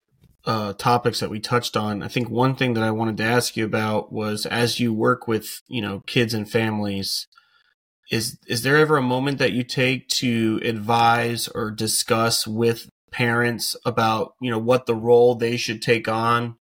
uh, 0.46 0.72
topics 0.74 1.20
that 1.20 1.30
we 1.30 1.38
touched 1.38 1.76
on 1.76 2.02
i 2.02 2.08
think 2.08 2.30
one 2.30 2.54
thing 2.54 2.74
that 2.74 2.82
i 2.82 2.90
wanted 2.90 3.16
to 3.16 3.24
ask 3.24 3.56
you 3.56 3.64
about 3.64 4.12
was 4.12 4.46
as 4.46 4.80
you 4.80 4.92
work 4.92 5.28
with 5.28 5.60
you 5.68 5.82
know 5.82 6.00
kids 6.06 6.32
and 6.32 6.50
families 6.50 7.26
is 8.10 8.38
is 8.46 8.62
there 8.62 8.76
ever 8.76 8.96
a 8.96 9.02
moment 9.02 9.38
that 9.38 9.52
you 9.52 9.62
take 9.62 10.08
to 10.08 10.60
advise 10.64 11.46
or 11.48 11.70
discuss 11.70 12.46
with 12.46 12.88
parents 13.10 13.76
about 13.84 14.34
you 14.40 14.50
know 14.50 14.58
what 14.58 14.86
the 14.86 14.94
role 14.94 15.34
they 15.34 15.56
should 15.56 15.82
take 15.82 16.08
on 16.08 16.56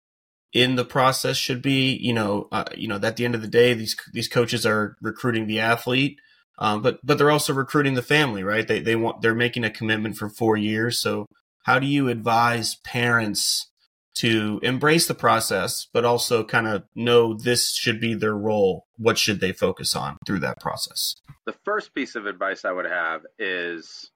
in 0.54 0.76
the 0.76 0.86
process 0.86 1.38
should 1.38 1.62
be. 1.62 1.96
You 1.96 2.14
know, 2.14 2.48
uh, 2.52 2.66
you 2.76 2.88
know, 2.88 3.00
at 3.02 3.16
the 3.18 3.26
end 3.26 3.36
of 3.36 3.42
the 3.42 3.48
day, 3.48 3.74
these 3.74 3.96
these 4.14 4.28
coaches 4.28 4.66
are 4.66 4.96
recruiting 5.02 5.48
the 5.48 5.60
athlete, 5.60 6.20
um, 6.60 6.82
but 6.82 7.00
but 7.04 7.18
they're 7.18 7.32
also 7.32 7.54
recruiting 7.54 7.94
the 7.94 8.02
family, 8.02 8.44
right? 8.44 8.68
They 8.68 8.80
they 8.80 8.96
want 8.96 9.22
they're 9.22 9.36
making 9.36 9.64
a 9.64 9.70
commitment 9.70 10.18
for 10.18 10.30
four 10.30 10.58
years. 10.58 11.00
So 11.00 11.26
how 11.68 11.80
do 11.80 11.86
you 11.86 12.08
advise 12.08 12.76
parents 12.76 13.70
to 14.16 14.60
embrace 14.64 15.06
the 15.06 15.14
process, 15.14 15.86
but 15.94 16.06
also 16.06 16.46
kind 16.46 16.66
of 16.66 16.86
know 16.96 17.34
this 17.34 17.72
should 17.72 18.00
be 18.00 18.14
their 18.14 18.36
role? 18.36 18.88
What 18.96 19.18
should 19.18 19.42
they 19.42 19.52
focus 19.52 19.94
on 19.94 20.18
through 20.26 20.40
that 20.40 20.62
process? 20.62 21.16
The 21.46 21.56
first 21.66 21.94
piece 21.94 22.16
of 22.16 22.26
advice 22.26 22.64
I 22.64 22.72
would 22.72 22.86
have 22.86 23.24
is 23.38 24.10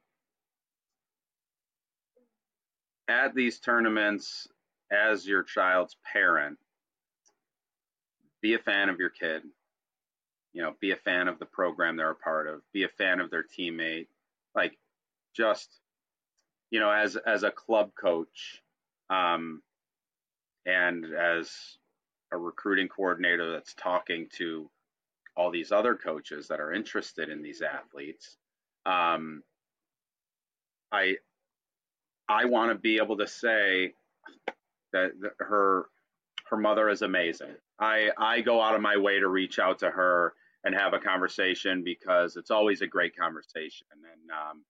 at 3.09 3.35
these 3.35 3.59
tournaments 3.59 4.47
as 4.89 5.27
your 5.27 5.43
child's 5.43 5.97
parent, 6.13 6.57
be 8.41 8.53
a 8.53 8.59
fan 8.59 8.87
of 8.87 8.97
your 8.97 9.09
kid. 9.09 9.43
You 10.53 10.61
know, 10.61 10.75
be 10.79 10.91
a 10.91 10.97
fan 10.97 11.27
of 11.27 11.37
the 11.37 11.45
program 11.45 11.97
they're 11.97 12.11
a 12.11 12.15
part 12.15 12.47
of. 12.47 12.61
Be 12.71 12.83
a 12.83 12.89
fan 12.89 13.19
of 13.19 13.29
their 13.29 13.43
teammate. 13.43 14.07
Like, 14.55 14.77
just 15.35 15.80
you 16.71 16.81
know, 16.81 16.91
as 16.91 17.17
as 17.17 17.43
a 17.43 17.51
club 17.51 17.91
coach, 18.01 18.61
um, 19.11 19.63
and 20.65 21.05
as 21.13 21.51
a 22.33 22.37
recruiting 22.37 22.89
coordinator 22.89 23.51
that's 23.53 23.75
talking 23.75 24.29
to 24.37 24.69
all 25.37 25.51
these 25.51 25.71
other 25.71 25.95
coaches 25.95 26.47
that 26.49 26.59
are 26.61 26.73
interested 26.73 27.29
in 27.29 27.41
these 27.43 27.61
athletes, 27.61 28.37
um, 28.85 29.43
I 30.91 31.17
I 32.29 32.45
want 32.45 32.71
to 32.71 32.75
be 32.79 32.97
able 32.97 33.17
to 33.17 33.27
say 33.27 33.93
that, 34.93 35.11
her 35.39 35.87
her 36.49 36.57
mother 36.57 36.89
is 36.89 37.01
amazing. 37.01 37.55
I 37.79 38.11
I 38.17 38.41
go 38.41 38.61
out 38.61 38.75
of 38.75 38.81
my 38.81 38.97
way 38.97 39.19
to 39.19 39.29
reach 39.29 39.59
out 39.59 39.79
to 39.79 39.91
her 39.91 40.33
and 40.65 40.75
have 40.75 40.93
a 40.93 40.99
conversation 40.99 41.83
because 41.83 42.37
it's 42.37 42.51
always 42.51 42.81
a 42.81 42.87
great 42.87 43.15
conversation. 43.17 43.87
And 43.93 44.31
um, 44.31 44.63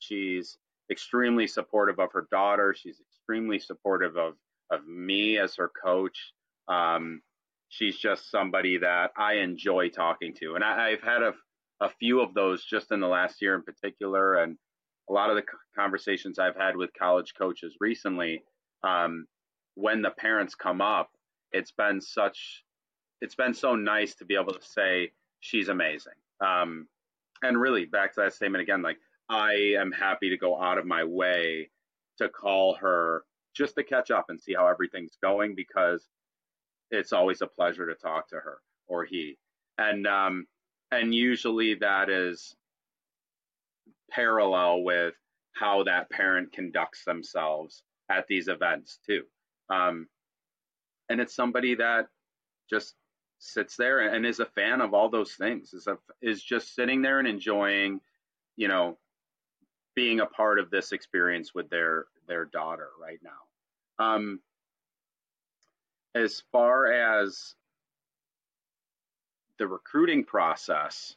she's 0.00 0.58
extremely 0.90 1.46
supportive 1.46 1.98
of 1.98 2.12
her 2.12 2.26
daughter. 2.30 2.74
She's 2.76 3.00
extremely 3.00 3.58
supportive 3.58 4.16
of 4.16 4.34
of 4.70 4.86
me 4.86 5.38
as 5.38 5.56
her 5.56 5.70
coach. 5.84 6.32
Um, 6.68 7.20
she's 7.68 7.98
just 7.98 8.30
somebody 8.30 8.78
that 8.78 9.12
I 9.16 9.34
enjoy 9.34 9.90
talking 9.90 10.34
to, 10.40 10.54
and 10.54 10.64
I, 10.64 10.90
have 10.90 11.02
had 11.02 11.22
a 11.22 11.32
a 11.80 11.88
few 11.88 12.20
of 12.20 12.34
those 12.34 12.64
just 12.64 12.92
in 12.92 13.00
the 13.00 13.08
last 13.08 13.42
year 13.42 13.54
in 13.54 13.62
particular, 13.62 14.36
and 14.36 14.56
a 15.10 15.12
lot 15.12 15.30
of 15.30 15.36
the 15.36 15.44
conversations 15.76 16.38
I've 16.38 16.56
had 16.56 16.76
with 16.76 16.90
college 16.98 17.34
coaches 17.36 17.76
recently. 17.80 18.42
Um, 18.82 19.26
when 19.74 20.02
the 20.02 20.10
parents 20.10 20.54
come 20.54 20.80
up, 20.80 21.10
it's 21.52 21.72
been 21.72 22.00
such, 22.00 22.64
it's 23.20 23.34
been 23.34 23.54
so 23.54 23.74
nice 23.74 24.14
to 24.16 24.24
be 24.24 24.34
able 24.34 24.52
to 24.52 24.62
say 24.62 25.10
she's 25.40 25.68
amazing. 25.68 26.12
Um, 26.40 26.88
and 27.42 27.60
really, 27.60 27.84
back 27.84 28.14
to 28.14 28.20
that 28.22 28.34
statement 28.34 28.62
again, 28.62 28.82
like 28.82 28.98
I 29.28 29.74
am 29.78 29.92
happy 29.92 30.30
to 30.30 30.36
go 30.36 30.60
out 30.60 30.78
of 30.78 30.86
my 30.86 31.04
way 31.04 31.70
to 32.18 32.28
call 32.28 32.74
her 32.76 33.24
just 33.54 33.74
to 33.76 33.84
catch 33.84 34.10
up 34.10 34.26
and 34.28 34.40
see 34.40 34.54
how 34.54 34.66
everything's 34.66 35.16
going 35.22 35.54
because 35.54 36.08
it's 36.90 37.12
always 37.12 37.40
a 37.40 37.46
pleasure 37.46 37.86
to 37.86 37.94
talk 37.94 38.28
to 38.28 38.36
her 38.36 38.58
or 38.86 39.04
he. 39.04 39.38
And 39.78 40.06
um, 40.06 40.46
and 40.90 41.14
usually 41.14 41.74
that 41.76 42.10
is 42.10 42.54
parallel 44.10 44.82
with 44.82 45.14
how 45.54 45.84
that 45.84 46.10
parent 46.10 46.52
conducts 46.52 47.04
themselves 47.04 47.82
at 48.10 48.26
these 48.28 48.48
events 48.48 48.98
too. 49.06 49.22
Um, 49.70 50.08
and 51.08 51.20
it's 51.20 51.34
somebody 51.34 51.74
that 51.76 52.06
just 52.68 52.94
sits 53.38 53.76
there 53.76 54.14
and 54.14 54.24
is 54.24 54.40
a 54.40 54.46
fan 54.46 54.80
of 54.80 54.94
all 54.94 55.08
those 55.08 55.32
things. 55.34 55.74
Is 55.74 55.86
a, 55.86 55.98
is 56.22 56.42
just 56.42 56.74
sitting 56.74 57.02
there 57.02 57.18
and 57.18 57.28
enjoying, 57.28 58.00
you 58.56 58.68
know, 58.68 58.98
being 59.94 60.20
a 60.20 60.26
part 60.26 60.58
of 60.58 60.70
this 60.70 60.92
experience 60.92 61.54
with 61.54 61.68
their 61.70 62.06
their 62.26 62.44
daughter 62.46 62.88
right 63.00 63.20
now. 63.22 64.04
Um, 64.04 64.40
as 66.14 66.42
far 66.52 66.92
as 66.92 67.54
the 69.58 69.66
recruiting 69.66 70.24
process, 70.24 71.16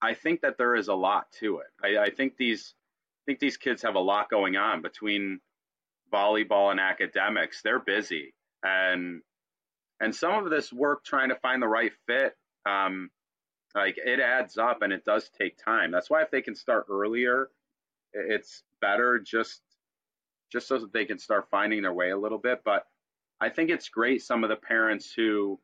I 0.00 0.14
think 0.14 0.40
that 0.42 0.58
there 0.58 0.74
is 0.74 0.88
a 0.88 0.94
lot 0.94 1.30
to 1.40 1.58
it. 1.58 1.66
I, 1.82 2.04
I 2.04 2.10
think 2.10 2.36
these 2.36 2.74
I 3.22 3.22
think 3.26 3.40
these 3.40 3.56
kids 3.56 3.82
have 3.82 3.94
a 3.94 4.00
lot 4.00 4.30
going 4.30 4.56
on 4.56 4.82
between 4.82 5.40
volleyball 6.12 6.70
and 6.70 6.80
academics. 6.80 7.62
They're 7.62 7.78
busy, 7.78 8.34
and 8.62 9.22
and 10.00 10.14
some 10.14 10.44
of 10.44 10.50
this 10.50 10.72
work 10.72 11.04
trying 11.04 11.30
to 11.30 11.36
find 11.36 11.62
the 11.62 11.68
right 11.68 11.92
fit, 12.06 12.36
um, 12.66 13.10
like 13.74 13.96
it 13.96 14.20
adds 14.20 14.58
up 14.58 14.82
and 14.82 14.92
it 14.92 15.04
does 15.04 15.30
take 15.38 15.56
time. 15.56 15.90
That's 15.90 16.10
why 16.10 16.22
if 16.22 16.30
they 16.30 16.42
can 16.42 16.54
start 16.54 16.86
earlier 16.90 17.48
it's 18.14 18.62
better 18.80 19.18
just 19.18 19.60
just 20.52 20.68
so 20.68 20.78
that 20.78 20.92
they 20.92 21.04
can 21.04 21.18
start 21.18 21.48
finding 21.50 21.82
their 21.82 21.92
way 21.92 22.10
a 22.10 22.16
little 22.16 22.38
bit. 22.38 22.60
But 22.64 22.86
I 23.40 23.48
think 23.48 23.70
it's 23.70 23.88
great 23.88 24.22
some 24.22 24.44
of 24.44 24.50
the 24.50 24.56
parents 24.56 25.12
who 25.14 25.58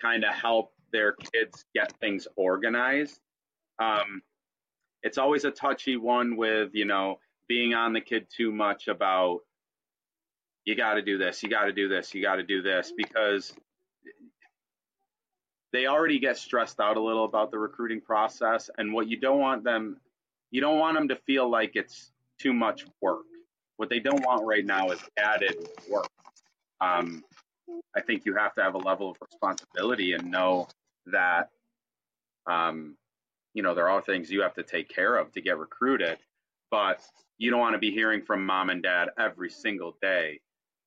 kind 0.00 0.24
of 0.24 0.32
help 0.32 0.72
their 0.92 1.12
kids 1.12 1.64
get 1.74 1.92
things 2.00 2.28
organized. 2.36 3.20
Um, 3.78 4.22
it's 5.02 5.18
always 5.18 5.44
a 5.44 5.50
touchy 5.50 5.96
one 5.96 6.36
with 6.36 6.70
you 6.74 6.84
know 6.84 7.18
being 7.48 7.74
on 7.74 7.92
the 7.92 8.00
kid 8.00 8.26
too 8.34 8.52
much 8.52 8.88
about 8.88 9.40
you 10.64 10.76
got 10.76 10.94
to 10.94 11.02
do 11.02 11.18
this, 11.18 11.42
you 11.42 11.48
got 11.48 11.64
to 11.64 11.72
do 11.72 11.88
this, 11.88 12.14
you 12.14 12.22
got 12.22 12.36
to 12.36 12.44
do 12.44 12.62
this 12.62 12.92
because 12.96 13.52
they 15.72 15.86
already 15.86 16.18
get 16.18 16.36
stressed 16.36 16.78
out 16.78 16.96
a 16.96 17.00
little 17.00 17.24
about 17.24 17.50
the 17.50 17.58
recruiting 17.58 18.00
process 18.00 18.70
and 18.78 18.92
what 18.92 19.08
you 19.08 19.18
don't 19.18 19.40
want 19.40 19.64
them 19.64 19.96
you 20.52 20.60
don't 20.60 20.78
want 20.78 20.96
them 20.96 21.08
to 21.08 21.16
feel 21.26 21.50
like 21.50 21.72
it's 21.74 22.12
too 22.38 22.52
much 22.52 22.86
work. 23.00 23.24
What 23.78 23.88
they 23.88 23.98
don't 23.98 24.24
want 24.24 24.46
right 24.46 24.64
now 24.64 24.90
is 24.90 25.00
added 25.18 25.56
work. 25.90 26.06
Um, 26.80 27.24
I 27.96 28.00
think 28.00 28.24
you 28.24 28.36
have 28.36 28.54
to 28.54 28.62
have 28.62 28.74
a 28.74 28.78
level 28.78 29.10
of 29.10 29.16
responsibility 29.20 30.12
and 30.12 30.30
know 30.30 30.68
that, 31.06 31.48
um, 32.46 32.96
you 33.54 33.62
know, 33.62 33.74
there 33.74 33.88
are 33.88 34.02
things 34.02 34.30
you 34.30 34.42
have 34.42 34.54
to 34.54 34.62
take 34.62 34.88
care 34.88 35.16
of 35.16 35.32
to 35.32 35.40
get 35.40 35.58
recruited, 35.58 36.18
but 36.70 37.00
you 37.38 37.50
don't 37.50 37.60
want 37.60 37.74
to 37.74 37.78
be 37.78 37.90
hearing 37.90 38.22
from 38.22 38.44
mom 38.44 38.70
and 38.70 38.82
dad 38.82 39.08
every 39.18 39.50
single 39.50 39.96
day. 40.02 40.40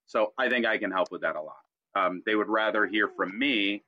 So 0.06 0.34
I 0.38 0.48
think 0.48 0.66
I 0.66 0.78
can 0.78 0.92
help 0.92 1.12
with 1.12 1.22
that 1.22 1.36
a 1.36 1.42
lot. 1.42 1.58
Um, 1.96 2.22
they 2.26 2.36
would 2.36 2.50
rather 2.50 2.86
hear 2.86 3.08
from 3.08 3.38
me 3.38 3.84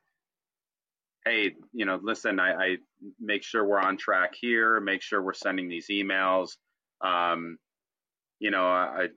hey, 1.28 1.55
you 1.73 1.86
know, 1.86 1.99
listen, 2.01 2.39
I, 2.39 2.53
I, 2.53 2.78
make 3.19 3.43
sure 3.43 3.65
we're 3.65 3.80
on 3.80 3.97
track 3.97 4.34
here, 4.39 4.80
make 4.80 5.01
sure 5.01 5.21
we're 5.21 5.34
sending 5.34 5.69
these 5.69 5.88
emails. 5.88 6.57
Um, 7.01 7.57
you 8.39 8.51
know, 8.51 8.65
I, 8.65 9.07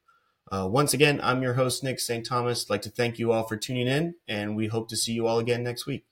Uh, 0.51 0.67
once 0.69 0.93
again, 0.93 1.21
I'm 1.23 1.41
your 1.41 1.53
host, 1.53 1.85
Nick 1.85 2.01
St. 2.01 2.25
Thomas. 2.25 2.65
I'd 2.65 2.69
like 2.69 2.81
to 2.81 2.89
thank 2.89 3.17
you 3.17 3.31
all 3.31 3.47
for 3.47 3.55
tuning 3.55 3.87
in, 3.87 4.15
and 4.27 4.57
we 4.57 4.67
hope 4.67 4.89
to 4.89 4.97
see 4.97 5.13
you 5.13 5.25
all 5.25 5.39
again 5.39 5.63
next 5.63 5.85
week. 5.85 6.03